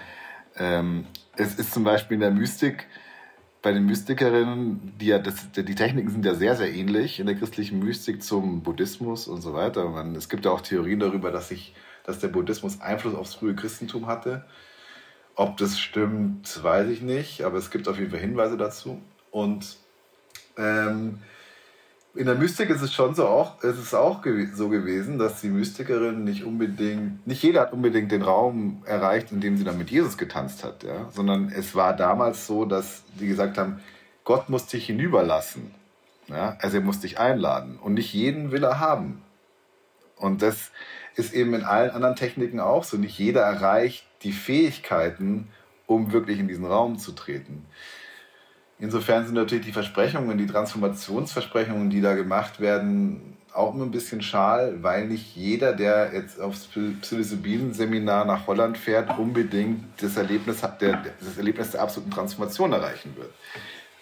[0.57, 1.05] ähm,
[1.35, 2.87] es ist zum Beispiel in der Mystik,
[3.63, 7.35] bei den Mystikerinnen, die ja, das, die Techniken sind ja sehr, sehr ähnlich in der
[7.35, 9.89] christlichen Mystik zum Buddhismus und so weiter.
[9.89, 11.73] Man, es gibt ja auch Theorien darüber, dass, sich,
[12.03, 14.45] dass der Buddhismus Einfluss aufs frühe Christentum hatte.
[15.35, 19.01] Ob das stimmt, weiß ich nicht, aber es gibt auf jeden Fall Hinweise dazu.
[19.31, 19.77] Und
[20.57, 21.19] ähm,
[22.15, 24.21] in der Mystik ist es schon so auch, es ist auch
[24.53, 29.41] so gewesen, dass die Mystikerin nicht unbedingt, nicht jeder hat unbedingt den Raum erreicht, in
[29.41, 33.27] dem sie dann mit Jesus getanzt hat, ja, sondern es war damals so, dass die
[33.27, 33.79] gesagt haben,
[34.25, 35.71] Gott muss dich hinüberlassen,
[36.27, 39.21] ja, also er muss dich einladen und nicht jeden will er haben.
[40.17, 40.71] Und das
[41.15, 42.95] ist eben in allen anderen Techniken auch so.
[42.97, 45.49] Nicht jeder erreicht die Fähigkeiten,
[45.85, 47.65] um wirklich in diesen Raum zu treten.
[48.83, 54.21] Insofern sind natürlich die Versprechungen, die Transformationsversprechungen, die da gemacht werden, auch immer ein bisschen
[54.21, 56.67] schal, weil nicht jeder, der jetzt aufs
[57.01, 63.31] Psilocybin-Seminar nach Holland fährt, unbedingt das Erlebnis, der, das Erlebnis der absoluten Transformation erreichen wird.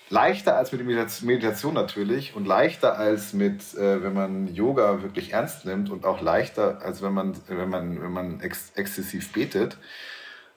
[0.09, 5.63] Leichter als mit Meditation natürlich und leichter als mit, äh, wenn man Yoga wirklich ernst
[5.63, 9.77] nimmt und auch leichter als wenn man, wenn man, wenn man ex exzessiv betet.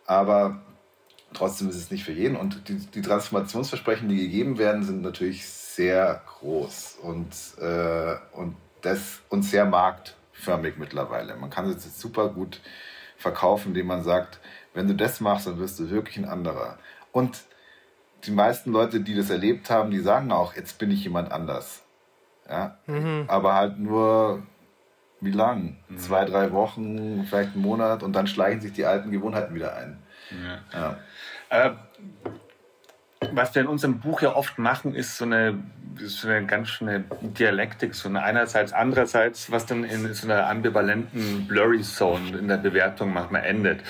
[0.07, 0.63] Aber
[1.35, 2.37] trotzdem ist es nicht für jeden.
[2.37, 9.21] Und die, die Transformationsversprechen, die gegeben werden, sind natürlich sehr groß und, äh, und, das,
[9.29, 11.37] und sehr marktförmig mittlerweile.
[11.37, 12.61] Man kann es jetzt super gut
[13.17, 14.41] verkaufen, indem man sagt,
[14.73, 16.79] wenn du das machst, dann wirst du wirklich ein anderer.
[17.13, 17.45] Und
[18.25, 21.83] die meisten Leute, die das erlebt haben, die sagen auch, jetzt bin ich jemand anders.
[22.49, 22.79] Ja?
[22.87, 23.25] Mhm.
[23.29, 24.43] Aber halt nur,
[25.21, 25.77] wie lang?
[25.97, 29.99] Zwei, drei Wochen, vielleicht einen Monat und dann schleichen sich die alten Gewohnheiten wieder ein.
[30.73, 30.99] Ja.
[31.55, 31.71] Äh,
[33.33, 35.63] was wir in unserem Buch ja oft machen, ist so eine,
[35.97, 41.47] so eine ganz schöne Dialektik, so eine einerseits, andererseits, was dann in so einer ambivalenten
[41.47, 43.81] Blurry Zone in der Bewertung manchmal endet.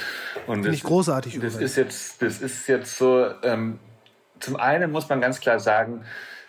[0.47, 1.35] Und Finde ich großartig.
[1.35, 1.63] Das übrigens.
[1.63, 3.29] ist jetzt, das ist jetzt so.
[3.43, 3.79] Ähm,
[4.41, 6.05] zum einen muss man ganz klar sagen,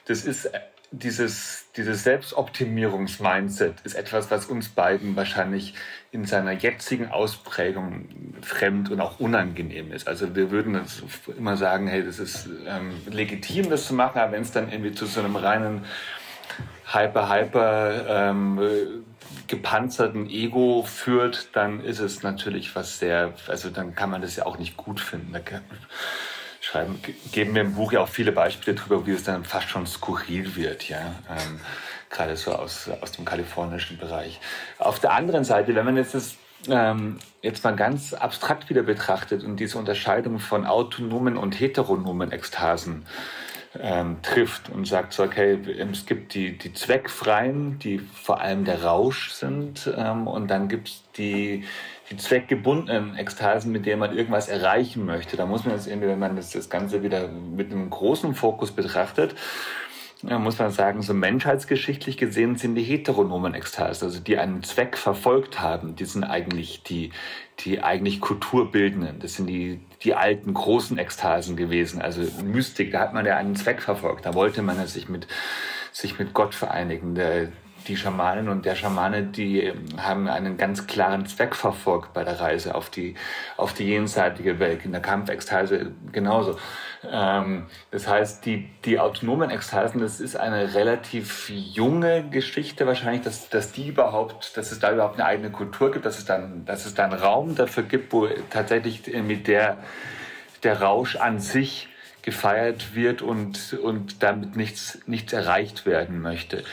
[0.06, 0.60] das ist äh,
[0.92, 5.74] dieses, dieses Selbstoptimierungs-Mindset ist etwas, was uns beiden wahrscheinlich
[6.16, 8.08] in seiner jetzigen Ausprägung
[8.42, 10.08] fremd und auch unangenehm ist.
[10.08, 10.80] Also wir würden
[11.38, 14.94] immer sagen, hey, das ist ähm, legitim, das zu machen, aber wenn es dann irgendwie
[14.94, 15.84] zu so einem reinen
[16.88, 18.60] hyper, hyper ähm,
[19.48, 24.46] gepanzerten Ego führt, dann ist es natürlich was sehr, also dann kann man das ja
[24.46, 25.34] auch nicht gut finden.
[25.34, 25.62] Da kann,
[26.62, 26.98] schreiben,
[27.34, 30.56] geben wir im Buch ja auch viele Beispiele darüber, wie es dann fast schon skurril
[30.56, 31.14] wird, ja.
[31.30, 31.60] Ähm,
[32.16, 34.40] gerade so aus, aus dem kalifornischen Bereich.
[34.80, 36.36] Auf der anderen Seite, wenn man jetzt das
[36.70, 43.06] ähm, jetzt mal ganz abstrakt wieder betrachtet und diese Unterscheidung von autonomen und heteronomen Ekstasen
[43.80, 45.60] ähm, trifft und sagt so, okay,
[45.92, 50.88] es gibt die, die zweckfreien, die vor allem der Rausch sind ähm, und dann gibt
[50.88, 51.66] es die,
[52.10, 55.38] die zweckgebundenen Ekstasen, mit denen man irgendwas erreichen möchte.
[55.38, 58.72] Da muss man jetzt irgendwie, wenn man das, das Ganze wieder mit einem großen Fokus
[58.72, 59.36] betrachtet,
[60.24, 65.60] muss man sagen, so menschheitsgeschichtlich gesehen sind die heteronomen Ekstasen, also die einen Zweck verfolgt
[65.60, 67.12] haben, die sind eigentlich die,
[67.60, 69.20] die eigentlich Kulturbildenden.
[69.20, 72.02] Das sind die, die alten großen Ekstasen gewesen.
[72.02, 74.26] Also Mystik, da hat man ja einen Zweck verfolgt.
[74.26, 75.28] Da wollte man sich mit,
[75.92, 77.16] sich mit Gott vereinigen.
[77.16, 77.50] Der,
[77.88, 82.40] die Schamanen und der Schamane, die ähm, haben einen ganz klaren Zweck verfolgt bei der
[82.40, 83.16] Reise auf die,
[83.58, 86.58] auf die jenseitige Welt, in der Kampfekstase genauso.
[87.10, 93.50] Ähm, das heißt, die, die autonomen Ekstasen, das ist eine relativ junge Geschichte wahrscheinlich, dass,
[93.50, 96.86] dass die überhaupt, dass es da überhaupt eine eigene Kultur gibt, dass es dann, dass
[96.86, 99.78] es da einen Raum dafür gibt, wo tatsächlich mit der,
[100.64, 101.90] der Rausch an sich
[102.26, 106.64] gefeiert wird und, und damit nichts, nichts erreicht werden möchte.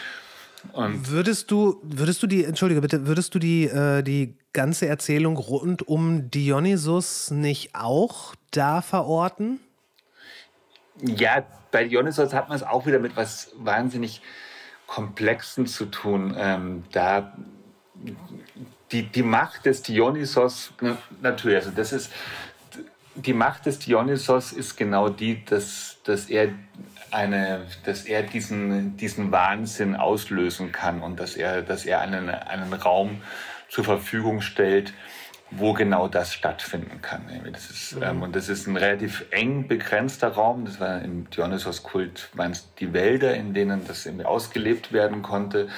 [0.72, 5.36] Und würdest du, würdest du die, entschuldige bitte, würdest du die, äh, die ganze Erzählung
[5.36, 9.60] rund um Dionysus nicht auch da verorten?
[11.00, 14.22] Ja, bei Dionysos hat man es auch wieder mit was wahnsinnig
[14.86, 16.34] Komplexen zu tun.
[16.38, 17.32] Ähm, da
[18.92, 20.72] die, die Macht des Dionysos,
[21.22, 22.12] natürlich, also das ist,
[23.14, 26.48] die Macht des Dionysos ist genau die, dass, dass er
[27.12, 32.72] eine, dass er diesen, diesen Wahnsinn auslösen kann und dass er, dass er einen, einen
[32.72, 33.22] Raum
[33.68, 34.92] zur Verfügung stellt,
[35.50, 37.22] wo genau das stattfinden kann.
[37.52, 38.02] Das ist, mhm.
[38.02, 40.64] ähm, und das ist ein relativ eng begrenzter Raum.
[40.64, 42.30] Das war im Dionysos-Kult
[42.80, 45.68] die Wälder, in denen das irgendwie ausgelebt werden konnte,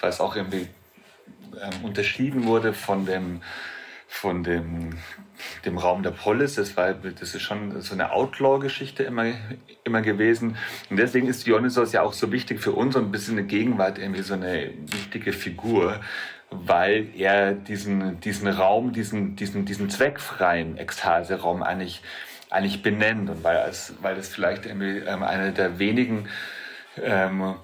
[0.00, 0.68] es auch irgendwie
[1.60, 3.40] ähm, unterschieden wurde von dem
[4.14, 4.96] von dem,
[5.64, 6.54] dem Raum der Polis.
[6.54, 9.26] Das, war, das ist schon so eine Outlaw-Geschichte immer,
[9.84, 10.56] immer gewesen.
[10.90, 13.98] Und deswegen ist Dionysos ja auch so wichtig für uns und ein bisschen eine Gegenwart,
[13.98, 16.00] irgendwie so eine wichtige Figur,
[16.50, 22.02] weil er diesen, diesen Raum, diesen, diesen, diesen zweckfreien Ekstase-Raum eigentlich,
[22.50, 26.28] eigentlich benennt und weil es, weil es vielleicht irgendwie ähm, eine der wenigen
[27.02, 27.56] ähm,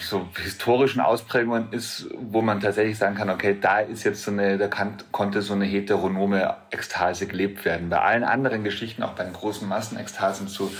[0.00, 4.58] so historischen Ausprägungen ist, wo man tatsächlich sagen kann, okay, da ist jetzt so eine,
[4.58, 7.88] da kann, konnte so eine heteronome Ekstase gelebt werden.
[7.88, 10.72] Bei allen anderen Geschichten, auch bei den großen Massenekstasen zu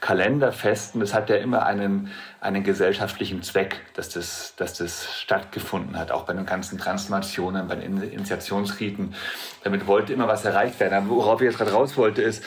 [0.00, 2.10] Kalenderfesten, das hat ja immer einen,
[2.40, 7.76] einen gesellschaftlichen Zweck, dass das, dass das stattgefunden hat, auch bei den ganzen Transformationen, bei
[7.76, 9.14] den Initiationsriten.
[9.64, 10.94] Damit wollte immer was erreicht werden.
[10.94, 12.44] Aber worauf ich jetzt gerade raus wollte, ist,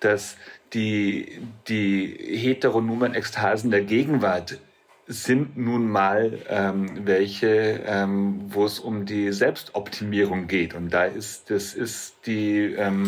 [0.00, 0.36] dass
[0.72, 4.58] die, die heteronomen Ekstasen der Gegenwart
[5.06, 10.74] sind nun mal ähm, welche, ähm, wo es um die Selbstoptimierung geht.
[10.74, 13.06] Und da ist, das ist die, ähm,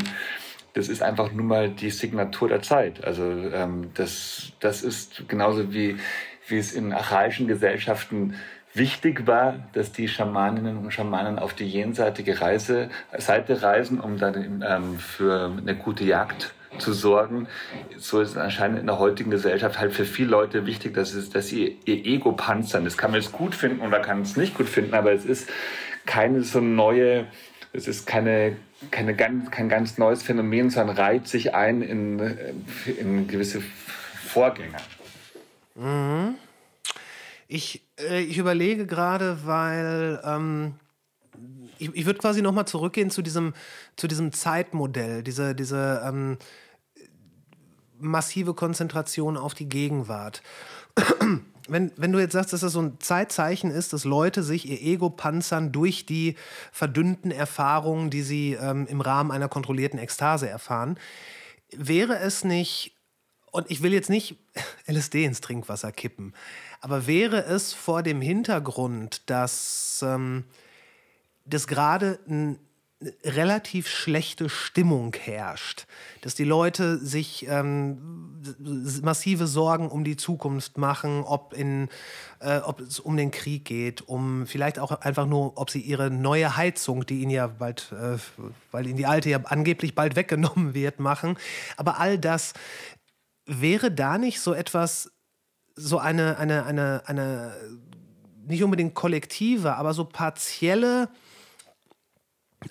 [0.74, 3.02] das ist einfach nun mal die Signatur der Zeit.
[3.04, 5.96] Also ähm, das, das ist genauso wie,
[6.48, 8.34] wie es in archaischen Gesellschaften
[8.74, 14.62] wichtig war, dass die Schamaninnen und Schamanen auf die jenseitige Reise, Seite reisen, um dann
[14.66, 17.48] ähm, für eine gute Jagd zu sorgen.
[17.96, 21.30] So ist es anscheinend in der heutigen Gesellschaft halt für viele Leute wichtig, dass, es,
[21.30, 22.84] dass sie ihr Ego panzern.
[22.84, 25.48] Das kann man jetzt gut finden oder kann es nicht gut finden, aber es ist
[26.04, 27.26] keine so neue,
[27.72, 28.56] es ist keine,
[28.90, 32.20] keine ganz, kein ganz neues Phänomen, sondern reiht sich ein in,
[32.98, 33.62] in gewisse
[34.26, 34.76] Vorgänge.
[35.74, 36.36] Mhm.
[37.48, 40.74] Ich, äh, ich überlege gerade, weil ähm,
[41.78, 43.54] ich, ich würde quasi nochmal zurückgehen zu diesem,
[43.96, 46.38] zu diesem Zeitmodell, diese, diese ähm,
[47.98, 50.42] massive Konzentration auf die Gegenwart.
[51.68, 54.80] Wenn, wenn du jetzt sagst, dass das so ein Zeitzeichen ist, dass Leute sich ihr
[54.80, 56.36] Ego panzern durch die
[56.70, 60.96] verdünnten Erfahrungen, die sie ähm, im Rahmen einer kontrollierten Ekstase erfahren,
[61.72, 62.94] wäre es nicht,
[63.50, 64.36] und ich will jetzt nicht
[64.86, 66.34] LSD ins Trinkwasser kippen,
[66.80, 70.44] aber wäre es vor dem Hintergrund, dass, ähm,
[71.46, 72.58] dass gerade ein
[73.24, 75.86] relativ schlechte Stimmung herrscht,
[76.22, 78.42] dass die Leute sich ähm,
[79.02, 81.88] massive Sorgen um die Zukunft machen, ob, in,
[82.40, 86.10] äh, ob es um den Krieg geht, um vielleicht auch einfach nur, ob sie ihre
[86.10, 88.16] neue Heizung, die ihnen ja bald, äh,
[88.72, 91.36] weil ihnen die alte ja angeblich bald weggenommen wird, machen.
[91.76, 92.54] Aber all das
[93.44, 95.12] wäre da nicht so etwas,
[95.74, 97.52] so eine, eine, eine, eine
[98.46, 101.10] nicht unbedingt kollektive, aber so partielle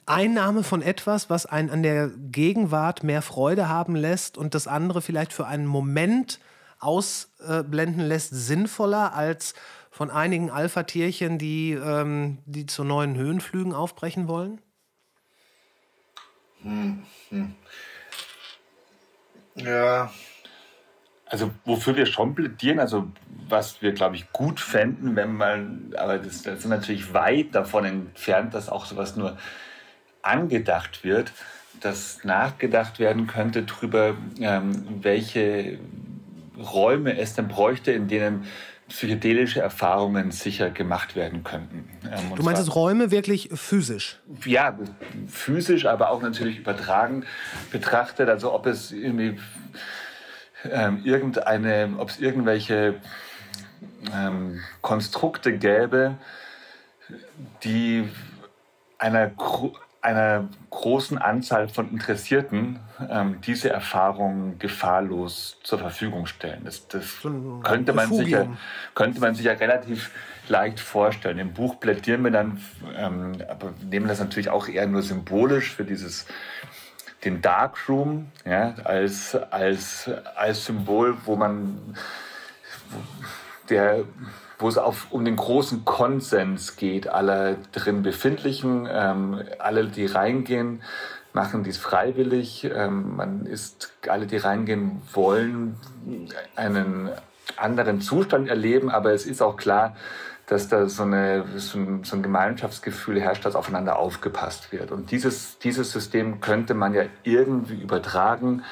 [0.05, 5.01] Einnahme von etwas, was einen an der Gegenwart mehr Freude haben lässt und das andere
[5.01, 6.39] vielleicht für einen Moment
[6.79, 9.53] ausblenden lässt, sinnvoller als
[9.91, 14.59] von einigen Alpha-Tierchen, die, ähm, die zu neuen Höhenflügen aufbrechen wollen?
[16.63, 17.55] Hm, hm.
[19.55, 20.11] Ja.
[21.27, 23.07] Also wofür wir schon plädieren, also
[23.47, 27.85] was wir, glaube ich, gut fänden, wenn man, aber das, das ist natürlich weit davon
[27.85, 29.37] entfernt, dass auch sowas nur
[30.25, 31.31] angedacht wird,
[31.81, 35.79] dass nachgedacht werden könnte darüber, ähm, welche
[36.57, 38.45] Räume es denn bräuchte, in denen
[38.87, 41.89] psychedelische Erfahrungen sicher gemacht werden könnten.
[42.03, 44.19] Ähm, du meinst es Räume wirklich physisch?
[44.45, 44.77] Ja,
[45.27, 47.25] physisch, aber auch natürlich übertragen
[47.71, 48.29] betrachtet.
[48.29, 49.39] Also ob es irgendwie
[50.71, 52.95] ähm, irgendeine, ob es irgendwelche
[54.13, 56.15] ähm, Konstrukte gäbe,
[57.63, 58.07] die
[58.99, 59.31] einer
[60.05, 62.79] einer großen Anzahl von Interessierten
[63.09, 66.61] ähm, diese Erfahrung gefahrlos zur Verfügung stellen.
[66.63, 67.21] Das, das
[67.63, 68.45] könnte, man sich ja,
[68.93, 70.11] könnte man sich ja relativ
[70.47, 71.39] leicht vorstellen.
[71.39, 72.61] Im Buch plädieren wir dann,
[72.95, 76.27] ähm, aber nehmen das natürlich auch eher nur symbolisch für dieses
[77.23, 81.95] den Darkroom ja, als, als, als Symbol, wo man
[83.69, 84.03] der
[84.57, 88.87] wo es auf, um den großen Konsens geht aller drin Befindlichen.
[88.89, 90.81] Ähm, alle, die reingehen,
[91.33, 92.63] machen dies freiwillig.
[92.63, 95.77] Ähm, man ist, alle, die reingehen wollen,
[96.55, 97.09] einen
[97.57, 99.95] anderen Zustand erleben, aber es ist auch klar,
[100.47, 104.91] dass da so, eine, so, ein, so ein Gemeinschaftsgefühl herrscht, dass aufeinander aufgepasst wird.
[104.91, 108.63] Und dieses, dieses System könnte man ja irgendwie übertragen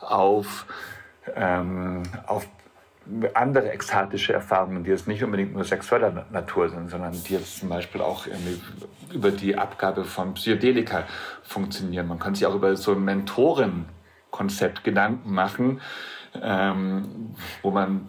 [0.00, 0.66] auf,
[1.36, 2.46] ähm, auf
[3.34, 7.68] andere ekstatische Erfahrungen, die jetzt nicht unbedingt nur sexueller Natur sind, sondern die jetzt zum
[7.68, 8.26] Beispiel auch
[9.12, 11.04] über die Abgabe von Psychedelika
[11.42, 12.06] funktionieren.
[12.08, 15.80] Man kann sich auch über so ein Mentorenkonzept Gedanken machen,
[16.40, 18.08] ähm, wo man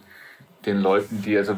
[0.65, 1.57] den Leuten, die also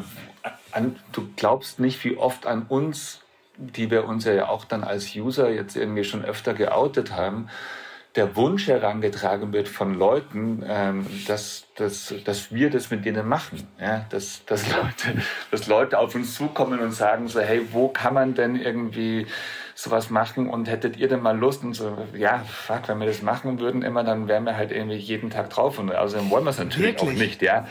[0.72, 3.20] an, du glaubst nicht, wie oft an uns,
[3.56, 7.48] die wir uns ja auch dann als User jetzt irgendwie schon öfter geoutet haben,
[8.16, 13.66] der Wunsch herangetragen wird von Leuten, ähm, dass, dass, dass wir das mit denen machen.
[13.80, 14.06] Ja?
[14.10, 18.34] Dass, dass, Leute, dass Leute auf uns zukommen und sagen so, hey, wo kann man
[18.34, 19.26] denn irgendwie
[19.74, 23.22] sowas machen und hättet ihr denn mal Lust und so, ja, fuck, wenn wir das
[23.22, 26.50] machen würden immer, dann wären wir halt irgendwie jeden Tag drauf und außerdem wollen wir
[26.50, 27.10] es natürlich Wirklich?
[27.10, 27.66] auch nicht, ja.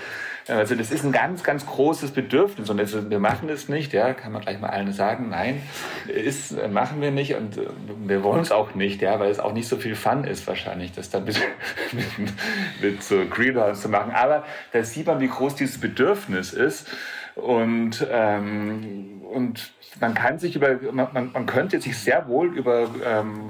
[0.47, 4.13] Also das ist ein ganz, ganz großes Bedürfnis und das, wir machen es nicht, ja,
[4.13, 5.61] kann man gleich mal allen sagen, nein,
[6.07, 7.59] ist, machen wir nicht und
[8.05, 10.91] wir wollen es auch nicht, ja, weil es auch nicht so viel Fun ist wahrscheinlich,
[10.91, 11.39] das dann mit,
[11.93, 12.33] mit,
[12.81, 14.11] mit so Greenhouse zu machen.
[14.13, 14.43] Aber
[14.73, 16.89] da sieht man, wie groß dieses Bedürfnis ist
[17.35, 19.71] und, ähm, und
[20.01, 23.47] man kann sich über, man, man könnte sich sehr wohl über ähm,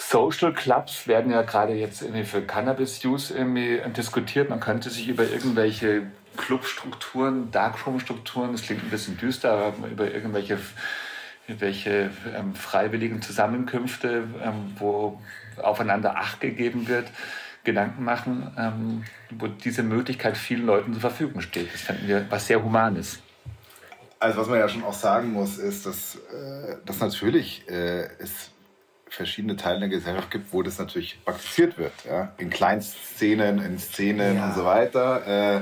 [0.00, 4.48] Social Clubs werden ja gerade jetzt irgendwie für Cannabis-Use irgendwie diskutiert.
[4.48, 6.04] Man könnte sich über irgendwelche
[6.38, 10.58] Clubstrukturen, Darkroom-Strukturen, das klingt ein bisschen düster, aber über irgendwelche
[11.58, 15.20] welche ähm, freiwilligen Zusammenkünfte, ähm, wo
[15.60, 17.08] aufeinander Acht gegeben wird,
[17.64, 21.74] Gedanken machen, ähm, wo diese Möglichkeit vielen Leuten zur Verfügung steht.
[21.74, 23.18] Das fänden wir was sehr Humanes.
[24.18, 28.49] Also was man ja schon auch sagen muss, ist, dass, äh, dass natürlich äh, es
[29.10, 31.92] verschiedene Teile der Gesellschaft gibt, wo das natürlich praktiziert wird.
[32.08, 32.32] Ja?
[32.38, 34.46] In Kleinszenen, in Szenen ja.
[34.46, 35.26] und so weiter.
[35.26, 35.60] Äh,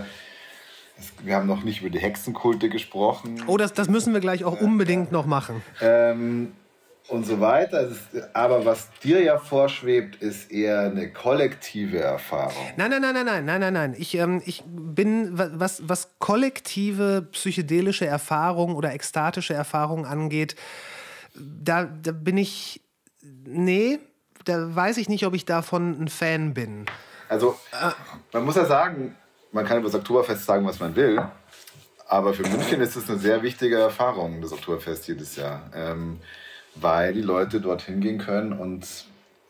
[0.99, 3.43] es, wir haben noch nicht über die Hexenkulte gesprochen.
[3.47, 5.63] Oh, das, das müssen wir gleich auch unbedingt noch machen.
[5.81, 6.53] Ähm,
[7.09, 7.91] und so weiter.
[8.35, 12.63] Aber was dir ja vorschwebt, ist eher eine kollektive Erfahrung.
[12.77, 13.95] Nein, nein, nein, nein, nein, nein, nein, nein.
[13.99, 20.55] Ich, ähm, ich bin, was, was kollektive psychedelische Erfahrungen oder ekstatische Erfahrungen angeht,
[21.35, 22.83] da, da bin ich,
[23.45, 23.99] nee,
[24.45, 26.87] da weiß ich nicht, ob ich davon ein Fan bin.
[27.29, 27.59] Also,
[28.33, 29.15] man muss ja sagen,
[29.53, 31.21] man kann über das Oktoberfest sagen, was man will.
[32.07, 35.71] Aber für München ist es eine sehr wichtige Erfahrung, das Oktoberfest jedes Jahr.
[35.75, 36.21] Ähm,
[36.75, 38.87] weil die Leute dorthin gehen können und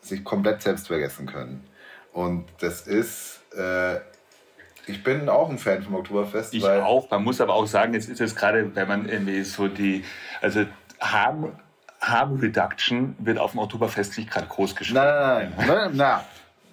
[0.01, 1.65] sich komplett selbst vergessen können.
[2.11, 3.97] Und das ist, äh,
[4.87, 6.53] ich bin auch ein Fan vom Oktoberfest.
[6.53, 7.09] Ich auch.
[7.11, 10.03] Man muss aber auch sagen, jetzt ist es gerade, wenn man irgendwie so die,
[10.41, 10.65] also
[10.99, 11.53] Harm,
[12.01, 14.99] Harm Reduction wird auf dem Oktoberfest nicht gerade groß geschrieben.
[14.99, 16.21] Nein, nein, nein, nein,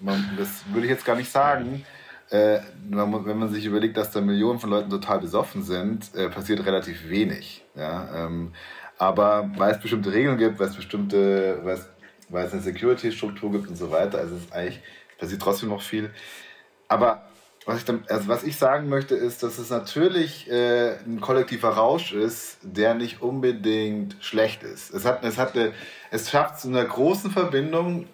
[0.00, 0.30] nein.
[0.38, 1.84] das würde ich jetzt gar nicht sagen.
[2.30, 2.58] Äh,
[2.90, 7.08] wenn man sich überlegt, dass da Millionen von Leuten total besoffen sind, äh, passiert relativ
[7.08, 7.64] wenig.
[7.76, 8.26] Ja?
[8.26, 8.52] Ähm,
[8.98, 11.88] aber weil es bestimmte Regeln gibt, weil es bestimmte, weil es,
[12.28, 14.80] weil es eine Security-Struktur gibt und so weiter, also es ist eigentlich,
[15.18, 16.10] passiert trotzdem noch viel.
[16.88, 17.28] Aber
[17.66, 21.70] was ich, dann, also was ich sagen möchte, ist, dass es natürlich äh, ein kollektiver
[21.70, 24.94] Rausch ist, der nicht unbedingt schlecht ist.
[24.94, 25.72] Es, hat, es, hat eine,
[26.12, 28.06] es schafft zu einer großen Verbindung,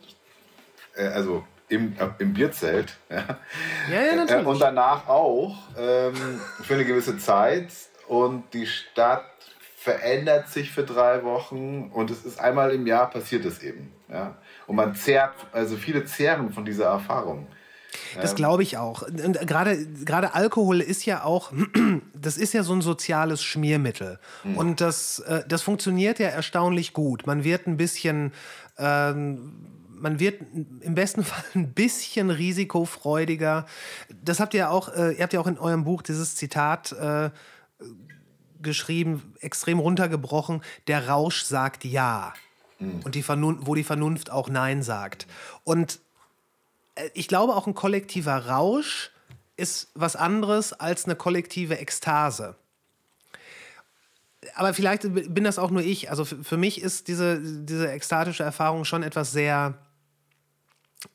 [0.96, 3.38] äh, also im, äh, im Bierzelt, ja.
[3.90, 4.46] Ja, ja, natürlich.
[4.46, 7.68] Äh, und danach auch ähm, für eine gewisse Zeit.
[8.08, 9.24] Und die Stadt
[9.76, 13.92] verändert sich für drei Wochen und es ist einmal im Jahr passiert es eben.
[14.08, 14.36] Ja?
[14.66, 17.48] Und man zehrt, also viele zehren von dieser Erfahrung.
[18.20, 19.02] Das glaube ich auch.
[19.02, 21.52] Und gerade, gerade Alkohol ist ja auch,
[22.14, 24.18] das ist ja so ein soziales Schmiermittel.
[24.56, 27.26] Und das, äh, das funktioniert ja erstaunlich gut.
[27.26, 28.32] Man wird ein bisschen,
[28.78, 29.52] ähm,
[29.90, 30.42] man wird
[30.80, 33.66] im besten Fall ein bisschen risikofreudiger.
[34.22, 37.30] Das habt ihr auch, äh, ihr habt ja auch in eurem Buch dieses Zitat äh,
[38.60, 40.62] geschrieben, extrem runtergebrochen.
[40.86, 42.32] Der Rausch sagt Ja.
[43.04, 45.28] Und die Vernunft, wo die Vernunft auch Nein sagt.
[45.62, 46.00] Und
[47.14, 49.10] ich glaube, auch ein kollektiver Rausch
[49.56, 52.56] ist was anderes als eine kollektive Ekstase.
[54.54, 56.10] Aber vielleicht bin das auch nur ich.
[56.10, 59.74] Also für, mich ist diese, diese ekstatische Erfahrung schon etwas sehr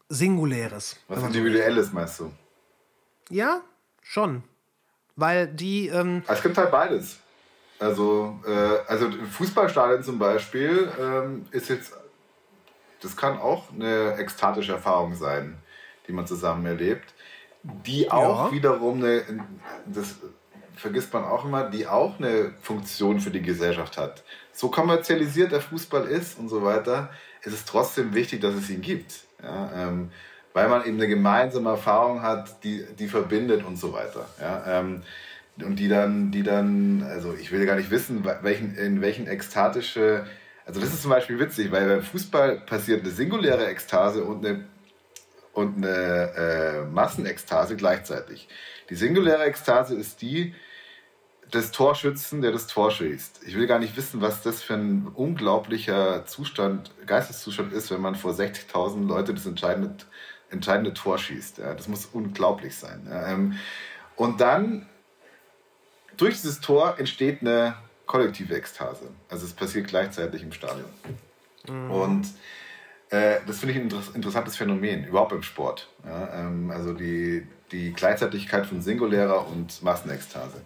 [0.09, 0.97] Singuläres.
[1.07, 2.31] Was Individuelles meinst du?
[3.29, 3.61] Ja,
[4.01, 4.43] schon.
[5.15, 5.87] Weil die.
[5.87, 7.17] Ähm, Es gibt halt beides.
[7.79, 11.93] Also, äh, also Fußballstadion zum Beispiel ähm, ist jetzt,
[13.01, 15.57] das kann auch eine ekstatische Erfahrung sein,
[16.07, 17.13] die man zusammen erlebt,
[17.63, 18.51] die auch Ja.
[18.51, 19.23] wiederum eine,
[19.85, 20.15] das
[20.75, 24.23] vergisst man auch immer, die auch eine Funktion für die Gesellschaft hat.
[24.53, 27.09] So kommerzialisiert der Fußball ist und so weiter,
[27.43, 29.13] ist es trotzdem wichtig, dass es ihn gibt.
[29.43, 30.11] Ja, ähm,
[30.53, 34.27] weil man eben eine gemeinsame Erfahrung hat, die, die verbindet und so weiter.
[34.41, 35.03] Ja, ähm,
[35.63, 40.25] und die dann, die dann, also ich will gar nicht wissen, welchen, in welchen ekstatische,
[40.65, 44.65] also das ist zum Beispiel witzig, weil beim Fußball passiert eine singuläre Ekstase und eine,
[45.57, 48.47] und eine äh, Massenekstase gleichzeitig.
[48.91, 50.53] Die singuläre Ekstase ist die
[51.51, 53.41] des Torschützen, der das Tor schießt.
[53.47, 58.13] Ich will gar nicht wissen, was das für ein unglaublicher Zustand, Geisteszustand ist, wenn man
[58.13, 59.95] vor 60.000 Leute das entscheidende,
[60.51, 61.57] entscheidende Tor schießt.
[61.57, 63.09] Ja, das muss unglaublich sein.
[63.11, 63.57] Ähm,
[64.15, 64.85] und dann
[66.17, 69.09] durch dieses Tor entsteht eine kollektive Ekstase.
[69.27, 70.89] Also es passiert gleichzeitig im Stadion.
[71.67, 72.27] Und
[73.09, 75.89] äh, das finde ich ein inter- interessantes Phänomen, überhaupt im Sport.
[76.05, 80.61] Ja, ähm, also die, die Gleichzeitigkeit von singulärer und Massenekstase.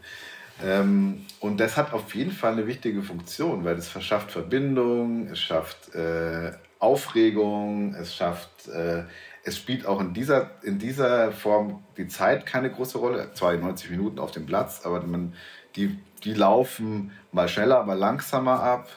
[0.64, 5.40] Ähm, und das hat auf jeden Fall eine wichtige Funktion, weil es verschafft Verbindung, es
[5.40, 9.04] schafft äh, Aufregung, es schafft, äh,
[9.44, 13.32] es spielt auch in dieser, in dieser Form die Zeit keine große Rolle.
[13.34, 15.34] Zwar die 90 Minuten auf dem Platz, aber man,
[15.76, 18.88] die, die laufen mal schneller, mal langsamer ab.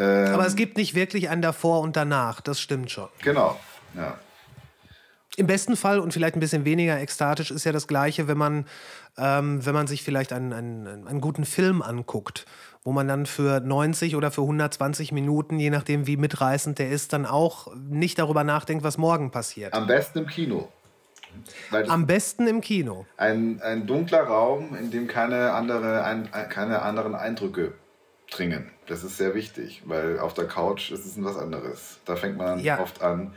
[0.00, 3.08] Ähm, aber es gibt nicht wirklich ein davor und danach, das stimmt schon.
[3.22, 3.60] Genau,
[3.94, 4.18] ja.
[5.36, 8.66] Im besten Fall und vielleicht ein bisschen weniger ekstatisch ist ja das Gleiche, wenn man,
[9.16, 12.46] ähm, wenn man sich vielleicht einen, einen, einen guten Film anguckt,
[12.82, 17.12] wo man dann für 90 oder für 120 Minuten, je nachdem wie mitreißend der ist,
[17.12, 19.74] dann auch nicht darüber nachdenkt, was morgen passiert.
[19.74, 20.68] Am besten im Kino.
[21.88, 23.06] Am besten im Kino.
[23.16, 27.74] ein, ein dunkler Raum, in dem keine, andere, ein, keine anderen Eindrücke
[28.30, 28.70] dringen.
[28.86, 31.98] Das ist sehr wichtig, weil auf der Couch ist es was anderes.
[32.04, 32.80] Da fängt man Ja.
[32.80, 33.34] oft an,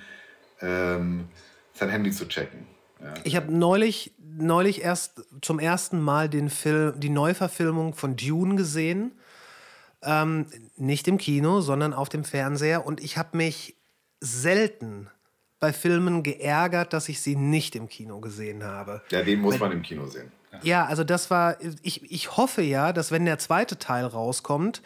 [0.61, 1.27] ähm,
[1.73, 2.67] sein Handy zu checken.
[3.01, 3.13] Ja.
[3.23, 9.11] Ich habe neulich, neulich erst zum ersten Mal den Film, die Neuverfilmung von Dune gesehen.
[10.01, 12.85] Ähm, nicht im Kino, sondern auf dem Fernseher.
[12.85, 13.75] Und ich habe mich
[14.19, 15.09] selten
[15.59, 19.01] bei Filmen geärgert, dass ich sie nicht im Kino gesehen habe.
[19.11, 20.31] ja, den muss man im Kino sehen.
[20.61, 24.81] Ja, also das war, ich, ich hoffe ja, dass wenn der zweite Teil rauskommt,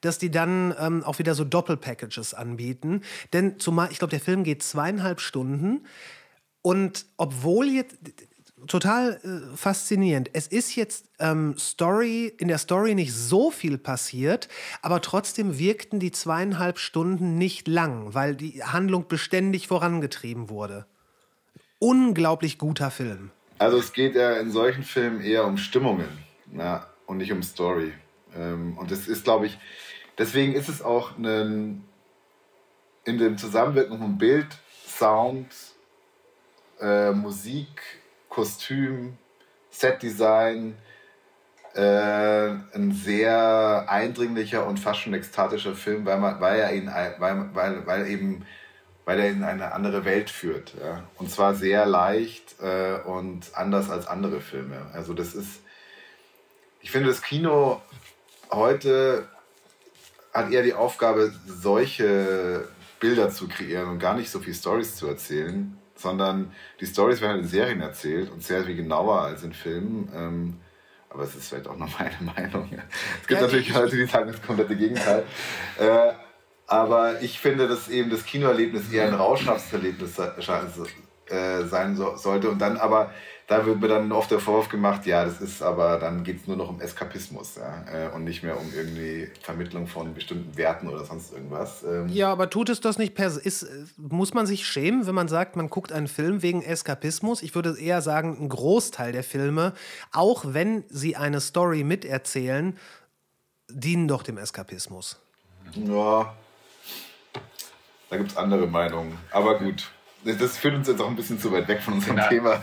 [0.00, 3.02] dass die dann ähm, auch wieder so Doppelpackages anbieten.
[3.32, 5.86] Denn zumal, ich glaube, der Film geht zweieinhalb Stunden.
[6.62, 7.96] Und obwohl jetzt
[8.66, 14.48] total äh, faszinierend, es ist jetzt ähm, Story, in der Story nicht so viel passiert,
[14.82, 20.86] aber trotzdem wirkten die zweieinhalb Stunden nicht lang, weil die Handlung beständig vorangetrieben wurde.
[21.78, 23.30] Unglaublich guter Film.
[23.58, 26.08] Also es geht ja in solchen Filmen eher um Stimmungen
[26.56, 27.92] ja, und nicht um Story.
[28.36, 29.58] Ähm, und das ist, glaube ich,
[30.16, 31.84] deswegen ist es auch ein,
[33.04, 34.46] in dem Zusammenwirken von Bild,
[34.86, 35.48] Sound,
[36.80, 37.82] äh, Musik,
[38.28, 39.16] Kostüm,
[39.70, 40.76] Setdesign
[41.74, 47.54] äh, ein sehr eindringlicher und fast schon ekstatischer Film, weil, man, weil, er, ihn, weil,
[47.54, 48.44] weil, weil, eben,
[49.08, 50.74] weil er in eine andere Welt führt.
[50.84, 51.02] Ja?
[51.16, 54.82] Und zwar sehr leicht äh, und anders als andere Filme.
[54.92, 55.60] Also das ist,
[56.82, 57.80] ich finde, das Kino
[58.52, 59.26] heute
[60.34, 62.68] hat eher die Aufgabe, solche
[63.00, 67.38] Bilder zu kreieren und gar nicht so viel Stories zu erzählen, sondern die Stories werden
[67.40, 70.12] in Serien erzählt und sehr viel genauer als in Filmen.
[70.14, 70.60] Ähm,
[71.08, 72.68] aber es ist vielleicht auch noch meine Meinung.
[73.22, 75.24] Es gibt Ja, natürlich ich- Leute, die sagen das komplette Gegenteil.
[75.78, 76.12] Äh,
[76.68, 80.34] aber ich finde, dass eben das Kinoerlebnis eher ein Rauschnaftserlebnis se-
[81.30, 82.48] äh, sein so, sollte.
[82.50, 83.10] Und dann aber,
[83.46, 86.46] da wird mir dann oft der Vorwurf gemacht, ja, das ist aber, dann geht es
[86.46, 90.88] nur noch um Eskapismus ja, äh, und nicht mehr um irgendwie Vermittlung von bestimmten Werten
[90.88, 91.82] oder sonst irgendwas.
[91.82, 95.14] Ähm, Ja, aber tut es das nicht per ist, äh, Muss man sich schämen, wenn
[95.14, 97.42] man sagt, man guckt einen Film wegen Eskapismus?
[97.42, 99.72] Ich würde eher sagen, ein Großteil der Filme,
[100.12, 102.76] auch wenn sie eine Story miterzählen,
[103.70, 105.18] dienen doch dem Eskapismus.
[105.74, 106.34] Ja,
[108.10, 109.18] da gibt es andere Meinungen.
[109.30, 109.90] Aber gut,
[110.24, 112.28] das führt uns jetzt auch ein bisschen zu weit weg von unserem Genau.
[112.28, 112.60] Thema.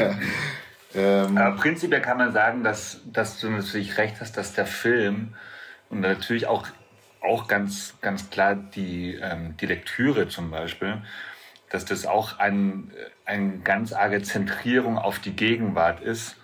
[0.93, 5.33] Ähm, Aber prinzipiell kann man sagen, dass, dass du natürlich recht hast, dass der Film
[5.89, 6.65] und natürlich auch,
[7.21, 11.01] auch ganz, ganz klar die, ähm, die Lektüre zum Beispiel,
[11.69, 12.91] dass das auch ein,
[13.25, 16.37] eine ganz arge Zentrierung auf die Gegenwart ist,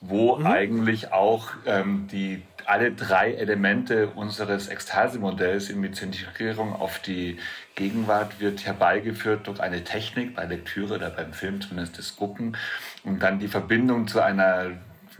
[0.00, 7.38] wo eigentlich auch ähm, die, alle drei Elemente unseres Ekstasemodells in die Zentrierung auf die
[7.74, 12.56] Gegenwart wird herbeigeführt durch eine Technik, bei Lektüre oder beim Film zumindest das Gucken
[13.04, 14.72] und dann die Verbindung zu einer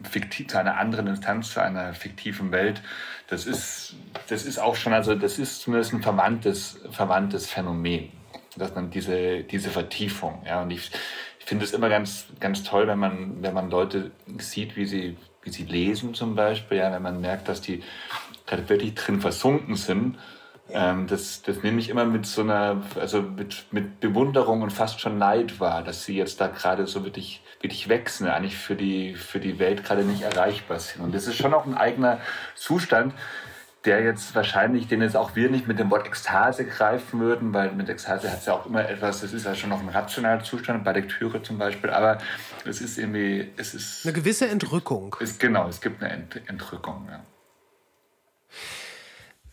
[0.02, 2.82] fiktiv, zu einer anderen Instanz, zu einer fiktiven Welt.
[3.28, 3.94] Das ist,
[4.28, 8.10] das ist auch schon, also das ist zumindest ein verwandtes, verwandtes Phänomen,
[8.56, 10.90] dass man diese, diese Vertiefung, ja, und ich,
[11.38, 15.16] ich finde es immer ganz, ganz toll, wenn man, wenn man Leute sieht, wie sie,
[15.44, 17.82] wie sie lesen zum Beispiel, ja, wenn man merkt, dass die
[18.46, 20.18] gerade wirklich drin versunken sind.
[20.70, 25.00] Ähm, das, das nehme ich immer mit so einer, also mit, mit Bewunderung und fast
[25.00, 29.14] schon Neid wahr, dass sie jetzt da gerade so wirklich, wirklich wechseln, eigentlich für die,
[29.14, 31.02] für die Welt gerade nicht erreichbar sind.
[31.02, 32.18] Und das ist schon auch ein eigener
[32.54, 33.12] Zustand,
[33.84, 37.72] der jetzt wahrscheinlich, den jetzt auch wir nicht mit dem Wort Ekstase greifen würden, weil
[37.72, 40.42] mit Ekstase hat es ja auch immer etwas, das ist ja schon noch ein rationaler
[40.42, 42.18] Zustand, bei Lektüre zum Beispiel, aber
[42.64, 45.14] es ist irgendwie, es ist, Eine gewisse Entrückung.
[45.20, 47.20] es, genau, es gibt eine Ent, Entrückung, ja.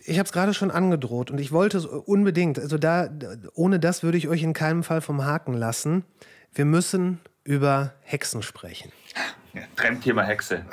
[0.03, 2.57] Ich habe es gerade schon angedroht und ich wollte es unbedingt.
[2.57, 3.07] Also da,
[3.53, 6.05] ohne das würde ich euch in keinem Fall vom Haken lassen.
[6.53, 8.91] Wir müssen über Hexen sprechen.
[9.53, 9.61] ja.
[9.75, 10.65] Trendthema Hexe.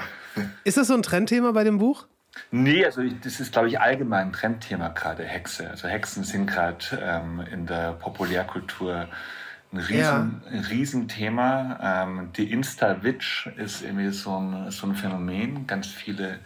[0.65, 2.07] Ist das so ein Trendthema bei dem Buch?
[2.51, 5.69] Nee, also ich, das ist, glaube ich, allgemein ein Trendthema gerade, Hexe.
[5.71, 9.09] Also Hexen sind gerade ähm, in der Populärkultur
[9.73, 10.17] ein, Riesen, Ja.
[10.51, 12.05] ein Riesenthema.
[12.07, 15.67] Ähm, die Insta-Witch ist irgendwie so ein, so ein Phänomen.
[15.67, 16.39] Ganz viele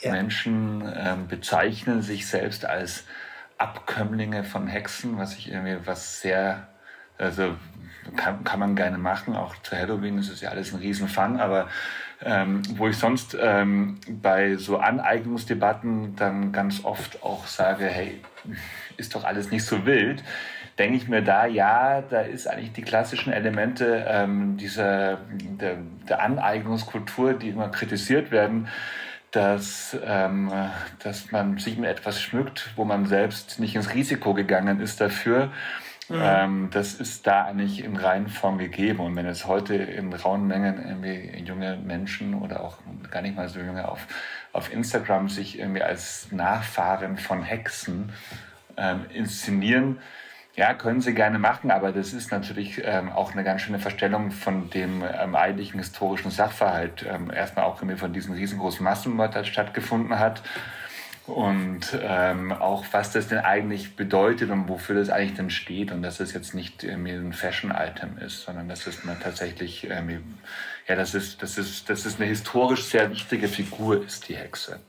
[0.00, 0.12] Ja.
[0.12, 3.04] Menschen ähm, bezeichnen sich selbst als
[3.58, 6.68] Abkömmlinge von Hexen, was ich irgendwie was sehr,
[7.18, 7.56] also
[8.16, 9.36] kann, kann man gerne machen.
[9.36, 11.68] Auch zu Halloween ist es ja alles ein Riesenfun, aber
[12.24, 18.20] ähm, wo ich sonst ähm, bei so Aneignungsdebatten dann ganz oft auch sage, hey,
[18.96, 20.22] ist doch alles nicht so wild,
[20.78, 25.18] denke ich mir da, ja, da ist eigentlich die klassischen Elemente ähm, dieser
[25.60, 25.76] der,
[26.08, 28.68] der Aneignungskultur, die immer kritisiert werden,
[29.30, 30.50] dass, ähm,
[31.02, 35.52] dass man sich mit etwas schmückt, wo man selbst nicht ins Risiko gegangen ist dafür.
[36.12, 39.00] Ähm, das ist da eigentlich in Reihenform gegeben.
[39.00, 41.04] Und wenn es heute in rauen Mengen
[41.44, 42.78] junge Menschen oder auch
[43.10, 44.06] gar nicht mal so junge auf,
[44.52, 48.12] auf Instagram sich irgendwie als Nachfahren von Hexen
[48.76, 49.98] ähm, inszenieren,
[50.56, 54.30] ja, können sie gerne machen, aber das ist natürlich ähm, auch eine ganz schöne Verstellung
[54.30, 57.06] von dem ähm, eigentlichen historischen Sachverhalt.
[57.08, 60.42] Ähm, erstmal auch irgendwie von diesem riesengroßen Massenmord, der stattgefunden hat.
[61.30, 66.02] Und ähm, auch was das denn eigentlich bedeutet und wofür das eigentlich denn steht und
[66.02, 70.18] dass es jetzt nicht irgendwie ein Fashion-Item ist, sondern dass es mal tatsächlich, irgendwie,
[70.88, 74.80] ja, das ist, das ist, das ist eine historisch sehr wichtige Figur ist, die Hexe.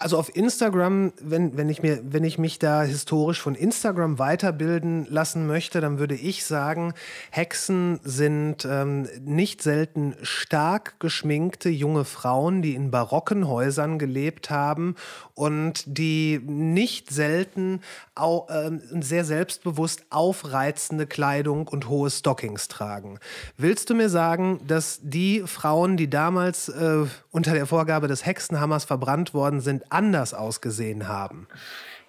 [0.00, 5.06] Also auf Instagram, wenn, wenn, ich mir, wenn ich mich da historisch von Instagram weiterbilden
[5.10, 6.94] lassen möchte, dann würde ich sagen,
[7.30, 14.94] Hexen sind ähm, nicht selten stark geschminkte junge Frauen, die in barocken Häusern gelebt haben
[15.34, 17.80] und die nicht selten
[18.14, 23.18] au, ähm, sehr selbstbewusst aufreizende Kleidung und hohe Stockings tragen.
[23.56, 28.84] Willst du mir sagen, dass die Frauen, die damals äh, unter der Vorgabe des Hexenhammers
[28.84, 31.46] verbrannt worden sind, anders ausgesehen haben?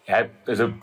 [0.07, 0.73] Ja, also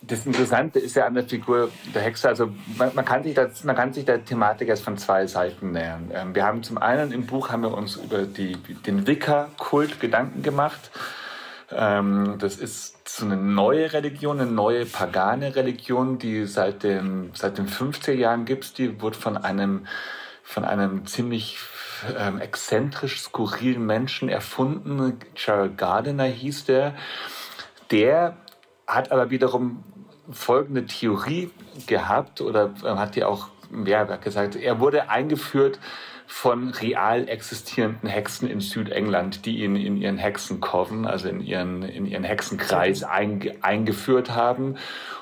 [0.00, 3.64] das Interessante ist ja an der Figur der Hexe, also man, man, kann, sich das,
[3.64, 6.10] man kann sich der Thematik erst von zwei Seiten nähern.
[6.14, 8.52] Ähm, wir haben zum einen im Buch haben wir uns über die,
[8.86, 10.90] den Wicca-Kult Gedanken gemacht.
[11.70, 17.58] Ähm, das ist so eine neue Religion, eine neue pagane Religion, die seit den, seit
[17.58, 18.78] den 50er Jahren gibt.
[18.78, 19.86] Die wurde von einem,
[20.44, 21.58] von einem ziemlich
[22.16, 25.18] ähm, exzentrisch skurrilen Menschen erfunden.
[25.34, 26.94] Gerald Gardiner hieß der.
[27.90, 28.36] Der
[28.86, 29.84] hat aber wiederum
[30.30, 31.50] folgende Theorie
[31.86, 33.48] gehabt oder äh, hat die auch
[33.84, 35.78] er hat gesagt, er wurde eingeführt
[36.26, 42.04] von real existierenden Hexen in Südengland, die ihn in ihren Hexenkoven, also in ihren, in
[42.06, 44.76] ihren Hexenkreis einge, eingeführt haben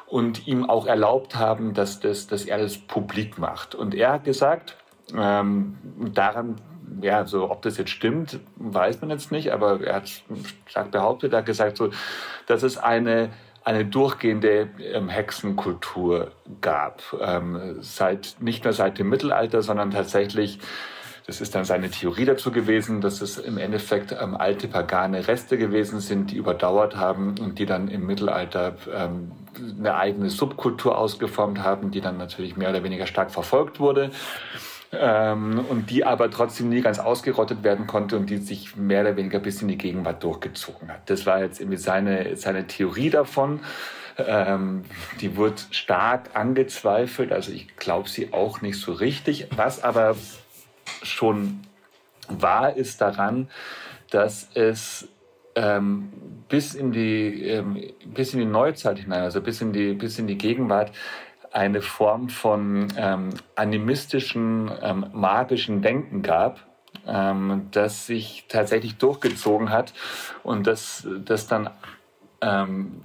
[0.07, 3.74] und ihm auch erlaubt haben, dass, das, dass er das publik macht.
[3.74, 4.77] Und er hat gesagt,
[5.15, 5.77] ähm,
[6.15, 6.57] daran
[7.03, 10.23] ja, so ob das jetzt stimmt, weiß man jetzt nicht, aber er hat
[10.66, 11.91] stark behauptet, er hat gesagt, so,
[12.47, 13.31] dass es eine
[13.65, 16.31] eine durchgehende ähm, Hexenkultur
[16.61, 20.61] gab, ähm, seit nicht nur seit dem Mittelalter, sondern tatsächlich
[21.27, 25.59] das ist dann seine Theorie dazu gewesen, dass es im Endeffekt ähm, alte pagane Reste
[25.59, 29.33] gewesen sind, die überdauert haben und die dann im Mittelalter ähm,
[29.77, 34.12] eine eigene Subkultur ausgeformt haben, die dann natürlich mehr oder weniger stark verfolgt wurde.
[34.98, 39.16] Ähm, und die aber trotzdem nie ganz ausgerottet werden konnte und die sich mehr oder
[39.16, 41.09] weniger bis in die Gegenwart durchgezogen hat.
[41.10, 43.60] Das war jetzt irgendwie seine, seine Theorie davon.
[44.18, 44.85] Ähm,
[45.20, 49.48] die wird stark angezweifelt, also ich glaube sie auch nicht so richtig.
[49.55, 50.16] Was aber
[51.02, 51.60] schon
[52.28, 53.48] wahr ist daran,
[54.10, 55.09] dass es
[55.55, 56.12] ähm,
[56.48, 60.27] bis, in die, ähm, bis in die Neuzeit hinein, also bis in die, bis in
[60.27, 60.93] die Gegenwart,
[61.52, 66.60] eine Form von ähm, animistischen, ähm, magischen Denken gab,
[67.06, 69.93] ähm, das sich tatsächlich durchgezogen hat
[70.43, 71.70] und das, das, dann,
[72.40, 73.02] ähm,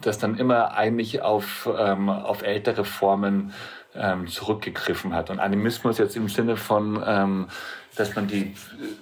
[0.00, 3.52] das dann immer eigentlich auf, ähm, auf ältere Formen
[3.94, 5.30] ähm, zurückgegriffen hat.
[5.30, 7.48] Und Animismus jetzt im Sinne von, ähm,
[7.96, 8.54] dass, man die,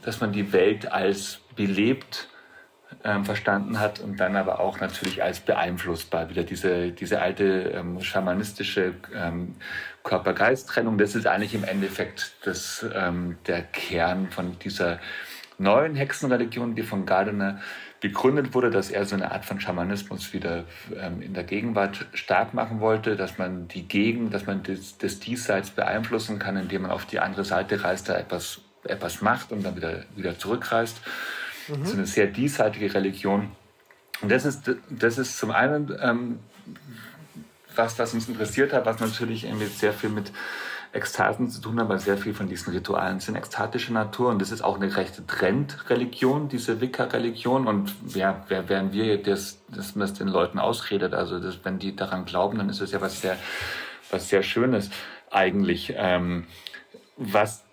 [0.02, 2.29] dass man die Welt als belebt
[3.04, 6.28] ähm, verstanden hat und dann aber auch natürlich als beeinflussbar.
[6.28, 9.56] Wieder diese, diese alte ähm, schamanistische ähm,
[10.04, 14.98] Körper-Geist-Trennung, das ist eigentlich im Endeffekt das, ähm, der Kern von dieser
[15.58, 17.60] neuen Hexenreligion, die von Gardiner
[18.00, 20.64] begründet wurde, dass er so eine Art von Schamanismus wieder
[20.98, 25.20] ähm, in der Gegenwart stark machen wollte, dass man die Gegend, dass man das, das
[25.20, 29.64] Diesseits beeinflussen kann, indem man auf die andere Seite reist, da etwas, etwas macht und
[29.64, 31.00] dann wieder, wieder zurückreist.
[31.68, 31.80] Mhm.
[31.80, 33.50] Das ist eine sehr diesseitige Religion.
[34.22, 36.38] Und das ist, das ist zum einen ähm,
[37.74, 39.46] was, was uns interessiert hat, was natürlich
[39.76, 40.32] sehr viel mit
[40.92, 44.50] Ekstasen zu tun haben, weil sehr viel von diesen Ritualen sind ekstatischer Natur und das
[44.50, 50.08] ist auch eine rechte Trendreligion, diese Wicca-Religion und ja, wer wären wir, das, dass man
[50.08, 53.20] das den Leuten ausredet, also das, wenn die daran glauben, dann ist es ja was
[53.20, 53.36] sehr,
[54.10, 54.90] was sehr Schönes
[55.30, 55.94] eigentlich.
[55.96, 56.46] Ähm,
[57.16, 57.64] was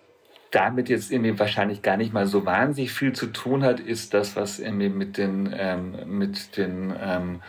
[0.50, 4.36] damit jetzt irgendwie wahrscheinlich gar nicht mal so wahnsinnig viel zu tun hat, ist das,
[4.36, 7.42] was irgendwie mit den, ähm, mit den ähm,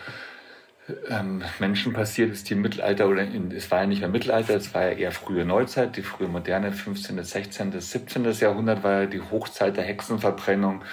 [1.07, 4.55] ähm, Menschen passiert ist, die im Mittelalter, oder in, es war ja nicht mehr Mittelalter,
[4.55, 8.31] es war ja eher frühe Neuzeit, die frühe moderne, 15., 16., 17.
[8.33, 10.83] Jahrhundert war ja die Hochzeit der Hexenverbrennung.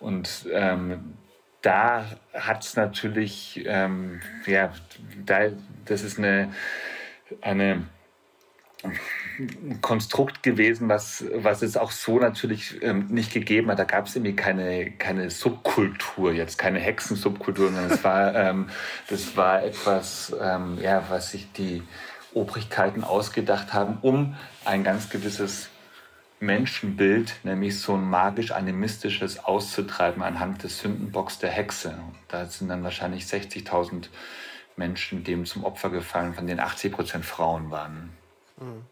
[0.00, 1.14] Und ähm,
[1.62, 2.04] da
[2.34, 4.72] hat es natürlich, ähm, ja,
[5.24, 5.50] da,
[5.84, 6.52] das ist eine,
[7.40, 7.84] eine
[9.80, 13.78] Konstrukt gewesen, was, was es auch so natürlich ähm, nicht gegeben hat.
[13.78, 18.68] Da gab es irgendwie keine, keine Subkultur, jetzt keine Hexensubkultur, sondern es war, ähm,
[19.08, 21.82] das war etwas, ähm, ja, was sich die
[22.34, 25.70] Obrigkeiten ausgedacht haben, um ein ganz gewisses
[26.38, 31.98] Menschenbild, nämlich so ein magisch-animistisches auszutreiben anhand des Sündenbocks der Hexe.
[32.28, 34.08] Da sind dann wahrscheinlich 60.000
[34.76, 38.10] Menschen dem zum Opfer gefallen, von denen 80 Prozent Frauen waren.
[38.58, 38.84] Mhm.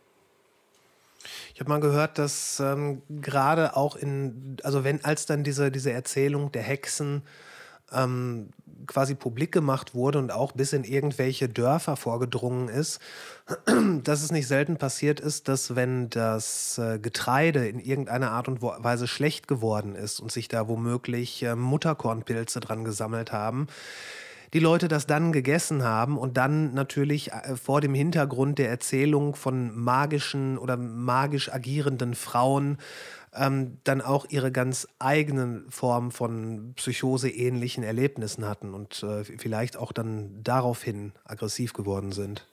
[1.54, 5.92] Ich habe mal gehört, dass ähm, gerade auch in, also wenn als dann diese, diese
[5.92, 7.22] Erzählung der Hexen
[7.92, 8.48] ähm,
[8.88, 13.00] quasi publik gemacht wurde und auch bis in irgendwelche Dörfer vorgedrungen ist,
[14.02, 18.60] dass es nicht selten passiert ist, dass wenn das äh, Getreide in irgendeiner Art und
[18.60, 23.68] Weise schlecht geworden ist und sich da womöglich äh, Mutterkornpilze dran gesammelt haben,
[24.54, 29.34] die Leute das dann gegessen haben und dann natürlich äh, vor dem Hintergrund der Erzählung
[29.34, 32.78] von magischen oder magisch agierenden Frauen
[33.34, 39.90] ähm, dann auch ihre ganz eigenen Formen von psychoseähnlichen Erlebnissen hatten und äh, vielleicht auch
[39.90, 42.46] dann daraufhin aggressiv geworden sind.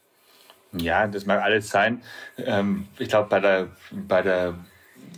[0.74, 2.02] Ja, das mag alles sein.
[2.38, 4.56] Ähm, ich glaube, bei der, bei der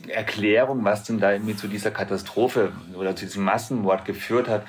[0.09, 4.65] Erklärung, was denn da irgendwie zu dieser Katastrophe oder zu diesem Massenmord geführt hat,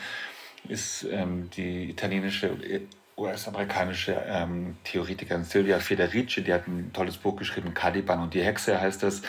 [0.68, 2.80] ist ähm, die italienische äh,
[3.16, 8.80] US-amerikanische ähm, Theoretikerin Silvia Federici, die hat ein tolles Buch geschrieben, Caliban und die Hexe
[8.80, 9.22] heißt das.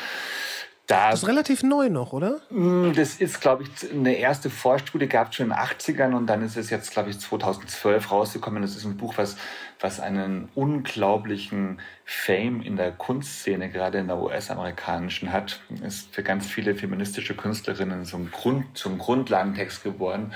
[0.88, 2.41] Da, das ist relativ neu noch, oder?
[2.52, 6.28] Mm, das ist, glaube ich, eine erste Vorstudie gab es schon in den 80ern und
[6.28, 8.62] dann ist es jetzt, glaube ich, 2012 rausgekommen.
[8.62, 9.36] Das ist ein Buch, was,
[9.80, 15.60] was einen unglaublichen Fame in der Kunstszene, gerade in der US-amerikanischen hat.
[15.86, 20.34] Ist für ganz viele feministische Künstlerinnen zum, Grund, zum Grundlagentext geworden.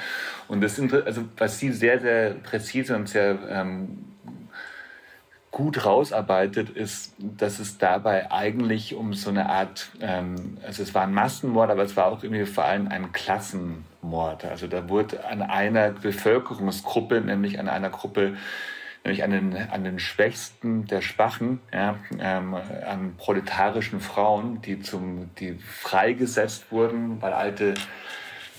[0.48, 4.06] Und das, also, was sie sehr, sehr präzise und sehr ähm,
[5.52, 11.04] gut rausarbeitet, ist, dass es dabei eigentlich um so eine Art, ähm, also es war
[11.04, 14.46] ein Massenmord, aber es war auch irgendwie vor allem ein Klassenmord.
[14.46, 18.38] Also da wurde an einer Bevölkerungsgruppe, nämlich an einer Gruppe,
[19.04, 25.34] nämlich an den, an den Schwächsten der Schwachen, ja, ähm, an proletarischen Frauen, die, zum,
[25.36, 27.74] die freigesetzt wurden, weil alte,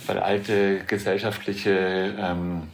[0.06, 2.68] weil alte gesellschaftliche ähm,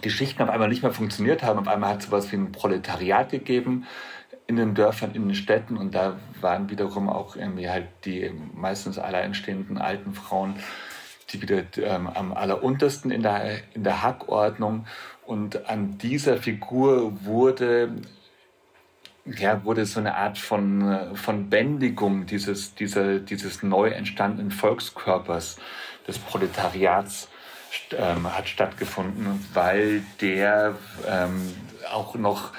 [0.00, 1.58] Geschichten auf einmal nicht mehr funktioniert haben.
[1.58, 3.86] Auf einmal hat es sowas wie ein Proletariat gegeben
[4.46, 8.98] in den Dörfern, in den Städten und da waren wiederum auch irgendwie halt die meistens
[8.98, 10.54] alleinstehenden alten Frauen,
[11.30, 14.86] die wieder ähm, am alleruntersten in der, in der Hackordnung
[15.28, 17.90] und an dieser Figur wurde
[19.26, 25.58] ja, wurde so eine Art von, von Bändigung dieses, dieser, dieses neu entstandenen Volkskörpers
[26.06, 27.28] des Proletariats
[27.92, 30.76] ähm, hat stattgefunden, weil der
[31.06, 31.54] ähm,
[31.92, 32.54] auch noch,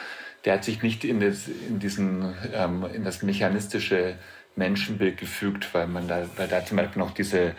[0.45, 4.13] der hat sich nicht in das, in diesen, ähm, in das mechanistische
[4.55, 7.55] Menschenbild gefügt, weil man da, weil da zum Beispiel noch diese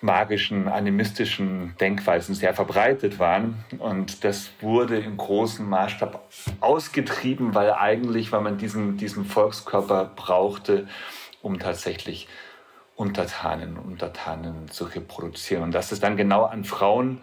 [0.00, 3.64] magischen, animistischen Denkweisen sehr verbreitet waren.
[3.78, 6.22] Und das wurde im großen Maßstab
[6.60, 10.86] ausgetrieben, weil eigentlich, weil man diesen, diesen Volkskörper brauchte,
[11.42, 12.28] um tatsächlich
[12.96, 15.62] Untertanen Untertanen zu reproduzieren.
[15.62, 17.22] Und dass es dann genau an Frauen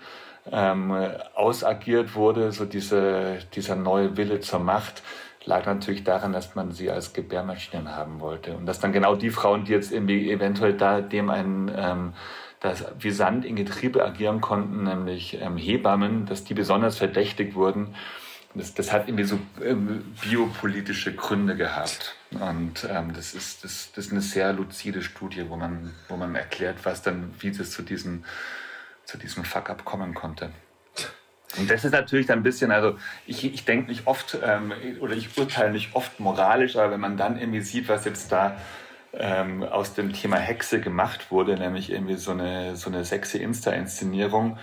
[0.52, 0.92] ähm,
[1.36, 5.04] ausagiert wurde, so diese, dieser neue Wille zur Macht,
[5.46, 8.56] lag natürlich daran, dass man sie als Gebärmaschinen haben wollte.
[8.56, 12.14] Und dass dann genau die Frauen, die jetzt irgendwie eventuell da dem ein ähm,
[12.60, 17.96] das wie Sand in Getriebe agieren konnten, nämlich ähm, Hebammen, dass die besonders verdächtigt wurden.
[18.56, 22.16] Das, das hat irgendwie so ähm, biopolitische Gründe gehabt.
[22.32, 26.34] Und ähm, das, ist, das, das ist eine sehr luzide Studie, wo man, wo man
[26.34, 28.26] erklärt, was dann, wie das zu diesem,
[29.06, 30.50] zu diesem Fuck-up kommen konnte.
[31.58, 35.16] Und das ist natürlich dann ein bisschen, also ich, ich denke nicht oft ähm, oder
[35.16, 38.58] ich urteile nicht oft moralisch, aber wenn man dann irgendwie sieht, was jetzt da
[39.14, 44.58] ähm, aus dem Thema Hexe gemacht wurde, nämlich irgendwie so eine, so eine sexy Insta-Inszenierung,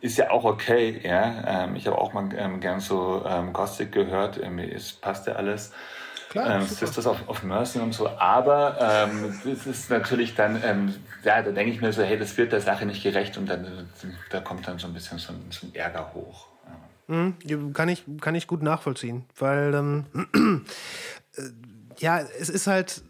[0.00, 1.00] ist ja auch okay.
[1.02, 1.64] Ja?
[1.64, 5.34] Ähm, ich habe auch mal ähm, gern so ähm, Gothic gehört, irgendwie ist, passt ja
[5.34, 5.72] alles.
[6.28, 8.08] Klar, ähm, das auf, auf Mercy und so.
[8.08, 12.36] Aber ähm, das ist natürlich dann, ähm, ja, da denke ich mir so, hey, das
[12.36, 13.88] wird der Sache nicht gerecht und dann
[14.30, 16.48] da kommt dann so ein bisschen so ein, so ein Ärger hoch.
[17.06, 20.06] Mhm, kann, ich, kann ich gut nachvollziehen, weil ähm,
[21.36, 21.42] äh,
[21.98, 23.02] ja, es ist halt,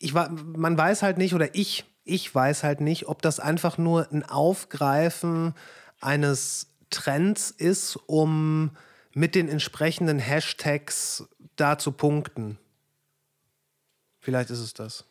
[0.00, 4.10] ich, man weiß halt nicht, oder ich, ich weiß halt nicht, ob das einfach nur
[4.10, 5.54] ein Aufgreifen
[6.00, 8.70] eines Trends ist, um
[9.12, 12.58] mit den entsprechenden Hashtags da zu punkten.
[14.20, 15.04] Vielleicht ist es das.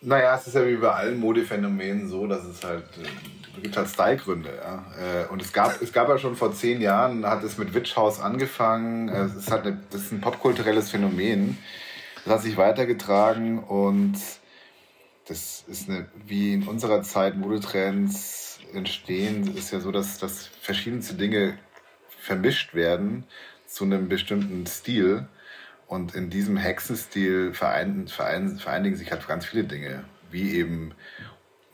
[0.00, 3.88] Naja, es ist ja wie bei allen Modephänomenen so, dass es halt, äh, gibt halt
[3.88, 4.50] Stylegründe.
[4.56, 4.84] Ja?
[4.98, 7.94] Äh, und es gab, es gab ja schon vor zehn Jahren, hat es mit Witch
[7.94, 9.08] House angefangen.
[9.08, 11.56] Es ist halt eine, das ist ein popkulturelles Phänomen.
[12.24, 14.16] Das hat sich weitergetragen und
[15.26, 21.14] das ist eine, wie in unserer Zeit Modetrends entstehen, ist ja so, dass, dass verschiedenste
[21.14, 21.58] Dinge
[22.08, 23.24] vermischt werden
[23.66, 25.26] zu einem bestimmten Stil.
[25.86, 30.94] Und in diesem Hexenstil vereinigen, vereinigen sich halt ganz viele Dinge, wie eben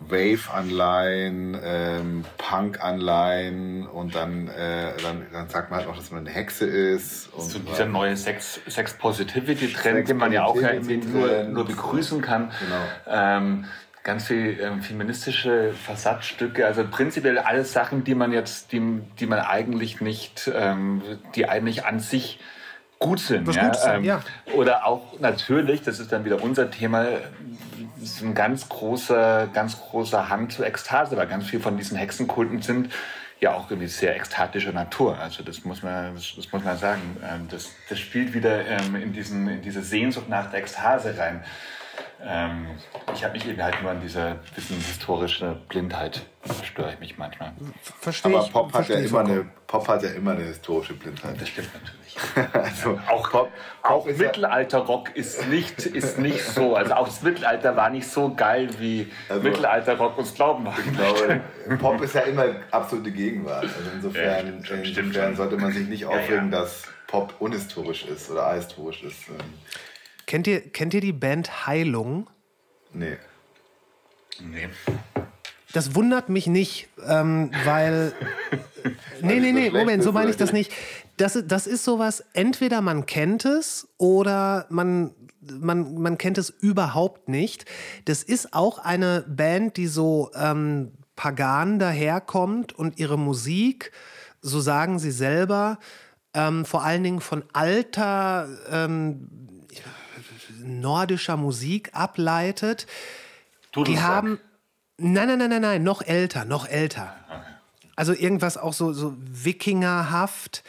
[0.01, 6.31] Wave-Anleihen, ähm, Punk-Anleihen und dann, äh, dann, dann sagt man halt auch, dass man eine
[6.31, 7.29] Hexe ist.
[7.35, 11.67] Und so dieser neue Sex, Sex Positivity-Trend, den man ja auch ja irgendwie nur, nur
[11.67, 12.53] begrüßen kann.
[12.61, 12.83] Genau.
[13.09, 13.65] Ähm,
[14.05, 19.41] ganz viel ähm, feministische Fassadstücke, also prinzipiell alles Sachen, die man jetzt, die, die man
[19.41, 21.03] eigentlich nicht, ähm,
[21.35, 22.39] die eigentlich an sich
[22.99, 23.53] gut sind.
[23.53, 23.67] Ja?
[23.67, 24.23] Gut sind ähm, ja.
[24.55, 27.07] Oder auch natürlich, das ist dann wieder unser Thema,
[28.03, 32.63] ist ein ganz großer, ganz großer Hang zur Ekstase, weil ganz viel von diesen Hexenkulten
[32.63, 32.93] sind
[33.41, 35.19] ja auch irgendwie sehr ekstatischer Natur.
[35.19, 37.17] Also das muss man, das, das muss man sagen.
[37.23, 41.45] Ähm, das, das spielt wieder ähm, in, diesen, in diese Sehnsucht nach der Ekstase rein.
[42.21, 42.67] Ähm,
[43.15, 46.27] ich habe mich eben halt nur an dieser bisschen historische Blindheit
[46.65, 47.53] störe ich mich manchmal.
[48.01, 51.41] Verstehe Aber Pop hat, ja immer eine, Pop hat ja immer eine historische Blindheit.
[51.41, 51.98] Das stimmt natürlich.
[52.53, 56.75] Also auch Pop, auch Mittelalterrock ist nicht, ist nicht so.
[56.75, 60.83] Also auch das Mittelalter war nicht so geil, wie also, Mittelalterrock uns glauben machen.
[60.87, 61.41] Ich glaube,
[61.79, 63.65] Pop ist ja immer absolute Gegenwart.
[63.65, 66.63] Also insofern, ja, stimmt, stimmt, insofern sollte man sich nicht aufregen, ja, ja.
[66.63, 69.29] dass Pop unhistorisch ist oder ahistorisch ist.
[69.29, 69.37] Ähm,
[70.29, 72.29] Kennt ihr, kennt ihr die Band Heilung?
[72.93, 73.17] Nee.
[74.41, 74.69] Nee.
[75.73, 78.13] Das wundert mich nicht, ähm, weil.
[79.23, 80.71] nee, nee, nee, Moment, so meine ich das nicht.
[81.19, 87.29] Das, das ist sowas, entweder man kennt es oder man, man, man kennt es überhaupt
[87.29, 87.67] nicht.
[88.05, 93.93] Das ist auch eine Band, die so ähm, pagan daherkommt und ihre Musik,
[94.41, 95.79] so sagen sie selber,
[96.35, 99.29] ähm, vor allen Dingen von alter ähm,
[100.63, 102.87] nordischer Musik ableitet.
[103.75, 104.41] Die haben.
[104.99, 107.15] Nein, nein, nein, nein, nein, noch älter, noch älter.
[107.97, 110.63] Also irgendwas auch so, so Wikingerhaft.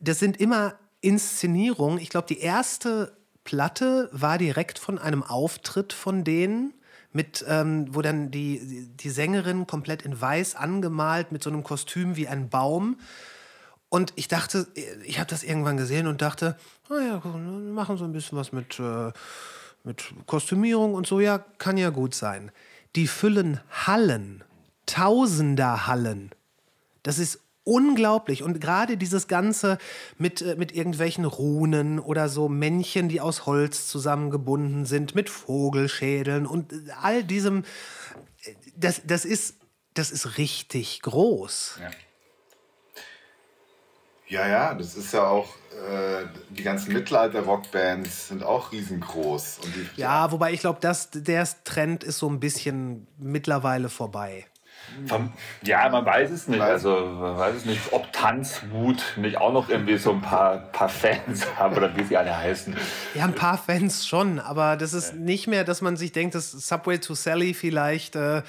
[0.00, 1.98] Das sind immer Inszenierungen.
[1.98, 6.74] Ich glaube, die erste Platte war direkt von einem Auftritt von denen,
[7.12, 12.16] mit, ähm, wo dann die, die Sängerin komplett in weiß angemalt mit so einem Kostüm
[12.16, 12.98] wie ein Baum.
[13.88, 14.66] Und ich dachte,
[15.04, 16.58] ich habe das irgendwann gesehen und dachte,
[16.90, 19.12] naja, machen so ein bisschen was mit, äh,
[19.84, 22.52] mit Kostümierung und so, ja, kann ja gut sein.
[22.96, 24.44] Die füllen Hallen,
[24.84, 26.30] Tausender Hallen.
[27.02, 28.42] Das ist unglaublich.
[28.42, 29.78] Und gerade dieses Ganze
[30.16, 36.46] mit, äh, mit irgendwelchen Runen oder so Männchen, die aus Holz zusammengebunden sind, mit Vogelschädeln
[36.46, 37.64] und äh, all diesem,
[38.44, 39.56] äh, das, das, ist,
[39.94, 41.78] das ist richtig groß.
[41.80, 41.90] Ja.
[44.30, 49.60] Ja, ja, das ist ja auch, äh, die ganzen Mittelalter-Rockbands sind auch riesengroß.
[49.96, 54.44] Ja, wobei ich glaube, der Trend ist so ein bisschen mittlerweile vorbei.
[55.62, 56.60] Ja, man weiß es nicht.
[56.60, 60.58] Weiß- Also man weiß es nicht, ob Tanzwut nicht auch noch irgendwie so ein paar,
[60.72, 62.76] paar Fans haben oder wie sie alle heißen.
[63.14, 66.50] Ja, ein paar Fans schon, aber das ist nicht mehr, dass man sich denkt, dass
[66.52, 68.42] Subway to Sally vielleicht äh, äh,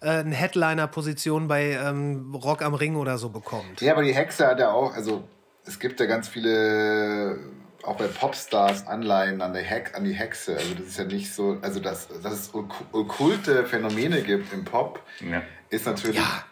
[0.00, 3.80] eine Headliner-Position bei ähm, Rock am Ring oder so bekommt.
[3.80, 5.22] Ja, aber die Hexe hat ja auch, also
[5.64, 7.38] es gibt ja ganz viele,
[7.84, 10.56] auch bei Popstars, Anleihen an, der Hex, an die Hexe.
[10.56, 14.64] Also das ist ja nicht so, also dass, dass es ok- okkulte Phänomene gibt im
[14.64, 15.42] Pop, Ja.
[15.70, 16.44] ist natürlich, Ja.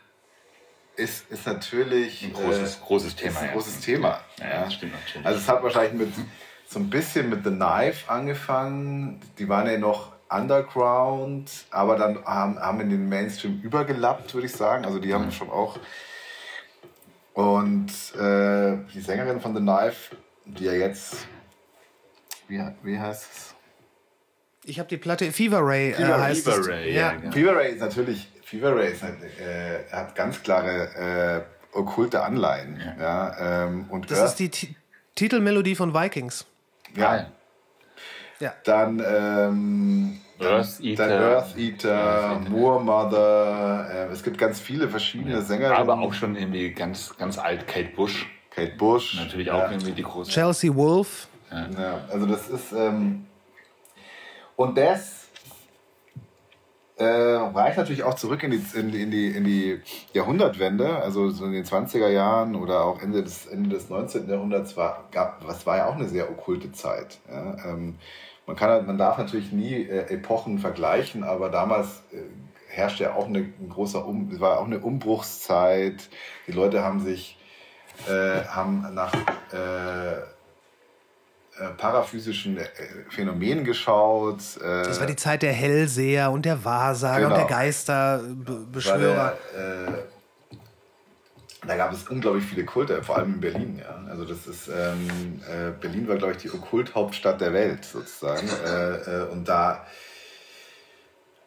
[0.97, 3.53] ist, ist natürlich Ein großes- großes Thema, Ist ein ja.
[3.53, 4.21] großes Thema.
[4.39, 5.27] Ja, das stimmt natürlich.
[5.27, 6.13] Also es hat wahrscheinlich mit
[6.69, 9.21] so ein bisschen mit The Knife angefangen.
[9.39, 14.53] Die waren ja noch Underground, aber dann haben, haben in den Mainstream übergelappt, würde ich
[14.53, 14.85] sagen.
[14.85, 15.79] Also die haben schon auch.
[17.35, 20.17] Und äh, die Sängerin von The Knife,
[20.59, 21.27] die ja jetzt.
[22.49, 23.55] Wie, wie heißt es?
[24.65, 26.69] Ich habe die Platte Fever Ray, äh, Fever- heißt Fever.
[26.69, 27.01] Ray, ja.
[27.01, 27.33] ja, genau.
[27.33, 28.29] Fever Ray ist natürlich.
[28.45, 31.45] Fever Ray ist, halt, äh, hat ganz klare
[31.75, 32.81] äh, okkulte Anleihen.
[32.99, 33.65] Ja.
[33.67, 34.77] ähm, und Das Earth- ist die Ti-
[35.15, 36.47] Titelmelodie von Vikings.
[36.97, 37.27] ja,
[38.41, 38.55] Ja.
[38.65, 41.09] Dann, ähm, Earth Eater.
[41.09, 44.09] dann Earth Eater, Moor Mother.
[44.09, 45.77] Äh, es gibt ganz viele verschiedene Sängerinnen.
[45.79, 48.27] Aber auch schon irgendwie ganz, ganz alt Kate Bush.
[48.51, 49.15] Kate Bush.
[49.17, 50.31] Natürlich auch Ja, irgendwie die große.
[50.31, 51.29] Chelsea Wolf.
[51.51, 52.73] ja, also das ist.
[52.73, 53.27] Ähm,
[54.57, 55.29] und das
[56.97, 59.81] äh, reicht natürlich auch zurück in die, in, die- in, die, in die
[60.13, 64.29] Jahrhundertwende, also so in den 20er Jahren oder auch Ende des, Ende des 19.
[64.29, 67.19] Jahrhunderts war, gab, was war ja auch eine sehr okkulte Zeit.
[67.31, 67.57] Ja?
[67.65, 67.97] Ähm,
[68.47, 72.19] man, kann, man darf natürlich nie äh, Epochen vergleichen, aber damals äh,
[72.69, 76.11] herrschte ja auch eine, ein großer um, es war auch eine Umbruchszeit.
[76.47, 77.39] Die Leute haben sich
[78.09, 79.13] äh, haben nach
[79.53, 80.21] äh, äh,
[81.77, 82.67] paraphysischen äh,
[83.11, 84.39] Phänomenen geschaut.
[84.61, 87.35] Das war die Zeit der Hellseher und der Wahrsager Genau.
[87.35, 89.33] und der Geisterbeschwörer.
[89.57, 89.93] äh,
[91.67, 93.79] da gab es unglaublich viele Kulte, vor allem in Berlin.
[93.83, 94.01] Ja.
[94.11, 98.49] Also das ist ähm, äh, Berlin war glaube ich die Okkulthauptstadt der Welt sozusagen.
[98.67, 98.95] äh,
[99.25, 99.85] äh, und da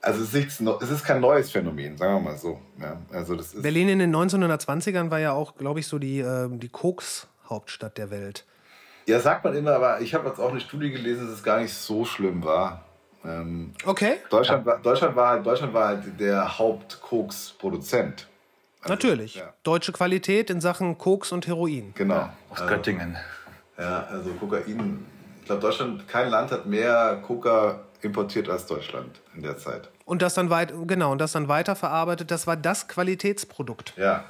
[0.03, 2.59] also es ist, es ist kein neues Phänomen, sagen wir mal so.
[2.79, 2.97] Ja.
[3.11, 6.47] Also das ist, Berlin in den 1920ern war ja auch, glaube ich, so die, äh,
[6.51, 8.45] die Koks-Hauptstadt der Welt.
[9.07, 11.59] ja, sagt man immer, aber ich habe jetzt auch eine Studie gelesen, dass es gar
[11.59, 12.83] nicht so schlimm war.
[13.25, 18.27] Ähm, Okay, Deutschland, war, Deutschland, war, halt- Deutschland war halt der Hauptkoks-Produzent.
[18.87, 19.35] natürlich.
[19.35, 19.53] ja.
[19.63, 21.93] Deutsche Qualität in Sachen Koks und Heroin.
[21.95, 22.29] Genau.
[22.49, 23.15] Aus Göttingen.
[23.77, 25.05] Ja, also Kokain.
[25.39, 29.89] Ich glaube, Deutschland, kein Land hat mehr Coca importiert als Deutschland in der Zeit.
[30.05, 32.29] Und das dann weit, genau, und das dann weiterverarbeitet.
[32.29, 33.93] Das war das Qualitätsprodukt.
[33.95, 34.25] Ja.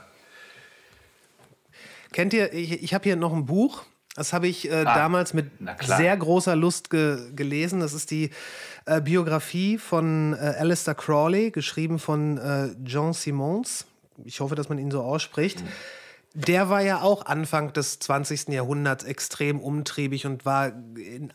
[2.11, 3.83] Kennt ihr, ich, ich habe hier noch ein Buch.
[4.15, 5.49] Das habe ich äh, Ah, damals mit
[5.81, 7.79] sehr großer Lust ge gelesen.
[7.79, 8.29] Das ist die
[8.85, 13.85] äh, Biografie von äh, Alistair Crawley, geschrieben von äh, Jean Simons.
[14.23, 15.63] Ich hoffe, dass man ihn so ausspricht.
[16.33, 18.49] Der war ja auch Anfang des 20.
[18.49, 21.31] Jahrhunderts extrem umtriebig und war in,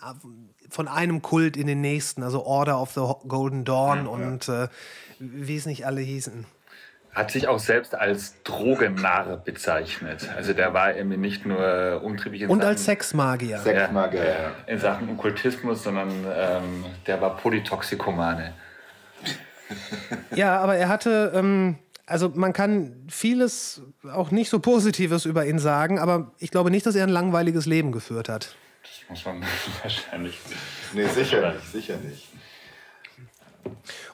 [0.69, 4.69] von einem Kult in den nächsten, also Order of the Golden Dawn und äh,
[5.19, 6.47] wie es nicht alle hießen.
[7.15, 10.29] Hat sich auch selbst als Drogennarr bezeichnet.
[10.37, 13.59] Also der war irgendwie nicht nur umtriebig in Und Sachen, als Sexmagier.
[13.59, 14.51] Sexmagier, ja, ja.
[14.66, 18.53] in Sachen Okkultismus, sondern ähm, der war Polytoxikomane.
[20.35, 21.77] Ja, aber er hatte, ähm,
[22.09, 26.87] also man kann vieles auch nicht so Positives über ihn sagen, aber ich glaube nicht,
[26.87, 28.57] dass er ein langweiliges Leben geführt hat.
[28.83, 29.43] Das muss man
[29.83, 30.39] wahrscheinlich.
[30.95, 32.29] Nee, sicher nicht, sicher nicht.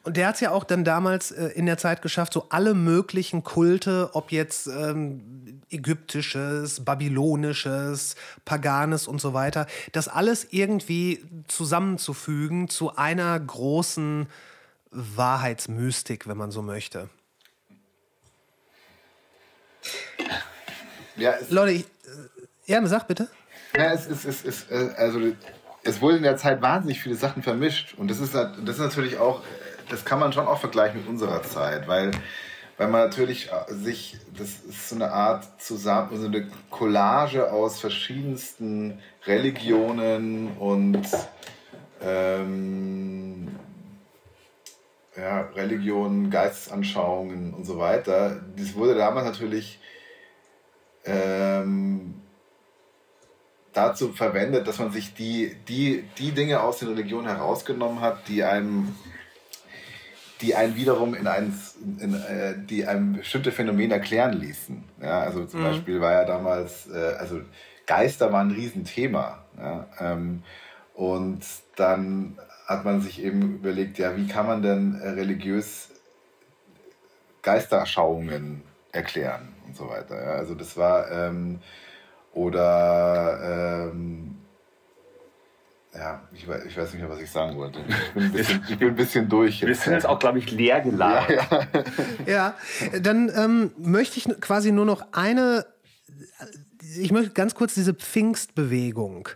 [0.03, 2.75] Und der hat es ja auch dann damals äh, in der Zeit geschafft, so alle
[2.75, 12.69] möglichen Kulte, ob jetzt ähm, ägyptisches, babylonisches, paganes und so weiter, das alles irgendwie zusammenzufügen
[12.69, 14.27] zu einer großen
[14.91, 17.09] Wahrheitsmystik, wenn man so möchte.
[21.17, 23.29] Ja, Leute, ich, äh, ja, sag bitte.
[23.77, 25.21] Ja, es, es, es, es, äh, also,
[25.83, 27.95] es wurde in der Zeit wahnsinnig viele Sachen vermischt.
[27.97, 29.43] Und das ist, das ist natürlich auch,
[29.91, 32.11] das kann man schon auch vergleichen mit unserer Zeit, weil,
[32.79, 37.81] weil man natürlich äh, sich, das ist so eine Art zusammen, so eine Collage aus
[37.81, 41.07] verschiedensten Religionen und
[42.03, 43.49] ähm,
[45.17, 48.41] ja, Religionen, Geistesanschauungen und so weiter.
[48.57, 49.79] Das wurde damals natürlich
[51.05, 52.15] ähm,
[53.73, 58.43] dazu verwendet, dass man sich die, die, die Dinge aus den Religionen herausgenommen hat, die
[58.43, 58.95] einem
[60.41, 61.59] die einen wiederum in ein,
[62.01, 64.85] in, äh, die einem bestimmte Phänomen erklären ließen.
[65.01, 65.65] Ja, also zum mhm.
[65.65, 67.41] Beispiel war ja damals, äh, also
[67.87, 69.45] Geister waren ein Riesenthema.
[69.59, 70.43] Ja, ähm,
[70.95, 71.45] und
[71.77, 75.91] dann hat man sich eben überlegt, ja, wie kann man denn äh, religiös
[77.43, 78.63] Geisterschauungen
[78.93, 80.23] erklären und so weiter.
[80.23, 81.61] Ja, also das war ähm,
[82.33, 84.37] oder ähm,
[85.95, 87.79] ja, ich weiß, ich weiß nicht mehr, was ich sagen wollte.
[87.89, 89.61] Ich bin ein bisschen, ich bin ein bisschen durch.
[89.61, 89.69] Jetzt.
[89.69, 91.47] Wir sind jetzt auch, glaube ich, leer gelagert.
[92.27, 92.55] Ja, ja.
[93.01, 95.67] dann ähm, möchte ich quasi nur noch eine,
[96.99, 99.29] ich möchte ganz kurz diese Pfingstbewegung,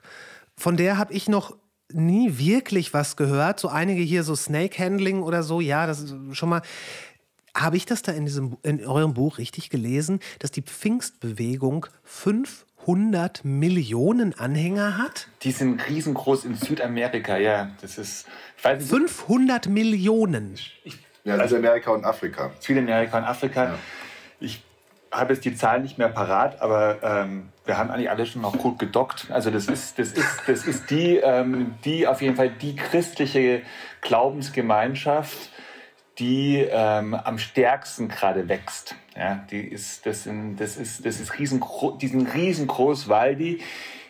[0.57, 1.57] von der habe ich noch
[1.93, 3.61] nie wirklich was gehört.
[3.61, 6.63] So einige hier so Snake Handling oder so, ja, das ist schon mal.
[7.55, 13.45] Habe ich das da in, diesem, in eurem Buch richtig gelesen, dass die Pfingstbewegung 500
[13.45, 15.29] Millionen Anhänger hat?
[15.43, 17.71] Die sind riesengroß in Südamerika, ja.
[17.81, 18.27] Das ist.
[18.59, 20.55] Ich weiß nicht, 500 Millionen.
[20.85, 22.53] Ich, ja, Südamerika und Afrika.
[22.61, 23.65] Südamerika und Afrika.
[23.65, 23.79] Ja.
[24.41, 24.63] Ich
[25.11, 28.57] habe jetzt die Zahlen nicht mehr parat, aber ähm, wir haben eigentlich alle schon noch
[28.57, 29.31] gut gedockt.
[29.31, 33.61] Also das ist, das ist, das ist die, ähm, die auf jeden Fall die christliche
[34.01, 35.51] Glaubensgemeinschaft,
[36.19, 38.97] die ähm, am stärksten gerade wächst.
[39.15, 43.61] Ja, die ist, das, sind, das ist, das ist riesengro die sind riesengroß, weil die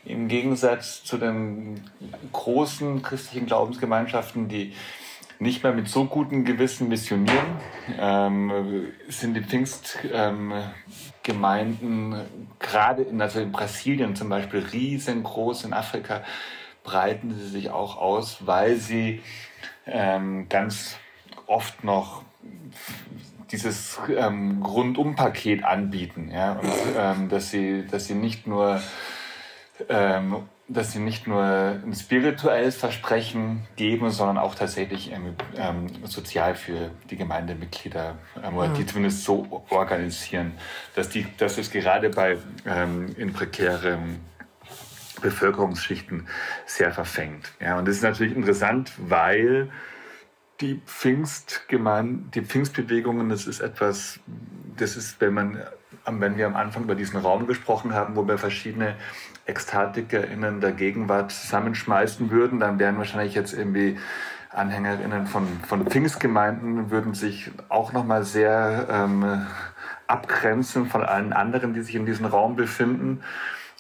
[0.05, 1.81] im Gegensatz zu den
[2.33, 4.73] großen christlichen Glaubensgemeinschaften, die
[5.41, 7.57] nicht mehr mit so gutem Gewissen missionieren,
[7.99, 10.65] ähm, sind die Pfingstgemeinden ähm,
[12.59, 16.23] gerade in, also in Brasilien zum Beispiel riesengroß, in Afrika
[16.85, 19.21] breiten sie sich auch aus, weil sie
[19.87, 20.97] ähm, ganz
[21.47, 22.23] oft noch
[23.51, 28.81] dieses ähm, Rundumpaket anbieten, ja, und ähm, dass sie, dass sie nicht nur
[29.89, 36.55] ähm, dass sie nicht nur ein spirituelles Versprechen geben, sondern auch tatsächlich ähm, ähm, sozial
[36.55, 40.53] für die Gemeindemitglieder ähm, oder die zumindest so organisieren,
[40.95, 42.37] dass, die, dass es gerade bei
[42.67, 44.21] ähm, in prekären
[45.23, 46.29] Bevölkerungsschichten
[46.67, 47.51] sehr verfängt.
[47.61, 49.71] Ja, und das ist natürlich interessant, weil
[50.61, 54.21] die Pfingstgemeinde, die Pfingstbewegungen, das ist etwas,
[54.77, 55.63] das ist, wenn man,
[56.07, 58.97] wenn wir am Anfang über diesen Raum gesprochen haben, wo wir verschiedene
[59.49, 63.99] EkstatikerInnen der Gegenwart zusammenschmeißen würden, dann wären wahrscheinlich jetzt irgendwie
[64.51, 69.47] AnhängerInnen von, von Pfingstgemeinden würden sich auch nochmal sehr ähm,
[70.07, 73.21] abgrenzen von allen anderen, die sich in diesem Raum befinden.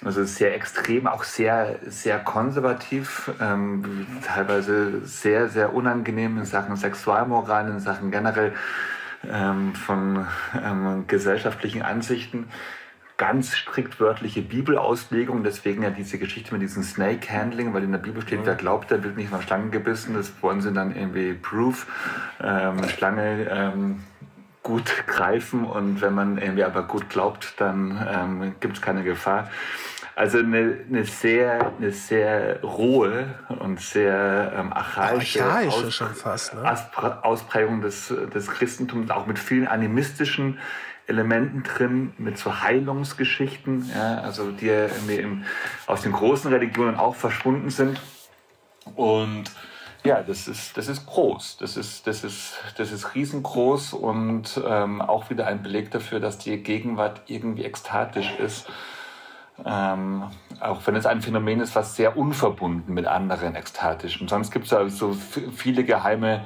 [0.04, 7.68] Also sehr extrem, auch sehr, sehr konservativ, ähm, teilweise sehr, sehr unangenehm in Sachen Sexualmoral,
[7.68, 8.52] in Sachen generell
[9.28, 10.26] ähm, von
[10.62, 12.48] ähm, gesellschaftlichen Ansichten
[13.18, 17.98] ganz strikt wörtliche Bibelauslegung, deswegen ja diese Geschichte mit diesem Snake Handling, weil in der
[17.98, 18.46] Bibel steht, mhm.
[18.46, 21.86] wer glaubt, der wird nicht von Schlangen gebissen, das wollen sie dann irgendwie proof,
[22.40, 24.04] ähm, Schlange ähm,
[24.62, 29.50] gut greifen und wenn man irgendwie aber gut glaubt, dann ähm, gibt es keine Gefahr.
[30.14, 33.26] Also eine, eine, sehr, eine sehr rohe
[33.60, 37.22] und sehr ähm, archaische, archaische Aus, fast, ne?
[37.22, 40.58] Ausprägung des, des Christentums, auch mit vielen animistischen
[41.08, 45.44] Elementen drin, mit so Heilungsgeschichten, ja, also die im,
[45.86, 47.98] aus den großen Religionen auch verschwunden sind.
[48.94, 49.50] Und
[50.04, 55.00] ja, das ist, das ist groß, das ist, das ist, das ist riesengroß und ähm,
[55.00, 58.68] auch wieder ein Beleg dafür, dass die Gegenwart irgendwie ekstatisch ist.
[59.64, 60.24] Ähm,
[60.60, 64.28] auch wenn es ein Phänomen ist, was sehr unverbunden mit anderen ekstatischen.
[64.28, 66.44] Sonst gibt es ja so viele geheime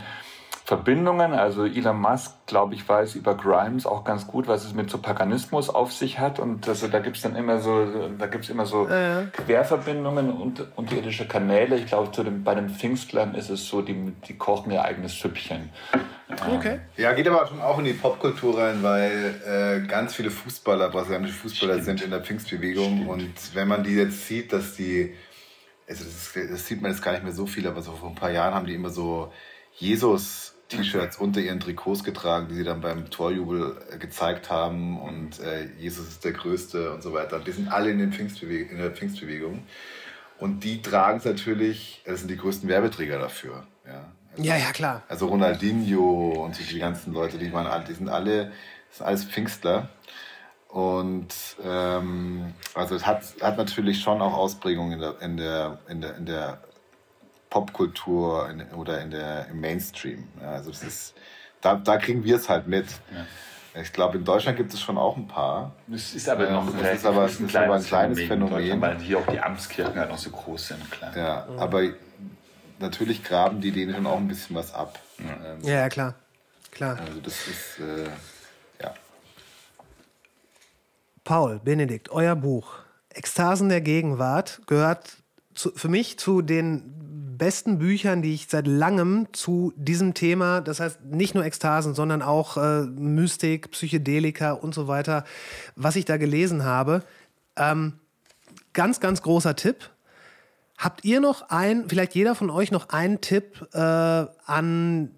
[0.73, 1.35] Verbindungen.
[1.35, 4.97] Also Elon Musk, glaube ich, weiß über Grimes auch ganz gut, was es mit so
[4.97, 6.39] Paganismus auf sich hat.
[6.39, 7.87] Und also, da gibt es dann immer so,
[8.19, 9.25] da gibt's immer so ja.
[9.33, 11.77] Querverbindungen und unterirdische Kanäle.
[11.77, 15.69] Ich glaube, bei den Pfingstlern ist es so, die, die kochen ihr eigenes Süppchen.
[16.51, 16.81] Okay.
[16.97, 21.35] Ja, geht aber schon auch in die Popkultur rein, weil äh, ganz viele Fußballer, brasilianische
[21.35, 21.85] Fußballer Stimmt.
[21.85, 22.95] sind in der Pfingstbewegung.
[22.95, 23.11] Stimmt.
[23.11, 25.13] Und wenn man die jetzt sieht, dass die,
[25.87, 28.09] also das, ist, das, sieht man jetzt gar nicht mehr so viel, aber so vor
[28.09, 29.31] ein paar Jahren haben die immer so
[29.75, 35.41] Jesus T-Shirts unter ihren Trikots getragen, die sie dann beim Torjubel äh, gezeigt haben und
[35.41, 37.39] äh, Jesus ist der Größte und so weiter.
[37.39, 39.63] Die sind alle in, den Pfingstbewe in der Pfingstbewegung.
[40.39, 43.65] Und die tragen es natürlich, das sind die größten Werbeträger dafür.
[43.87, 45.03] Ja, also, ja, ja, klar.
[45.09, 48.47] Also Ronaldinho und die ganzen Leute, die, waren, die sind alle,
[48.89, 49.89] das sind alles Pfingstler.
[50.69, 56.01] Und ähm, also es hat, hat natürlich schon auch Ausprägungen in der, in der, in
[56.01, 56.63] der, in der
[57.53, 60.25] Popkultur in, oder in der, im Mainstream.
[60.41, 61.15] Ja, also das ist,
[61.61, 62.87] da, da kriegen wir es halt mit.
[63.75, 63.83] Ja.
[63.83, 65.73] Ich glaube, in Deutschland gibt es schon auch ein paar.
[65.93, 68.59] Es ist aber noch das ist aber, ist ein, aber ein kleines Phänomen.
[68.59, 68.81] Phänomen.
[68.81, 70.91] Weil hier auch die Amtskirchen halt noch so groß sind.
[70.91, 71.17] Klar.
[71.17, 71.59] Ja, mhm.
[71.59, 71.83] aber
[72.79, 74.99] natürlich graben die denen schon auch ein bisschen was ab.
[75.19, 76.15] Ja, ähm, ja klar.
[76.71, 76.99] klar.
[77.07, 78.09] Also das ist, äh,
[78.83, 78.95] ja.
[81.23, 82.79] Paul, Benedikt, euer Buch
[83.11, 85.19] Ekstasen der Gegenwart gehört
[85.55, 87.02] zu, für mich zu den
[87.43, 92.23] besten Büchern, die ich seit langem zu diesem Thema, das heißt nicht nur Ekstasen, sondern
[92.23, 95.25] auch äh, Mystik, Psychedelika und so weiter,
[95.75, 97.03] was ich da gelesen habe.
[97.57, 97.95] Ähm,
[98.73, 99.91] ganz, ganz großer Tipp.
[100.79, 105.11] Habt ihr noch ein, vielleicht jeder von euch noch einen Tipp äh, an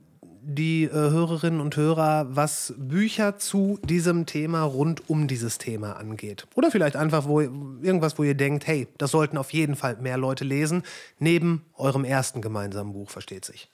[0.47, 6.47] die äh, Hörerinnen und Hörer, was Bücher zu diesem Thema rund um dieses Thema angeht.
[6.55, 10.19] Oder vielleicht einfach wo, irgendwas, wo ihr denkt, hey, das sollten auf jeden Fall mehr
[10.19, 10.83] Leute lesen,
[11.19, 13.69] neben eurem ersten gemeinsamen Buch, versteht sich.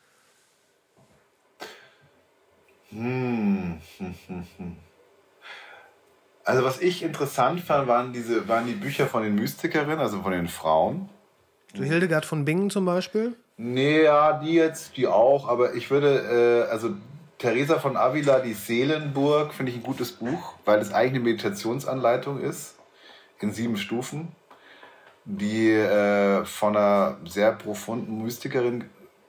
[2.90, 3.78] Hm.
[6.42, 10.32] Also was ich interessant fand, waren, diese, waren die Bücher von den Mystikerinnen, also von
[10.32, 11.08] den Frauen.
[11.76, 13.36] So Hildegard von Bingen zum Beispiel?
[13.62, 16.94] Nee, ja, die jetzt, die auch, aber ich würde, äh, also
[17.36, 22.40] Theresa von Avila, die Seelenburg, finde ich ein gutes Buch, weil es eigentlich eine Meditationsanleitung
[22.40, 22.76] ist,
[23.38, 24.28] in sieben Stufen,
[25.26, 28.86] die äh, von einer sehr profunden Mystikerin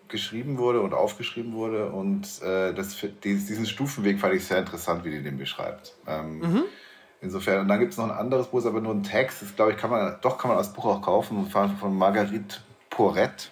[0.08, 1.88] geschrieben wurde und aufgeschrieben wurde.
[1.88, 2.96] Und äh, das,
[3.26, 5.94] diesen Stufenweg fand ich sehr interessant, wie die den beschreibt.
[6.08, 6.64] Ähm, mhm.
[7.20, 9.42] Insofern, und dann gibt es noch ein anderes Buch, aber nur ein Text.
[9.42, 13.50] Das glaube ich, kann man, doch kann man als Buch auch kaufen, von Marguerite Porrette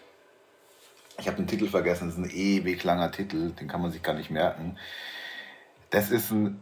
[1.19, 4.01] ich habe den Titel vergessen, das ist ein ewig langer Titel, den kann man sich
[4.01, 4.77] gar nicht merken.
[5.89, 6.61] Das ist ein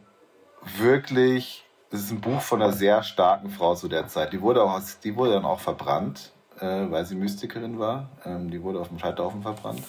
[0.77, 4.33] wirklich, das ist ein Buch von einer sehr starken Frau zu der Zeit.
[4.33, 8.09] Die wurde, auch, die wurde dann auch verbrannt, äh, weil sie Mystikerin war.
[8.25, 9.83] Ähm, die wurde auf dem Scheiterhaufen verbrannt.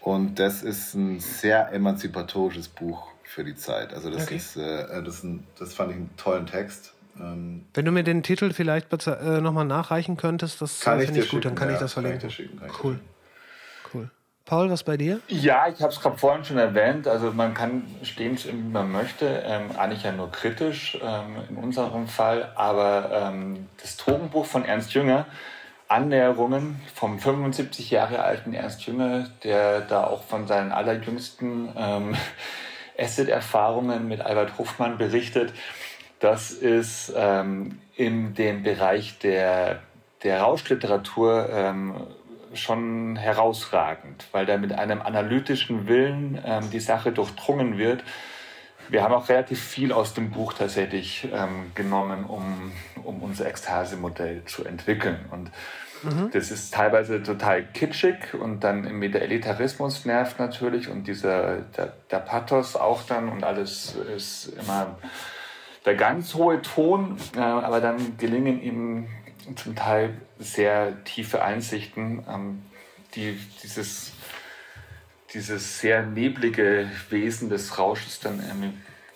[0.00, 3.94] Und das ist ein sehr emanzipatorisches Buch für die Zeit.
[3.94, 4.36] Also das okay.
[4.36, 6.94] ist, äh, das, ist ein, das fand ich einen tollen Text.
[7.18, 11.28] Ähm, Wenn du mir den Titel vielleicht äh, nochmal nachreichen könntest, das finde ich, ich
[11.30, 12.28] gut, dann kann ja, ich das verlinken.
[12.30, 13.00] Schicken, cool.
[14.46, 15.20] Paul, was bei dir?
[15.28, 17.08] Ja, ich habe es gerade vorhin schon erwähnt.
[17.08, 19.42] Also man kann stehen, wie man möchte.
[19.46, 22.52] Ähm, eigentlich ja nur kritisch ähm, in unserem Fall.
[22.54, 25.24] Aber ähm, das Drogenbuch von Ernst Jünger,
[25.88, 32.14] Annäherungen vom 75 Jahre alten Ernst Jünger, der da auch von seinen allerjüngsten ähm,
[32.98, 35.54] Acid-Erfahrungen mit Albert Hofmann berichtet.
[36.20, 39.80] Das ist ähm, in dem Bereich der,
[40.22, 41.94] der Rauschliteratur ähm,
[42.56, 48.04] schon herausragend, weil da mit einem analytischen Willen ähm, die Sache durchdrungen wird.
[48.88, 52.72] Wir haben auch relativ viel aus dem Buch tatsächlich ähm, genommen, um,
[53.02, 55.24] um unser Ekstase-Modell zu entwickeln.
[55.30, 55.50] Und
[56.02, 56.30] mhm.
[56.32, 61.94] das ist teilweise total kitschig und dann mit der Elitarismus nervt natürlich und dieser, der,
[62.10, 64.98] der Pathos auch dann und alles ist immer
[65.84, 69.08] der ganz hohe Ton, äh, aber dann gelingen ihm
[69.56, 70.14] zum Teil
[70.44, 72.62] sehr tiefe Einsichten, ähm,
[73.14, 74.12] die dieses,
[75.32, 78.42] dieses sehr neblige Wesen des Rausches dann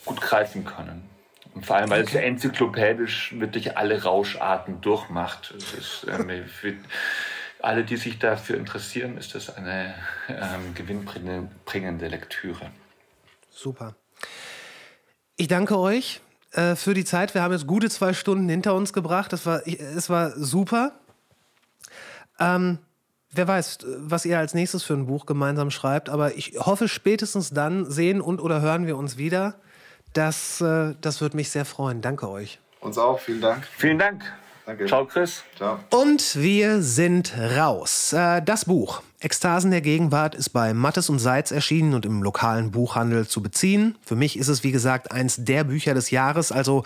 [0.05, 1.09] gut greifen können.
[1.55, 2.19] Und vor allem, weil okay.
[2.19, 5.53] es enzyklopädisch wirklich alle Rauscharten durchmacht.
[5.57, 6.07] Ist,
[6.47, 6.75] für
[7.61, 9.95] alle, die sich dafür interessieren, ist das eine
[10.29, 12.71] ähm, gewinnbringende Lektüre.
[13.51, 13.97] Super.
[15.37, 16.21] Ich danke euch
[16.53, 17.35] äh, für die Zeit.
[17.35, 19.33] Wir haben jetzt gute zwei Stunden hinter uns gebracht.
[19.33, 20.93] Es war, es war super.
[22.39, 22.79] Ähm,
[23.31, 27.51] wer weiß, was ihr als nächstes für ein Buch gemeinsam schreibt, aber ich hoffe spätestens
[27.51, 29.57] dann sehen und oder hören wir uns wieder.
[30.13, 32.01] Das, äh, das würde mich sehr freuen.
[32.01, 32.59] Danke euch.
[32.81, 33.67] Uns auch, vielen Dank.
[33.77, 34.25] Vielen Dank.
[34.65, 34.87] Danke.
[34.87, 35.45] Ciao, Chris.
[35.57, 35.79] Ciao.
[35.91, 38.13] Und wir sind raus.
[38.13, 42.71] Äh, das Buch Ekstasen der Gegenwart ist bei Mattes und Seitz erschienen und im lokalen
[42.71, 43.99] Buchhandel zu beziehen.
[44.01, 46.85] Für mich ist es, wie gesagt, eins der Bücher des Jahres, also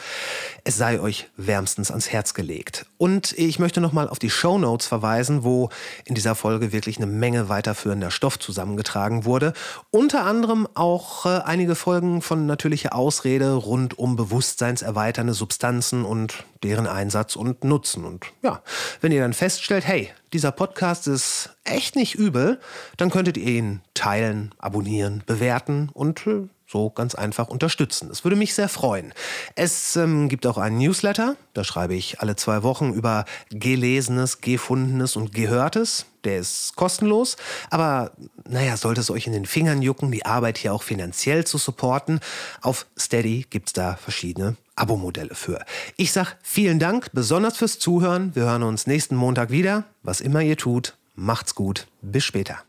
[0.65, 2.87] es sei euch wärmstens ans Herz gelegt.
[2.97, 5.69] Und ich möchte nochmal auf die Show Notes verweisen, wo
[6.07, 9.53] in dieser Folge wirklich eine Menge weiterführender Stoff zusammengetragen wurde.
[9.91, 16.87] Unter anderem auch äh, einige Folgen von Natürliche Ausrede rund um bewusstseinserweiternde Substanzen und deren
[16.87, 18.07] Einsatz und Nutzen.
[18.07, 18.63] Und ja,
[19.03, 22.61] wenn ihr dann feststellt, hey, dieser Podcast ist echt nicht übel,
[22.97, 28.09] dann könntet ihr ihn teilen, abonnieren, bewerten und äh, so ganz einfach unterstützen.
[28.09, 29.13] Das würde mich sehr freuen.
[29.57, 35.15] Es ähm, gibt auch einen Newsletter, da schreibe ich alle zwei Wochen über Gelesenes, Gefundenes
[35.17, 36.07] und Gehörtes.
[36.25, 37.37] Der ist kostenlos,
[37.69, 38.13] aber
[38.49, 42.21] naja, sollte es euch in den Fingern jucken, die Arbeit hier auch finanziell zu supporten,
[42.63, 45.65] auf Steady gibt es da verschiedene Abo-Modelle für.
[45.97, 48.35] Ich sag vielen Dank, besonders fürs Zuhören.
[48.35, 49.85] Wir hören uns nächsten Montag wieder.
[50.03, 51.87] Was immer ihr tut, macht's gut.
[52.01, 52.63] Bis später.